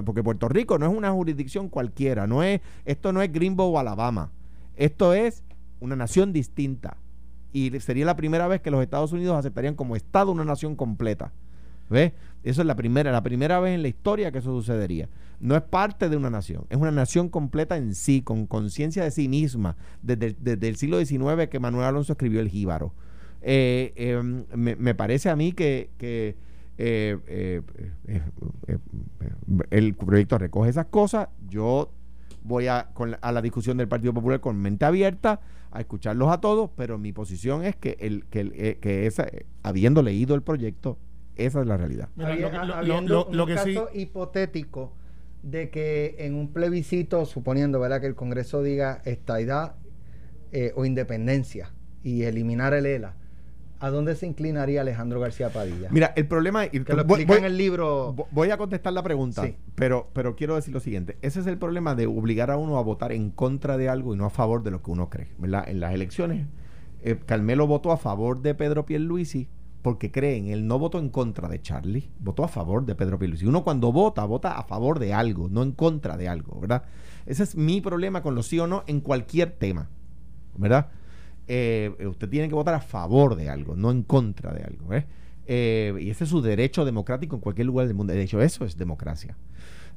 Porque 0.04 0.24
Puerto 0.24 0.50
Rico 0.50 0.80
no 0.80 0.88
es 0.88 0.98
una 0.98 1.12
jurisdicción 1.12 1.70
cualquiera, 1.70 2.26
no 2.26 2.44
es, 2.44 2.62
esto 2.84 3.14
no 3.14 3.22
es 3.22 3.32
Greenbow 3.32 3.74
o 3.74 3.80
Alabama. 3.80 4.32
Esto 4.76 5.14
es 5.14 5.44
una 5.80 5.96
nación 5.96 6.34
distinta 6.34 6.98
y 7.54 7.80
sería 7.80 8.06
la 8.06 8.16
primera 8.16 8.48
vez 8.48 8.62
que 8.62 8.72
los 8.72 8.82
Estados 8.82 9.14
Unidos 9.14 9.38
aceptarían 9.38 9.76
como 9.76 9.96
Estado 9.96 10.32
una 10.32 10.44
nación 10.44 10.76
completa. 10.76 11.32
¿Ves? 11.90 12.12
Eso 12.44 12.62
es 12.62 12.68
la 12.68 12.76
primera, 12.76 13.12
la 13.12 13.24
primera 13.24 13.60
vez 13.60 13.76
en 13.76 13.82
la 13.82 13.88
historia 13.88 14.32
que 14.32 14.40
eso 14.40 14.52
sucedería. 14.52 15.10
No 15.40 15.56
es 15.56 15.62
parte 15.62 16.10
de 16.10 16.18
una 16.18 16.30
nación, 16.30 16.66
es 16.70 16.78
una 16.78 16.92
nación 16.92 17.30
completa 17.30 17.78
en 17.78 17.94
sí, 17.94 18.22
con 18.22 18.48
conciencia 18.48 19.04
de 19.04 19.12
sí 19.12 19.28
misma, 19.28 19.76
desde, 20.02 20.68
el 20.68 20.76
siglo 20.78 21.04
XIX 21.04 21.48
que 21.50 21.60
Manuel 21.60 21.86
Alonso 21.86 22.14
escribió 22.14 22.40
El 22.40 22.50
Jíbaro. 22.50 22.94
Eh, 23.42 23.94
em, 23.96 24.46
me, 24.56 24.96
parece 24.96 25.30
a 25.30 25.36
mí 25.36 25.52
que, 25.52 25.90
el 29.70 29.94
proyecto 29.96 30.38
recoge 30.38 30.70
esas 30.70 30.88
cosas. 30.88 31.30
Yo 31.50 31.92
voy 32.44 32.68
a, 32.68 32.90
a 33.22 33.32
la 33.32 33.42
discusión 33.42 33.78
del 33.78 33.88
Partido 33.88 34.14
Popular 34.14 34.40
con 34.40 34.58
mente 34.58 34.86
abierta, 34.86 35.42
a 35.72 35.82
escucharlos 35.82 36.30
a 36.30 36.40
todos, 36.40 36.70
pero 36.76 36.98
mi 36.98 37.12
posición 37.12 37.64
es 37.64 37.76
que, 37.76 37.98
el, 38.00 38.26
que, 38.26 38.78
que 38.82 39.06
esa, 39.06 39.28
habiendo 39.64 40.02
leído 40.02 40.34
el 40.34 40.42
proyecto, 40.42 40.98
esa 41.38 41.62
es 41.62 41.68
la 41.68 41.78
realidad. 41.78 42.10
lo, 42.16 43.02
lo, 43.30 43.44
un 43.44 43.54
caso 43.54 43.90
hipotético 43.94 44.94
de 45.44 45.70
que 45.70 46.16
en 46.20 46.36
un 46.36 46.52
plebiscito, 46.52 47.26
suponiendo 47.26 47.80
¿verdad? 47.80 48.02
que 48.02 48.08
el 48.08 48.16
Congreso 48.16 48.62
diga 48.62 49.02
estaidad 49.06 49.76
eh, 50.52 50.74
o 50.76 50.86
independencia 50.86 51.72
y 52.04 52.24
eliminar 52.24 52.74
el 52.74 52.86
ELA, 52.86 53.16
¿a 53.80 53.90
dónde 53.90 54.16
se 54.16 54.26
inclinaría 54.26 54.82
Alejandro 54.82 55.20
García 55.20 55.50
Padilla? 55.50 55.90
Mira, 55.92 56.14
el 56.16 56.28
problema 56.28 56.66
es... 56.66 56.72
Que 56.72 56.94
lo 56.94 57.02
explica 57.02 57.38
en 57.38 57.46
el 57.46 57.58
libro... 57.58 58.16
Voy 58.32 58.50
a 58.50 58.58
contestar 58.58 58.94
la 58.94 59.04
pregunta, 59.04 59.50
pero, 59.76 60.10
pero 60.14 60.36
quiero 60.36 60.56
decir 60.56 60.74
lo 60.74 60.80
siguiente. 60.80 61.18
Ese 61.22 61.40
es 61.40 61.48
el 61.48 61.58
problema 61.58 61.96
de 61.96 62.08
obligar 62.08 62.52
a 62.52 62.58
uno 62.58 62.78
a 62.78 62.82
votar 62.82 63.12
en 63.12 63.30
contra 63.30 63.78
de 63.78 63.90
algo 63.90 64.14
y 64.14 64.18
no 64.18 64.26
a 64.26 64.30
favor 64.30 64.64
de 64.64 64.72
lo 64.72 64.82
que 64.82 64.92
uno 64.92 65.10
cree. 65.10 65.28
¿verdad? 65.38 65.68
En 65.68 65.80
las 65.80 65.94
elecciones, 65.94 66.48
eh, 67.04 67.18
Carmelo 67.26 67.68
votó 67.68 67.92
a 67.92 67.98
favor 67.98 68.42
de 68.42 68.56
Pedro 68.56 68.86
Pierluisi 68.86 69.48
porque 69.88 70.12
creen, 70.12 70.48
él 70.48 70.68
no 70.68 70.80
votó 70.80 71.00
en 71.00 71.08
contra 71.08 71.48
de 71.48 71.62
Charlie, 71.62 72.10
votó 72.20 72.44
a 72.44 72.50
favor 72.50 72.86
de 72.86 72.94
Pedro 72.94 73.18
Pierluisi. 73.18 73.46
Uno 73.46 73.64
cuando 73.64 73.94
vota, 73.94 74.26
vota 74.26 74.58
a 74.58 74.64
favor 74.64 75.00
de 75.00 75.14
algo, 75.14 75.48
no 75.48 75.64
en 75.64 75.72
contra 75.72 76.18
de 76.18 76.28
algo, 76.28 76.60
¿verdad? 76.60 76.84
Ese 77.26 77.44
es 77.44 77.56
mi 77.56 77.80
problema 77.80 78.22
con 78.22 78.36
los 78.36 78.48
sí 78.48 78.60
o 78.60 78.68
no 78.68 78.84
en 78.88 79.00
cualquier 79.00 79.52
tema, 79.52 79.88
¿verdad? 80.58 80.90
Eh, 81.48 81.96
usted 82.06 82.28
tiene 82.28 82.50
que 82.50 82.54
votar 82.54 82.74
a 82.74 82.82
favor 82.82 83.38
de 83.38 83.50
algo, 83.50 83.78
no 83.78 83.90
en 83.90 84.04
contra 84.04 84.54
de 84.54 84.66
algo, 84.66 84.94
¿eh? 84.94 85.06
Eh, 85.46 85.98
y 86.02 86.10
ese 86.10 86.26
es 86.26 86.32
su 86.32 86.42
derecho 86.42 86.84
democrático 86.84 87.38
en 87.38 87.42
cualquier 87.42 87.68
lugar 87.68 87.88
del 87.88 87.96
mundo. 87.96 88.12
De 88.12 88.22
hecho, 88.22 88.42
eso 88.42 88.66
es 88.66 88.76
democracia. 88.76 89.38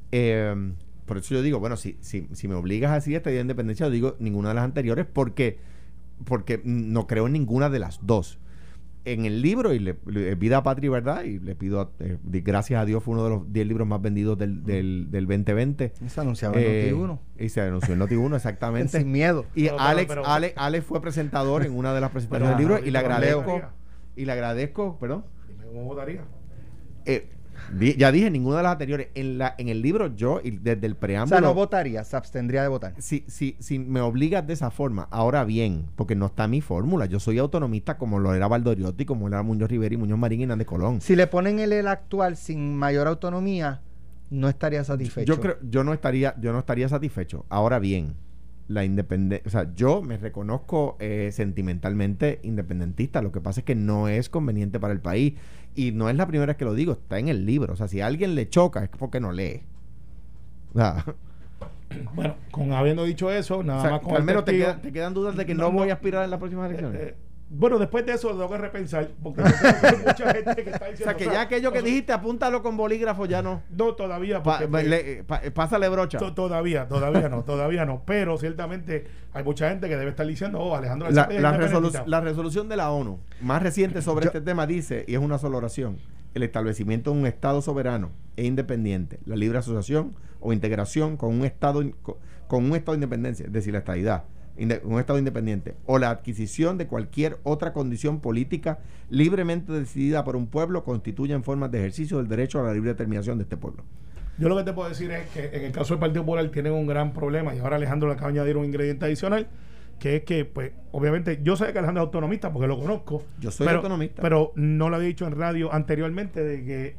por 0.08 1.18
eso 1.18 1.34
yo 1.34 1.42
digo, 1.42 1.58
bueno, 1.58 1.76
si, 1.76 1.98
si, 2.00 2.46
me 2.46 2.54
obligas 2.54 2.92
a 2.92 2.94
decir 2.94 3.16
esta 3.16 3.30
día 3.30 3.38
de 3.38 3.42
independencia, 3.42 3.86
yo 3.86 3.90
digo 3.90 4.16
ninguna 4.20 4.50
de 4.50 4.54
las 4.54 4.64
anteriores 4.66 5.04
porque, 5.12 5.58
porque 6.26 6.60
no 6.62 7.08
creo 7.08 7.26
en 7.26 7.32
ninguna 7.32 7.70
de 7.70 7.80
las 7.80 7.98
dos 8.06 8.38
en 9.04 9.24
el 9.24 9.40
libro, 9.40 9.72
y 9.72 9.78
le, 9.78 9.94
Vida, 10.34 10.62
Patria 10.62 10.86
y 10.86 10.90
Verdad, 10.90 11.24
y 11.24 11.38
le 11.38 11.54
pido, 11.54 11.92
eh, 12.00 12.18
gracias 12.22 12.80
a 12.82 12.84
Dios, 12.84 13.02
fue 13.02 13.14
uno 13.14 13.24
de 13.24 13.30
los 13.30 13.52
10 13.52 13.66
libros 13.66 13.88
más 13.88 14.02
vendidos 14.02 14.36
del, 14.38 14.62
del, 14.64 15.10
del 15.10 15.26
2020. 15.26 15.92
Y 16.04 16.08
se 16.08 16.20
anunciaba 16.20 16.60
en 16.60 16.94
Noti1. 16.94 17.18
Y 17.38 17.48
se 17.48 17.60
anunció 17.62 17.94
en 17.94 18.00
Noti1, 18.00 18.36
exactamente. 18.36 18.98
Sin 18.98 19.10
miedo. 19.10 19.46
Y 19.54 19.68
Alex, 19.68 20.14
Alex, 20.56 20.84
fue 20.84 21.00
presentador 21.00 21.64
en 21.64 21.72
una 21.72 21.94
de 21.94 22.00
las 22.00 22.10
presentaciones 22.10 22.56
del 22.56 22.66
libro, 22.66 22.84
y 22.84 22.90
le 22.90 22.98
agradezco, 22.98 23.62
y 24.16 24.24
le 24.24 24.32
agradezco, 24.32 24.98
perdón. 24.98 25.24
¿Cómo 25.66 25.84
votaría? 25.84 26.24
Eh, 27.06 27.30
ya 27.78 28.12
dije, 28.12 28.30
ninguna 28.30 28.58
de 28.58 28.62
las 28.62 28.72
anteriores. 28.72 29.08
En, 29.14 29.38
la, 29.38 29.54
en 29.58 29.68
el 29.68 29.82
libro, 29.82 30.14
yo, 30.14 30.40
y 30.42 30.50
desde 30.50 30.86
el 30.86 30.96
preámbulo. 30.96 31.36
O 31.36 31.40
sea, 31.40 31.48
no 31.48 31.54
votaría, 31.54 32.04
se 32.04 32.16
abstendría 32.16 32.62
de 32.62 32.68
votar. 32.68 32.94
Si, 32.98 33.24
si, 33.28 33.56
si 33.58 33.78
me 33.78 34.00
obligas 34.00 34.46
de 34.46 34.52
esa 34.52 34.70
forma, 34.70 35.08
ahora 35.10 35.44
bien, 35.44 35.86
porque 35.96 36.14
no 36.14 36.26
está 36.26 36.48
mi 36.48 36.60
fórmula. 36.60 37.06
Yo 37.06 37.20
soy 37.20 37.38
autonomista 37.38 37.98
como 37.98 38.18
lo 38.18 38.34
era 38.34 38.48
Valdoriotti, 38.48 39.04
como 39.04 39.28
lo 39.28 39.36
era 39.36 39.42
Muñoz 39.42 39.70
Rivera 39.70 39.94
y 39.94 39.98
Muñoz 39.98 40.18
Marín 40.18 40.40
y 40.40 40.42
Hernández 40.44 40.66
Colón. 40.66 41.00
Si 41.00 41.16
le 41.16 41.26
ponen 41.26 41.58
el, 41.58 41.72
el 41.72 41.88
actual 41.88 42.36
sin 42.36 42.76
mayor 42.76 43.06
autonomía, 43.06 43.82
no 44.30 44.48
estaría 44.48 44.84
satisfecho. 44.84 45.34
Yo 45.34 45.40
creo, 45.40 45.56
yo 45.62 45.84
no 45.84 45.92
estaría, 45.92 46.34
yo 46.40 46.52
no 46.52 46.58
estaría 46.60 46.88
satisfecho. 46.88 47.44
Ahora 47.48 47.78
bien, 47.78 48.14
la 48.70 48.84
independencia, 48.84 49.46
o 49.48 49.50
sea, 49.50 49.74
yo 49.74 50.00
me 50.00 50.16
reconozco 50.16 50.96
eh, 51.00 51.30
sentimentalmente 51.32 52.38
independentista, 52.44 53.20
lo 53.20 53.32
que 53.32 53.40
pasa 53.40 53.60
es 53.60 53.66
que 53.66 53.74
no 53.74 54.06
es 54.06 54.28
conveniente 54.28 54.78
para 54.78 54.92
el 54.92 55.00
país. 55.00 55.34
Y 55.74 55.92
no 55.92 56.08
es 56.08 56.16
la 56.16 56.26
primera 56.26 56.46
vez 56.46 56.56
que 56.56 56.64
lo 56.64 56.74
digo, 56.74 56.92
está 56.92 57.18
en 57.18 57.28
el 57.28 57.46
libro, 57.46 57.72
o 57.72 57.76
sea, 57.76 57.88
si 57.88 58.00
a 58.00 58.06
alguien 58.06 58.34
le 58.34 58.48
choca 58.48 58.84
es 58.84 58.88
porque 58.88 59.18
no 59.18 59.32
lee. 59.32 59.62
bueno, 62.14 62.36
con 62.52 62.72
habiendo 62.72 63.04
dicho 63.04 63.30
eso, 63.30 63.62
nada 63.64 63.90
más 63.90 64.00
con 64.00 64.14
al 64.14 64.22
menos 64.22 64.44
te, 64.44 64.62
te, 64.74 64.92
quedan 64.92 65.14
dudas 65.14 65.36
de 65.36 65.46
que 65.46 65.54
no, 65.54 65.72
voy 65.72 65.90
a 65.90 65.94
aspirar 65.94 66.24
en 66.24 66.30
las 66.30 66.38
próximas 66.38 66.70
elecciones. 66.70 67.00
Eh, 67.00 67.08
eh, 67.08 67.16
bueno, 67.52 67.80
después 67.80 68.06
de 68.06 68.12
eso 68.12 68.28
tengo 68.28 68.48
que 68.48 68.58
repensar, 68.58 69.10
porque 69.20 69.42
hay 69.82 69.96
mucha 70.06 70.32
gente 70.32 70.62
que 70.62 70.70
está 70.70 70.86
diciendo... 70.86 71.02
O 71.02 71.04
sea, 71.04 71.14
que 71.16 71.24
ya 71.24 71.40
aquello 71.42 71.72
que 71.72 71.82
dijiste, 71.82 72.12
apúntalo 72.12 72.62
con 72.62 72.76
bolígrafo, 72.76 73.26
ya 73.26 73.42
no. 73.42 73.62
No, 73.70 73.94
todavía. 73.94 74.40
Porque, 74.40 74.68
pues, 75.26 75.50
pásale 75.50 75.88
brocha. 75.88 76.18
todavía, 76.18 76.86
todavía 76.86 77.28
no, 77.28 77.42
todavía 77.42 77.84
no. 77.84 78.04
Pero 78.06 78.38
ciertamente 78.38 79.08
hay 79.32 79.42
mucha 79.42 79.68
gente 79.68 79.88
que 79.88 79.96
debe 79.96 80.10
estar 80.10 80.24
diciendo, 80.26 80.60
oh, 80.60 80.76
Alejandro... 80.76 81.10
La, 81.10 81.28
la, 81.28 82.20
resolución 82.20 82.68
de 82.68 82.76
la 82.76 82.92
ONU 82.92 83.18
más 83.40 83.60
reciente 83.60 84.00
sobre 84.02 84.26
este 84.26 84.40
tema 84.40 84.68
dice, 84.68 85.04
y 85.08 85.14
es 85.14 85.20
una 85.20 85.38
sola 85.38 85.56
oración, 85.56 85.98
el 86.34 86.44
establecimiento 86.44 87.12
de 87.12 87.18
un 87.18 87.26
Estado 87.26 87.62
soberano 87.62 88.12
e 88.36 88.44
independiente, 88.44 89.18
la 89.26 89.34
libre 89.34 89.58
asociación 89.58 90.14
o 90.38 90.52
integración 90.52 91.16
con 91.16 91.34
un 91.34 91.44
Estado, 91.44 91.82
con 92.46 92.64
un 92.64 92.76
Estado 92.76 92.92
de 92.92 92.98
independencia, 92.98 93.46
es 93.46 93.52
decir, 93.52 93.72
la 93.72 93.80
estadidad 93.80 94.22
un 94.56 95.00
Estado 95.00 95.18
independiente, 95.18 95.74
o 95.86 95.98
la 95.98 96.10
adquisición 96.10 96.78
de 96.78 96.86
cualquier 96.86 97.38
otra 97.44 97.72
condición 97.72 98.20
política 98.20 98.78
libremente 99.08 99.72
decidida 99.72 100.24
por 100.24 100.36
un 100.36 100.46
pueblo 100.46 100.84
constituyen 100.84 101.42
formas 101.42 101.70
de 101.70 101.78
ejercicio 101.78 102.18
del 102.18 102.28
derecho 102.28 102.60
a 102.60 102.64
la 102.64 102.72
libre 102.72 102.90
determinación 102.90 103.38
de 103.38 103.44
este 103.44 103.56
pueblo. 103.56 103.84
Yo 104.38 104.48
lo 104.48 104.56
que 104.56 104.64
te 104.64 104.72
puedo 104.72 104.88
decir 104.88 105.10
es 105.10 105.28
que 105.30 105.50
en 105.56 105.64
el 105.64 105.72
caso 105.72 105.94
del 105.94 106.00
Partido 106.00 106.24
Popular 106.24 106.48
tienen 106.50 106.72
un 106.72 106.86
gran 106.86 107.12
problema 107.12 107.54
y 107.54 107.58
ahora 107.58 107.76
Alejandro 107.76 108.08
le 108.08 108.14
acaba 108.14 108.32
de 108.32 108.38
añadir 108.38 108.56
un 108.56 108.64
ingrediente 108.64 109.04
adicional 109.04 109.48
que 109.98 110.16
es 110.16 110.24
que, 110.24 110.46
pues, 110.46 110.72
obviamente, 110.92 111.40
yo 111.42 111.56
sé 111.56 111.72
que 111.72 111.78
Alejandro 111.78 112.02
es 112.02 112.06
autonomista 112.06 112.50
porque 112.50 112.66
lo 112.66 112.78
conozco. 112.78 113.22
Yo 113.38 113.50
soy 113.50 113.68
autonomista. 113.68 114.22
Pero 114.22 114.52
no 114.56 114.88
lo 114.88 114.96
había 114.96 115.08
dicho 115.08 115.26
en 115.26 115.36
radio 115.38 115.72
anteriormente 115.72 116.42
de 116.42 116.64
que 116.64 116.96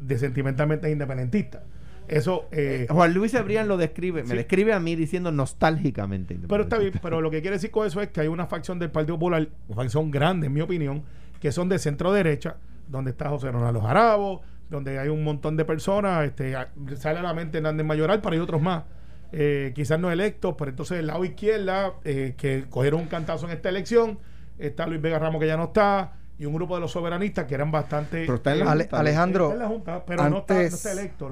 de 0.00 0.18
sentimentalmente 0.18 0.86
es 0.86 0.92
independentista. 0.92 1.64
Eso. 2.08 2.46
Eh, 2.52 2.86
Juan 2.88 3.14
Luis 3.14 3.34
Ebrián 3.34 3.68
lo 3.68 3.76
describe, 3.76 4.22
me 4.24 4.34
describe 4.34 4.72
a 4.72 4.80
mí 4.80 4.94
diciendo 4.96 5.32
nostálgicamente. 5.32 6.38
Pero 6.48 6.64
está 6.64 6.78
bien, 6.78 6.92
pero 7.02 7.20
lo 7.20 7.30
que 7.30 7.40
quiere 7.40 7.56
decir 7.56 7.70
con 7.70 7.86
eso 7.86 8.00
es 8.00 8.08
que 8.08 8.20
hay 8.20 8.28
una 8.28 8.46
facción 8.46 8.78
del 8.78 8.90
Partido 8.90 9.16
Popular, 9.16 9.48
una 9.68 9.76
facción 9.76 10.10
grande, 10.10 10.48
en 10.48 10.52
mi 10.52 10.60
opinión, 10.60 11.02
que 11.40 11.52
son 11.52 11.68
de 11.68 11.78
centro 11.78 12.12
derecha, 12.12 12.56
donde 12.88 13.12
está 13.12 13.28
José 13.30 13.50
Ronaldo 13.50 13.80
Jarabo, 13.80 14.42
donde 14.70 14.98
hay 14.98 15.08
un 15.08 15.24
montón 15.24 15.56
de 15.56 15.64
personas, 15.64 16.24
este, 16.24 16.54
sale 16.96 17.18
a 17.18 17.22
la 17.22 17.34
mente 17.34 17.58
Hernández 17.58 17.86
Mayoral, 17.86 18.20
pero 18.20 18.34
hay 18.34 18.40
otros 18.40 18.60
más. 18.60 18.84
Eh, 19.32 19.72
quizás 19.74 19.98
no 19.98 20.10
electos, 20.10 20.54
pero 20.56 20.70
entonces 20.70 21.00
el 21.00 21.08
lado 21.08 21.24
izquierda, 21.24 21.94
eh, 22.04 22.34
que 22.36 22.66
cogieron 22.70 23.00
un 23.00 23.06
cantazo 23.06 23.46
en 23.46 23.52
esta 23.52 23.68
elección, 23.68 24.18
está 24.58 24.86
Luis 24.86 25.00
Vega 25.00 25.18
Ramos 25.18 25.40
que 25.40 25.46
ya 25.46 25.56
no 25.56 25.64
está, 25.64 26.12
y 26.38 26.46
un 26.46 26.54
grupo 26.54 26.74
de 26.74 26.80
los 26.80 26.90
soberanistas 26.90 27.46
que 27.46 27.54
eran 27.54 27.70
bastante 27.70 28.26
Alejandro 28.90 29.54
pero 30.06 30.22
antes, 30.22 30.70
no, 30.70 30.76
está, 30.76 30.92
electo 30.92 31.30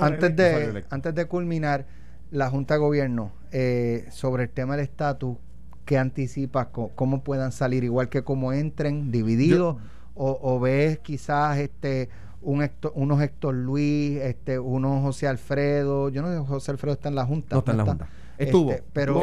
antes 0.00 0.36
de 0.36 0.84
antes 0.90 1.14
de 1.14 1.24
culminar 1.26 1.86
la 2.30 2.50
junta 2.50 2.74
de 2.74 2.80
gobierno 2.80 3.32
eh, 3.52 4.06
sobre 4.10 4.44
el 4.44 4.50
tema 4.50 4.76
del 4.76 4.84
estatus 4.84 5.36
¿qué 5.84 5.98
anticipas 5.98 6.68
cómo 6.94 7.22
puedan 7.22 7.52
salir 7.52 7.84
igual 7.84 8.08
que 8.08 8.22
como 8.22 8.52
entren 8.52 9.10
divididos 9.10 9.76
o, 10.14 10.60
ves 10.60 10.98
quizás 10.98 11.58
este 11.58 12.10
un 12.42 12.68
unos 12.94 13.22
Héctor 13.22 13.54
Luis 13.54 14.18
este 14.20 14.58
unos 14.58 15.02
José 15.02 15.28
Alfredo 15.28 16.08
yo 16.08 16.22
no 16.22 16.32
sé 16.32 16.38
José 16.46 16.72
Alfredo 16.72 16.94
está 16.94 17.08
en 17.08 17.14
la 17.14 17.24
junta 17.24 17.54
no 17.54 17.60
está 17.60 17.70
en 17.70 17.78
la 17.78 17.84
junta 17.84 18.08
Estuvo. 18.40 18.70
Este, 18.72 18.84
pero 18.92 19.20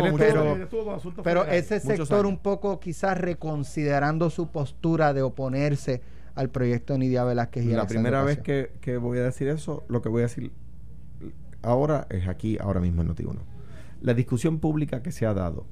pero, 1.23 1.45
ese 1.45 1.79
sector 1.79 2.25
un 2.25 2.37
poco 2.37 2.79
quizás 2.79 3.17
reconsiderando 3.17 4.29
su 4.29 4.51
postura 4.51 5.13
de 5.13 5.23
oponerse 5.23 6.01
al 6.35 6.49
proyecto 6.49 6.93
de 6.93 6.99
Nidia 6.99 7.23
Velázquez 7.23 7.65
y 7.65 7.69
La 7.69 7.87
primera 7.87 8.23
vez 8.23 8.39
que, 8.39 8.73
que, 8.79 8.97
voy 8.97 9.17
a 9.17 9.23
decir 9.23 9.47
eso, 9.47 9.83
lo 9.87 10.03
que 10.03 10.09
voy 10.09 10.21
a 10.21 10.25
decir 10.25 10.51
ahora 11.63 12.05
es 12.09 12.27
aquí, 12.27 12.57
ahora 12.59 12.79
mismo 12.79 13.01
en 13.01 13.07
Notiuno. 13.07 13.41
La 14.01 14.13
discusión 14.13 14.59
pública 14.59 15.01
que 15.01 15.11
se 15.11 15.25
ha 15.25 15.33
dado, 15.33 15.65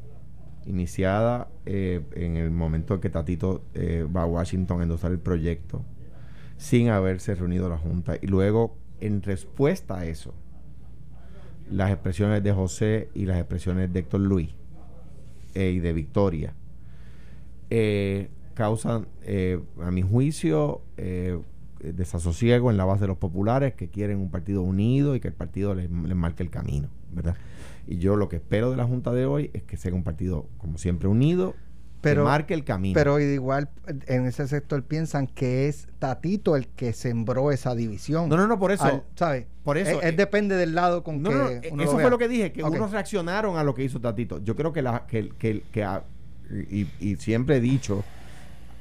iniciada 0.65 1.47
eh, 1.65 2.01
en 2.13 2.37
el 2.37 2.49
momento 2.49 2.95
en 2.95 3.01
que 3.01 3.11
Tatito 3.11 3.63
eh, 3.75 4.07
va 4.13 4.23
a 4.23 4.25
Washington 4.25 4.79
a 4.79 4.83
endosar 4.83 5.11
el 5.11 5.19
proyecto, 5.19 5.85
sin 6.57 6.89
haberse 6.89 7.35
reunido 7.35 7.69
la 7.69 7.77
Junta, 7.77 8.15
y 8.19 8.25
luego 8.25 8.75
en 8.99 9.21
respuesta 9.21 9.99
a 9.99 10.05
eso, 10.05 10.33
las 11.69 11.91
expresiones 11.91 12.43
de 12.43 12.51
José 12.53 13.09
y 13.13 13.25
las 13.25 13.37
expresiones 13.37 13.91
de 13.91 13.99
Héctor 13.99 14.21
Luis 14.21 14.49
eh, 15.53 15.71
y 15.71 15.79
de 15.79 15.93
Victoria 15.93 16.53
eh, 17.69 18.29
causan, 18.53 19.07
eh, 19.23 19.59
a 19.81 19.91
mi 19.91 20.01
juicio, 20.01 20.81
desasosiego 21.79 22.71
en 22.71 22.77
la 22.77 22.85
base 22.85 23.01
de 23.01 23.07
los 23.07 23.17
populares 23.17 23.73
que 23.73 23.89
quieren 23.89 24.19
un 24.19 24.31
partido 24.31 24.61
unido 24.61 25.15
y 25.15 25.19
que 25.19 25.27
el 25.27 25.33
partido 25.33 25.75
les, 25.75 25.89
marque 25.89 26.41
el 26.41 26.49
camino, 26.49 26.87
¿verdad? 27.11 27.35
Y 27.85 27.97
yo 27.97 28.15
lo 28.15 28.29
que 28.29 28.37
espero 28.37 28.71
de 28.71 28.77
la 28.77 28.85
Junta 28.85 29.11
de 29.11 29.25
hoy 29.25 29.51
es 29.53 29.63
que 29.63 29.77
sea 29.77 29.93
un 29.93 30.03
partido, 30.03 30.47
como 30.57 30.77
siempre, 30.77 31.07
unido 31.07 31.53
pero, 32.09 32.23
marque 32.23 32.53
el 32.53 32.63
camino. 32.63 32.93
Pero 32.93 33.19
igual 33.19 33.69
en 34.07 34.25
ese 34.25 34.47
sector 34.47 34.83
piensan 34.83 35.27
que 35.27 35.67
es 35.67 35.87
Tatito 35.99 36.55
el 36.55 36.67
que 36.67 36.93
sembró 36.93 37.51
esa 37.51 37.75
división. 37.75 38.29
No, 38.29 38.37
no, 38.37 38.47
no, 38.47 38.59
por 38.59 38.71
eso. 38.71 39.03
¿Sabes? 39.15 39.47
Por 39.63 39.77
eso. 39.77 40.01
Es, 40.01 40.15
depende 40.15 40.55
del 40.55 40.75
lado 40.75 41.03
con 41.03 41.23
que. 41.23 41.71
No, 41.73 41.83
eso 41.83 41.99
fue 41.99 42.09
lo 42.09 42.17
que 42.17 42.27
dije, 42.27 42.51
que 42.51 42.63
unos 42.63 42.91
reaccionaron 42.91 43.57
a 43.57 43.63
lo 43.63 43.73
que 43.73 43.83
hizo 43.83 43.99
Tatito. 43.99 44.43
Yo 44.43 44.55
creo 44.55 44.71
que, 44.71 44.81
la, 44.81 45.05
que, 45.07 45.29
que, 45.37 45.63
que 45.71 45.87
y, 46.69 46.87
y, 46.99 47.15
siempre 47.17 47.57
he 47.57 47.61
dicho, 47.61 48.03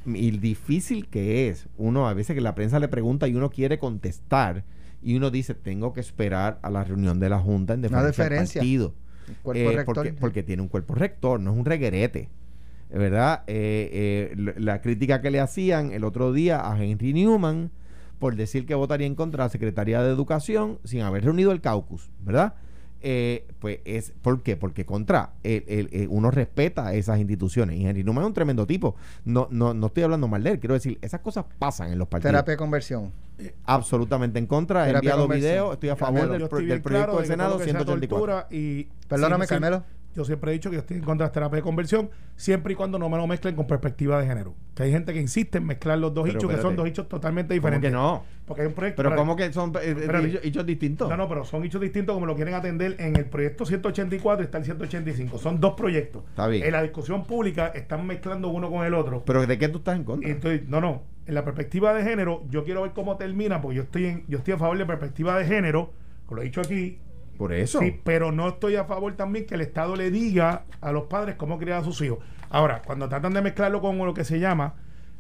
y 0.06 0.30
difícil 0.38 1.08
que 1.08 1.48
es, 1.48 1.66
uno 1.76 2.08
a 2.08 2.14
veces 2.14 2.34
que 2.34 2.40
la 2.40 2.54
prensa 2.54 2.78
le 2.78 2.88
pregunta 2.88 3.26
y 3.26 3.34
uno 3.34 3.50
quiere 3.50 3.78
contestar 3.78 4.64
y 5.02 5.16
uno 5.16 5.30
dice, 5.30 5.54
tengo 5.54 5.92
que 5.92 6.00
esperar 6.00 6.58
a 6.62 6.70
la 6.70 6.82
reunión 6.82 7.20
de 7.20 7.28
la 7.28 7.38
Junta 7.38 7.74
en 7.74 7.82
defensa 7.82 8.28
del 8.28 8.48
partido. 8.48 8.94
Eh, 9.28 9.84
porque, 9.84 10.14
porque, 10.18 10.42
tiene 10.42 10.62
un 10.62 10.68
cuerpo 10.68 10.94
rector, 10.94 11.40
no 11.40 11.52
es 11.52 11.58
un 11.58 11.64
reguerete. 11.64 12.28
¿Verdad? 12.98 13.42
Eh, 13.48 14.30
eh, 14.36 14.54
la 14.56 14.80
crítica 14.80 15.20
que 15.20 15.30
le 15.30 15.40
hacían 15.40 15.92
el 15.92 16.04
otro 16.04 16.32
día 16.32 16.70
a 16.70 16.82
Henry 16.82 17.12
Newman 17.12 17.70
por 18.20 18.36
decir 18.36 18.66
que 18.66 18.74
votaría 18.74 19.06
en 19.06 19.16
contra 19.16 19.44
de 19.44 19.48
la 19.48 19.50
Secretaría 19.50 20.02
de 20.02 20.10
Educación 20.10 20.78
sin 20.84 21.02
haber 21.02 21.24
reunido 21.24 21.50
el 21.50 21.60
caucus, 21.60 22.10
¿verdad? 22.20 22.54
Eh, 23.06 23.46
pues 23.58 23.80
es 23.84 24.14
¿por 24.22 24.42
qué? 24.42 24.56
Porque 24.56 24.86
contra 24.86 25.32
el, 25.42 26.06
uno 26.08 26.30
respeta 26.30 26.94
esas 26.94 27.18
instituciones. 27.18 27.78
Y 27.78 27.86
Henry 27.86 28.04
Newman 28.04 28.22
es 28.24 28.28
un 28.28 28.34
tremendo 28.34 28.66
tipo. 28.66 28.94
No, 29.24 29.48
no, 29.50 29.74
no 29.74 29.88
estoy 29.88 30.04
hablando 30.04 30.28
mal 30.28 30.42
de 30.42 30.52
él. 30.52 30.60
Quiero 30.60 30.74
decir, 30.74 30.98
esas 31.02 31.20
cosas 31.20 31.44
pasan 31.58 31.92
en 31.92 31.98
los 31.98 32.08
partidos. 32.08 32.30
Terapia 32.30 32.52
de 32.52 32.58
conversión. 32.58 33.12
Absolutamente 33.64 34.38
en 34.38 34.46
contra. 34.46 34.88
He 34.88 34.92
enviado 34.92 35.28
video. 35.28 35.72
Estoy 35.72 35.88
a 35.88 35.96
favor 35.96 36.30
del, 36.30 36.48
proyecto 36.48 37.18
del 37.18 37.26
Senado 37.26 37.58
184. 37.58 38.46
Y, 38.50 38.84
Perdóname, 39.08 39.46
Carmelo. 39.48 39.82
Yo 40.14 40.24
siempre 40.24 40.50
he 40.50 40.54
dicho 40.54 40.70
que 40.70 40.76
estoy 40.76 40.98
en 40.98 41.02
contra 41.02 41.26
de 41.26 41.30
la 41.30 41.32
terapia 41.32 41.56
de 41.56 41.62
conversión, 41.62 42.10
siempre 42.36 42.74
y 42.74 42.76
cuando 42.76 42.98
no 42.98 43.08
me 43.08 43.16
lo 43.16 43.26
mezclen 43.26 43.56
con 43.56 43.66
perspectiva 43.66 44.20
de 44.20 44.26
género. 44.26 44.54
Que 44.74 44.84
hay 44.84 44.92
gente 44.92 45.12
que 45.12 45.20
insiste 45.20 45.58
en 45.58 45.66
mezclar 45.66 45.98
los 45.98 46.14
dos 46.14 46.28
hechos, 46.28 46.50
que 46.50 46.58
son 46.58 46.76
dos 46.76 46.86
hechos 46.86 47.08
totalmente 47.08 47.54
diferentes. 47.54 47.92
¿Cómo 47.92 48.20
que 48.20 48.22
no? 48.22 48.24
Porque 48.46 48.62
hay 48.62 48.68
un 48.68 48.74
proyecto. 48.74 49.02
Pero 49.02 49.16
¿cómo 49.16 49.34
que 49.36 49.52
son 49.52 49.72
eh, 49.82 50.40
hechos 50.42 50.66
distintos? 50.66 51.08
No, 51.08 51.16
no, 51.16 51.28
pero 51.28 51.44
son 51.44 51.64
hechos 51.64 51.80
distintos 51.80 52.14
como 52.14 52.26
lo 52.26 52.36
quieren 52.36 52.54
atender 52.54 52.96
en 52.98 53.16
el 53.16 53.24
proyecto 53.26 53.64
184 53.64 54.44
está 54.44 54.58
el 54.58 54.64
185. 54.64 55.38
Son 55.38 55.60
dos 55.60 55.74
proyectos. 55.74 56.24
Está 56.28 56.46
bien. 56.46 56.64
En 56.64 56.72
la 56.72 56.82
discusión 56.82 57.24
pública 57.24 57.68
están 57.68 58.06
mezclando 58.06 58.48
uno 58.48 58.70
con 58.70 58.84
el 58.84 58.94
otro. 58.94 59.24
¿Pero 59.24 59.46
de 59.46 59.58
qué 59.58 59.68
tú 59.68 59.78
estás 59.78 59.96
en 59.96 60.04
contra? 60.04 60.28
Entonces, 60.28 60.68
no, 60.68 60.80
no. 60.80 61.02
En 61.26 61.34
la 61.34 61.44
perspectiva 61.44 61.94
de 61.94 62.02
género, 62.02 62.44
yo 62.50 62.64
quiero 62.64 62.82
ver 62.82 62.92
cómo 62.92 63.16
termina, 63.16 63.60
porque 63.60 63.76
yo 63.76 63.82
estoy, 63.82 64.06
en, 64.06 64.24
yo 64.28 64.38
estoy 64.38 64.54
a 64.54 64.58
favor 64.58 64.76
de 64.76 64.84
perspectiva 64.84 65.38
de 65.38 65.46
género, 65.46 65.90
como 66.26 66.36
lo 66.36 66.42
he 66.42 66.44
dicho 66.44 66.60
aquí, 66.60 66.98
por 67.36 67.52
eso. 67.52 67.80
Sí, 67.80 68.00
pero 68.04 68.32
no 68.32 68.48
estoy 68.48 68.76
a 68.76 68.84
favor 68.84 69.14
también 69.14 69.46
que 69.46 69.54
el 69.54 69.60
Estado 69.60 69.96
le 69.96 70.10
diga 70.10 70.64
a 70.80 70.92
los 70.92 71.04
padres 71.04 71.36
cómo 71.36 71.58
criar 71.58 71.80
a 71.80 71.84
sus 71.84 72.00
hijos. 72.00 72.18
Ahora, 72.50 72.82
cuando 72.84 73.08
tratan 73.08 73.34
de 73.34 73.42
mezclarlo 73.42 73.80
con 73.80 73.98
lo 73.98 74.14
que 74.14 74.24
se 74.24 74.38
llama 74.38 74.74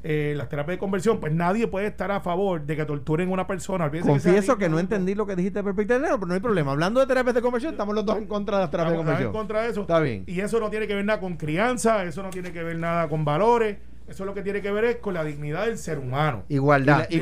eh, 0.06 0.34
las 0.36 0.50
terapias 0.50 0.74
de 0.74 0.78
conversión, 0.78 1.18
pues 1.18 1.32
nadie 1.32 1.66
puede 1.66 1.86
estar 1.86 2.12
a 2.12 2.20
favor 2.20 2.66
de 2.66 2.76
que 2.76 2.84
torturen 2.84 3.30
a 3.30 3.32
una 3.32 3.46
persona. 3.46 3.90
Confieso 3.90 4.58
que, 4.58 4.68
no 4.68 4.78
entendí 4.78 5.14
lo 5.14 5.26
que 5.26 5.34
dijiste 5.34 5.62
de 5.62 5.74
pero 5.74 6.26
no 6.26 6.34
hay 6.34 6.40
problema. 6.40 6.72
Hablando 6.72 7.00
de 7.00 7.06
terapias 7.06 7.34
de 7.34 7.40
conversión, 7.40 7.72
estamos 7.72 7.94
los 7.94 8.04
dos 8.04 8.18
en 8.18 8.26
contra 8.26 8.58
de 8.58 8.64
las 8.64 8.70
terapias 8.70 8.92
de 8.92 8.96
conversión. 8.98 9.28
en 9.28 9.32
contra 9.32 9.62
de 9.62 9.70
eso. 9.70 9.80
Está 9.80 10.00
bien. 10.00 10.24
Y 10.26 10.40
eso 10.40 10.60
no 10.60 10.68
tiene 10.68 10.86
que 10.86 10.94
ver 10.94 11.06
nada 11.06 11.20
con 11.20 11.36
crianza, 11.36 12.04
eso 12.04 12.22
no 12.22 12.28
tiene 12.28 12.52
que 12.52 12.62
ver 12.62 12.78
nada 12.78 13.08
con 13.08 13.24
valores. 13.24 13.78
Eso 14.06 14.24
lo 14.24 14.34
que 14.34 14.42
tiene 14.42 14.60
que 14.60 14.70
ver 14.70 14.84
es 14.84 14.96
con 14.96 15.14
la 15.14 15.24
dignidad 15.24 15.66
del 15.66 15.78
ser 15.78 15.98
humano. 15.98 16.44
Igualdad. 16.48 17.08
Y, 17.08 17.20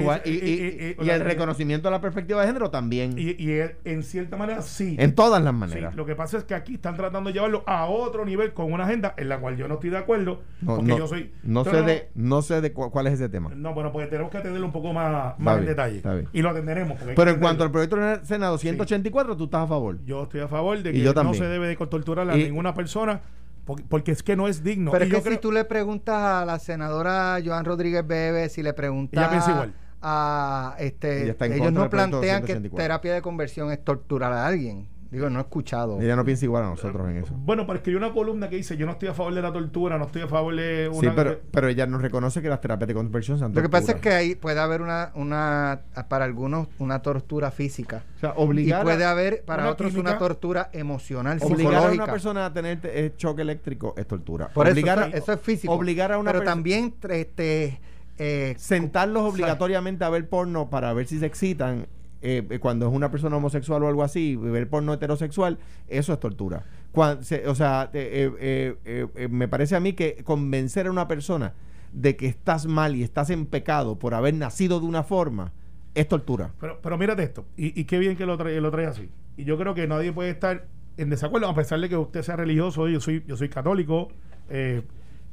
el 1.08 1.20
reconocimiento 1.20 1.88
de 1.88 1.92
la 1.92 2.00
perspectiva 2.00 2.40
de 2.40 2.48
género 2.48 2.70
también. 2.70 3.14
Y, 3.16 3.36
en 3.84 4.02
cierta 4.02 4.36
manera 4.36 4.62
sí. 4.62 4.96
En 4.98 5.14
todas 5.14 5.42
las 5.42 5.54
maneras. 5.54 5.94
lo 5.94 6.06
que 6.06 6.14
pasa 6.14 6.38
es 6.38 6.44
que 6.44 6.54
aquí 6.54 6.74
están 6.74 6.96
tratando 6.96 7.28
de 7.28 7.34
llevarlo 7.34 7.62
a 7.66 7.86
otro 7.86 8.24
nivel 8.24 8.52
con 8.52 8.72
una 8.72 8.84
agenda 8.84 9.14
en 9.16 9.28
la 9.28 9.38
cual 9.38 9.56
yo 9.56 9.68
no 9.68 9.74
estoy 9.74 9.90
de 9.90 9.98
acuerdo. 9.98 10.42
porque 10.64 10.96
yo 10.96 11.06
soy. 11.06 11.32
No 11.42 11.64
sé, 11.64 11.82
de, 11.82 12.08
no 12.14 12.42
sé 12.42 12.60
de 12.60 12.72
cuál 12.72 13.06
es 13.06 13.14
ese 13.14 13.28
tema. 13.28 13.50
No, 13.54 13.74
bueno, 13.74 13.92
pues 13.92 14.08
tenemos 14.10 14.30
que 14.30 14.38
atenderlo 14.38 14.66
un 14.66 14.72
poco 14.72 14.92
más, 14.92 15.38
más 15.38 15.58
en 15.58 15.66
detalle. 15.66 16.02
Y 16.32 16.42
lo 16.42 16.50
atenderemos. 16.50 16.98
Pero 17.14 17.30
en 17.30 17.38
cuanto 17.38 17.64
al 17.64 17.70
proyecto 17.70 17.96
del 17.96 18.24
Senado 18.26 18.58
184, 18.58 19.36
tú 19.36 19.44
estás 19.44 19.64
a 19.64 19.66
favor. 19.66 19.98
Yo 20.04 20.24
estoy 20.24 20.40
a 20.40 20.48
favor 20.48 20.82
de 20.82 20.92
que 20.92 21.22
no 21.22 21.34
se 21.34 21.44
debe 21.44 21.68
de 21.68 21.76
torturar 21.76 22.28
a 22.30 22.36
ninguna 22.36 22.74
persona 22.74 23.20
porque, 23.64 24.12
es 24.12 24.22
que 24.22 24.36
no 24.36 24.48
es 24.48 24.62
digno. 24.62 24.90
Pero 24.90 25.04
es 25.04 25.22
que 25.22 25.30
si 25.30 25.38
tú 25.38 25.52
le 25.52 25.64
preguntas 25.64 26.16
a 26.16 26.44
la 26.44 26.58
senadora 26.58 27.38
Joan 27.44 27.64
Rodríguez 27.64 28.06
Bebe, 28.06 28.48
si 28.48 28.62
le 28.62 28.72
preguntas 28.72 29.48
igual. 29.48 29.74
a 30.00 30.74
este, 30.78 31.36
ellos 31.40 31.72
no 31.72 31.88
plantean 31.88 32.44
que 32.44 32.56
terapia 32.56 33.14
de 33.14 33.22
conversión 33.22 33.70
es 33.70 33.82
torturar 33.84 34.32
a 34.32 34.46
alguien. 34.46 34.88
Digo, 35.12 35.28
no 35.28 35.40
he 35.40 35.42
escuchado. 35.42 36.00
Ella 36.00 36.16
no 36.16 36.24
piensa 36.24 36.46
igual 36.46 36.64
a 36.64 36.70
nosotros 36.70 37.06
en 37.10 37.18
eso. 37.18 37.34
Bueno, 37.36 37.66
pero 37.66 37.76
escribió 37.76 37.98
una 37.98 38.14
columna 38.14 38.48
que 38.48 38.56
dice, 38.56 38.78
yo 38.78 38.86
no 38.86 38.92
estoy 38.92 39.10
a 39.10 39.12
favor 39.12 39.34
de 39.34 39.42
la 39.42 39.52
tortura, 39.52 39.98
no 39.98 40.06
estoy 40.06 40.22
a 40.22 40.26
favor 40.26 40.56
de 40.56 40.88
una... 40.88 41.00
Sí, 41.00 41.14
pero, 41.14 41.38
pero 41.50 41.68
ella 41.68 41.84
no 41.84 41.98
reconoce 41.98 42.40
que 42.40 42.48
las 42.48 42.62
terapias 42.62 42.88
de 42.88 42.94
conversión 42.94 43.38
son 43.38 43.52
Lo 43.54 43.60
que 43.60 43.68
pasa 43.68 43.92
es 43.92 44.00
que 44.00 44.08
ahí 44.08 44.34
puede 44.34 44.58
haber 44.58 44.80
una, 44.80 45.12
una 45.14 45.82
para 46.08 46.24
algunos, 46.24 46.68
una 46.78 47.02
tortura 47.02 47.50
física. 47.50 48.04
O 48.16 48.20
sea, 48.20 48.32
obligar 48.36 48.80
Y 48.80 48.84
puede 48.84 49.04
haber 49.04 49.42
para 49.44 49.70
otros 49.70 49.94
una 49.96 50.16
tortura 50.16 50.70
emocional, 50.72 51.38
Obligar 51.42 51.88
a 51.88 51.92
una 51.92 52.06
persona 52.06 52.46
a 52.46 52.52
tener 52.54 52.80
eh, 52.84 53.12
choque 53.14 53.42
eléctrico 53.42 53.92
es 53.98 54.06
tortura. 54.06 54.48
Por 54.48 54.66
obligar 54.66 55.08
eso, 55.08 55.16
eso 55.18 55.32
es 55.34 55.40
físico. 55.40 55.74
Obligar 55.74 56.12
a 56.12 56.16
una 56.16 56.32
Pero 56.32 56.42
también 56.42 56.94
este, 57.10 57.80
eh, 58.16 58.54
sentarlos 58.56 59.30
obligatoriamente 59.30 60.06
a 60.06 60.08
ver 60.08 60.26
porno 60.26 60.70
para 60.70 60.90
ver 60.94 61.06
si 61.06 61.18
se 61.18 61.26
excitan 61.26 61.86
eh, 62.22 62.46
eh, 62.48 62.58
cuando 62.60 62.86
es 62.86 62.92
una 62.92 63.10
persona 63.10 63.36
homosexual 63.36 63.82
o 63.82 63.88
algo 63.88 64.04
así, 64.04 64.36
ver 64.36 64.68
porno 64.68 64.94
heterosexual, 64.94 65.58
eso 65.88 66.12
es 66.12 66.20
tortura. 66.20 66.64
o 66.94 67.54
sea, 67.54 67.90
eh, 67.92 69.28
me 69.30 69.48
parece 69.48 69.74
a 69.74 69.80
mí 69.80 69.92
que 69.94 70.22
convencer 70.24 70.86
a 70.86 70.90
una 70.90 71.08
persona 71.08 71.54
de 71.92 72.16
que 72.16 72.26
estás 72.26 72.66
mal 72.66 72.94
y 72.94 73.02
estás 73.02 73.30
en 73.30 73.46
pecado 73.46 73.98
por 73.98 74.14
haber 74.14 74.34
nacido 74.34 74.80
de 74.80 74.86
una 74.86 75.02
forma 75.02 75.52
es 75.94 76.08
tortura. 76.08 76.52
Pero, 76.60 76.78
pero 76.80 76.96
mírate 76.96 77.24
esto, 77.24 77.44
y, 77.56 77.84
qué 77.84 77.98
bien 77.98 78.16
que 78.16 78.24
lo 78.24 78.38
trae, 78.38 78.60
lo 78.60 78.70
trae 78.70 78.86
así. 78.86 79.10
Y 79.36 79.44
yo 79.44 79.58
creo 79.58 79.74
que 79.74 79.86
nadie 79.88 80.12
puede 80.12 80.30
estar 80.30 80.66
en 80.96 81.10
desacuerdo, 81.10 81.48
a 81.48 81.54
pesar 81.54 81.80
de 81.80 81.88
que 81.88 81.96
usted 81.96 82.22
sea 82.22 82.36
religioso, 82.36 82.88
yo 82.88 83.00
soy, 83.00 83.24
yo 83.26 83.36
soy 83.36 83.48
católico, 83.48 84.08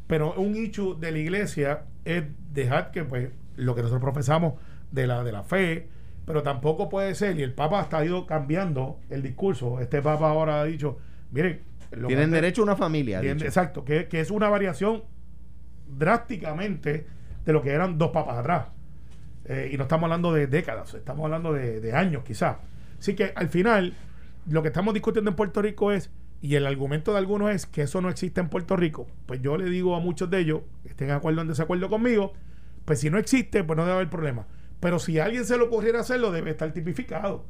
pero 0.08 0.34
un 0.34 0.56
hecho 0.56 0.96
de 0.96 1.12
la 1.12 1.20
iglesia 1.20 1.84
es 2.04 2.24
dejar 2.52 2.90
que 2.92 3.04
pues 3.04 3.30
lo 3.58 3.76
que 3.76 3.82
nosotros 3.84 4.02
profesamos 4.02 4.56
de 4.92 5.06
la, 5.06 5.24
de 5.24 5.32
la 5.32 5.44
fe, 5.44 5.88
pero 6.30 6.44
tampoco 6.44 6.90
puede 6.90 7.16
ser, 7.16 7.40
y 7.40 7.42
el 7.42 7.56
Papa 7.56 7.90
ha 7.92 8.06
ido 8.06 8.28
cambiando 8.28 9.00
el 9.10 9.24
discurso. 9.24 9.80
Este 9.80 10.00
Papa 10.00 10.30
ahora 10.30 10.62
ha 10.62 10.64
dicho, 10.64 11.00
miren, 11.32 11.62
tienen 12.06 12.30
derecho 12.30 12.62
a 12.62 12.66
una 12.66 12.76
familia. 12.76 13.20
exacto, 13.24 13.84
que, 13.84 14.08
es 14.12 14.30
una 14.30 14.48
variación 14.48 15.06
drásticamente 15.88 17.08
de 17.44 17.52
lo 17.52 17.64
que 17.64 17.72
eran 17.72 17.98
dos 17.98 18.12
papas 18.12 18.38
atrás. 18.38 18.68
Eh, 19.46 19.72
y 19.74 19.78
no 19.78 19.86
estamos 19.86 20.04
hablando 20.04 20.32
de 20.32 20.46
décadas, 20.46 20.94
estamos 20.94 21.26
hablando 21.26 21.52
de, 21.52 21.94
años 21.94 22.24
quizás. 22.24 22.58
Así 23.00 23.16
que 23.16 23.34
al 23.36 23.50
final, 23.50 23.96
lo 24.48 24.62
que 24.62 24.68
estamos 24.68 24.94
discutiendo 24.94 25.32
en 25.32 25.36
Puerto 25.36 25.64
Rico 25.64 25.92
es, 25.92 26.12
y 26.44 26.54
el 26.54 26.68
argumento 26.68 27.12
de 27.12 27.18
algunos 27.18 27.50
es 27.50 27.66
que 27.66 27.82
eso 27.82 28.02
no 28.02 28.10
existe 28.10 28.40
en 28.40 28.50
Puerto 28.50 28.76
Rico. 28.76 29.08
Pues 29.26 29.42
yo 29.42 29.58
le 29.58 29.66
digo 29.66 29.96
a 29.96 30.00
muchos 30.00 30.30
de 30.30 30.42
ellos, 30.42 30.62
que 30.84 30.90
estén 30.90 31.08
de 31.08 31.14
acuerdo 31.14 31.40
o 31.40 31.42
en 31.42 31.48
desacuerdo 31.48 31.90
conmigo, 31.90 32.34
pues 32.86 33.00
si 33.00 33.10
no 33.10 33.18
existe, 33.18 33.64
pues 33.64 33.76
no 33.76 33.82
debe 33.82 33.96
haber 33.96 34.12
problema. 34.12 34.46
Pero 34.80 35.00
si 35.00 35.20
a 35.20 35.26
alguien 35.26 35.46
se 35.46 35.58
le 35.58 35.64
ocurriera 35.64 36.00
hacerlo, 36.00 36.32
debe 36.32 36.52
estar 36.52 36.72
tipificado. 36.72 37.46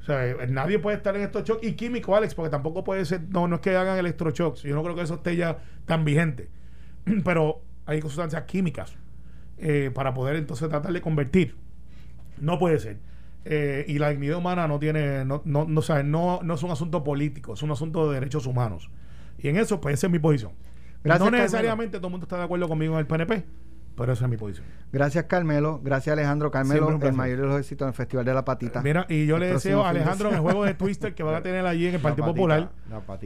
O 0.00 0.04
sea, 0.04 0.26
eh, 0.26 0.46
nadie 0.48 0.78
puede 0.78 0.96
estar 0.96 1.14
en 1.16 1.22
estos 1.22 1.44
shocks. 1.44 1.66
Y 1.66 1.72
químico, 1.72 2.14
Alex, 2.16 2.34
porque 2.34 2.50
tampoco 2.50 2.84
puede 2.84 3.04
ser. 3.04 3.22
No, 3.28 3.46
no 3.48 3.56
es 3.56 3.60
que 3.60 3.76
hagan 3.76 3.98
electroshocks. 3.98 4.62
Yo 4.62 4.74
no 4.74 4.82
creo 4.82 4.94
que 4.94 5.02
eso 5.02 5.14
esté 5.14 5.36
ya 5.36 5.58
tan 5.84 6.04
vigente. 6.04 6.48
Pero 7.24 7.62
hay 7.86 8.00
sustancias 8.02 8.42
químicas 8.44 8.96
eh, 9.58 9.90
para 9.94 10.12
poder 10.12 10.36
entonces 10.36 10.68
tratar 10.68 10.92
de 10.92 11.00
convertir. 11.00 11.56
No 12.40 12.58
puede 12.58 12.78
ser. 12.80 12.98
Eh, 13.44 13.84
y 13.86 13.98
la 13.98 14.10
dignidad 14.10 14.38
humana 14.38 14.66
no 14.66 14.80
tiene. 14.80 15.24
No, 15.24 15.42
no, 15.44 15.66
no, 15.66 15.82
no, 16.04 16.40
no 16.42 16.54
es 16.54 16.62
un 16.62 16.70
asunto 16.70 17.04
político, 17.04 17.54
es 17.54 17.62
un 17.62 17.70
asunto 17.70 18.10
de 18.10 18.14
derechos 18.14 18.46
humanos. 18.46 18.90
Y 19.38 19.48
en 19.48 19.56
eso, 19.56 19.80
pues 19.80 19.94
esa 19.94 20.08
es 20.08 20.12
mi 20.12 20.18
posición. 20.18 20.52
no 21.04 21.30
necesariamente 21.30 21.98
todo 21.98 22.08
el 22.08 22.12
mundo 22.12 22.24
está 22.24 22.38
de 22.38 22.44
acuerdo 22.44 22.68
conmigo 22.68 22.94
en 22.94 23.00
el 23.00 23.06
PNP 23.06 23.44
pero 23.96 24.12
esa 24.12 24.24
es 24.24 24.30
mi 24.30 24.36
posición. 24.36 24.66
Gracias, 24.92 25.24
Carmelo. 25.24 25.80
Gracias, 25.82 26.12
Alejandro. 26.12 26.50
Carmelo, 26.50 26.98
el 27.02 27.12
mayor 27.12 27.40
de 27.40 27.46
los 27.46 27.58
éxitos 27.58 27.86
en 27.86 27.88
el 27.88 27.94
Festival 27.94 28.24
de 28.24 28.34
la 28.34 28.44
Patita. 28.44 28.82
Mira, 28.82 29.06
y 29.08 29.26
yo 29.26 29.38
le 29.38 29.48
deseo 29.48 29.84
a 29.84 29.88
Alejandro 29.88 30.28
en 30.28 30.36
el 30.36 30.40
juego 30.40 30.64
de 30.64 30.74
Twister 30.74 31.14
que 31.14 31.22
van 31.22 31.34
a 31.34 31.42
tener 31.42 31.66
allí 31.66 31.86
en 31.86 31.94
el 31.94 32.00
Partido 32.00 32.26
Popular. 32.26 32.70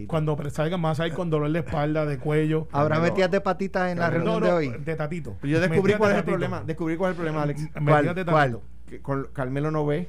Cuando 0.06 0.38
salgan 0.50 0.80
más 0.80 1.00
ahí 1.00 1.10
con 1.10 1.28
dolor 1.28 1.50
de 1.50 1.58
espalda, 1.58 2.06
de 2.06 2.18
cuello. 2.18 2.68
¿Habrá 2.72 3.00
metidas 3.00 3.30
de 3.30 3.40
patitas 3.40 3.90
en 3.92 3.98
la 3.98 4.10
reunión 4.10 4.42
de 4.42 4.52
hoy? 4.52 4.68
De 4.84 4.94
tatito. 4.96 5.36
Yo 5.42 5.60
descubrí 5.60 5.94
cuál 5.94 6.12
es 6.12 6.18
el 6.18 6.24
problema. 6.24 6.62
Descubrí 6.64 6.96
cuál 6.96 7.12
es 7.12 7.18
el 7.18 7.24
problema, 7.24 7.42
Alex. 7.42 7.68
¿Cuál? 7.84 8.24
¿Cuál? 8.24 8.60
Que 8.88 9.00
Carmelo 9.32 9.70
no 9.70 9.86
ve 9.86 10.08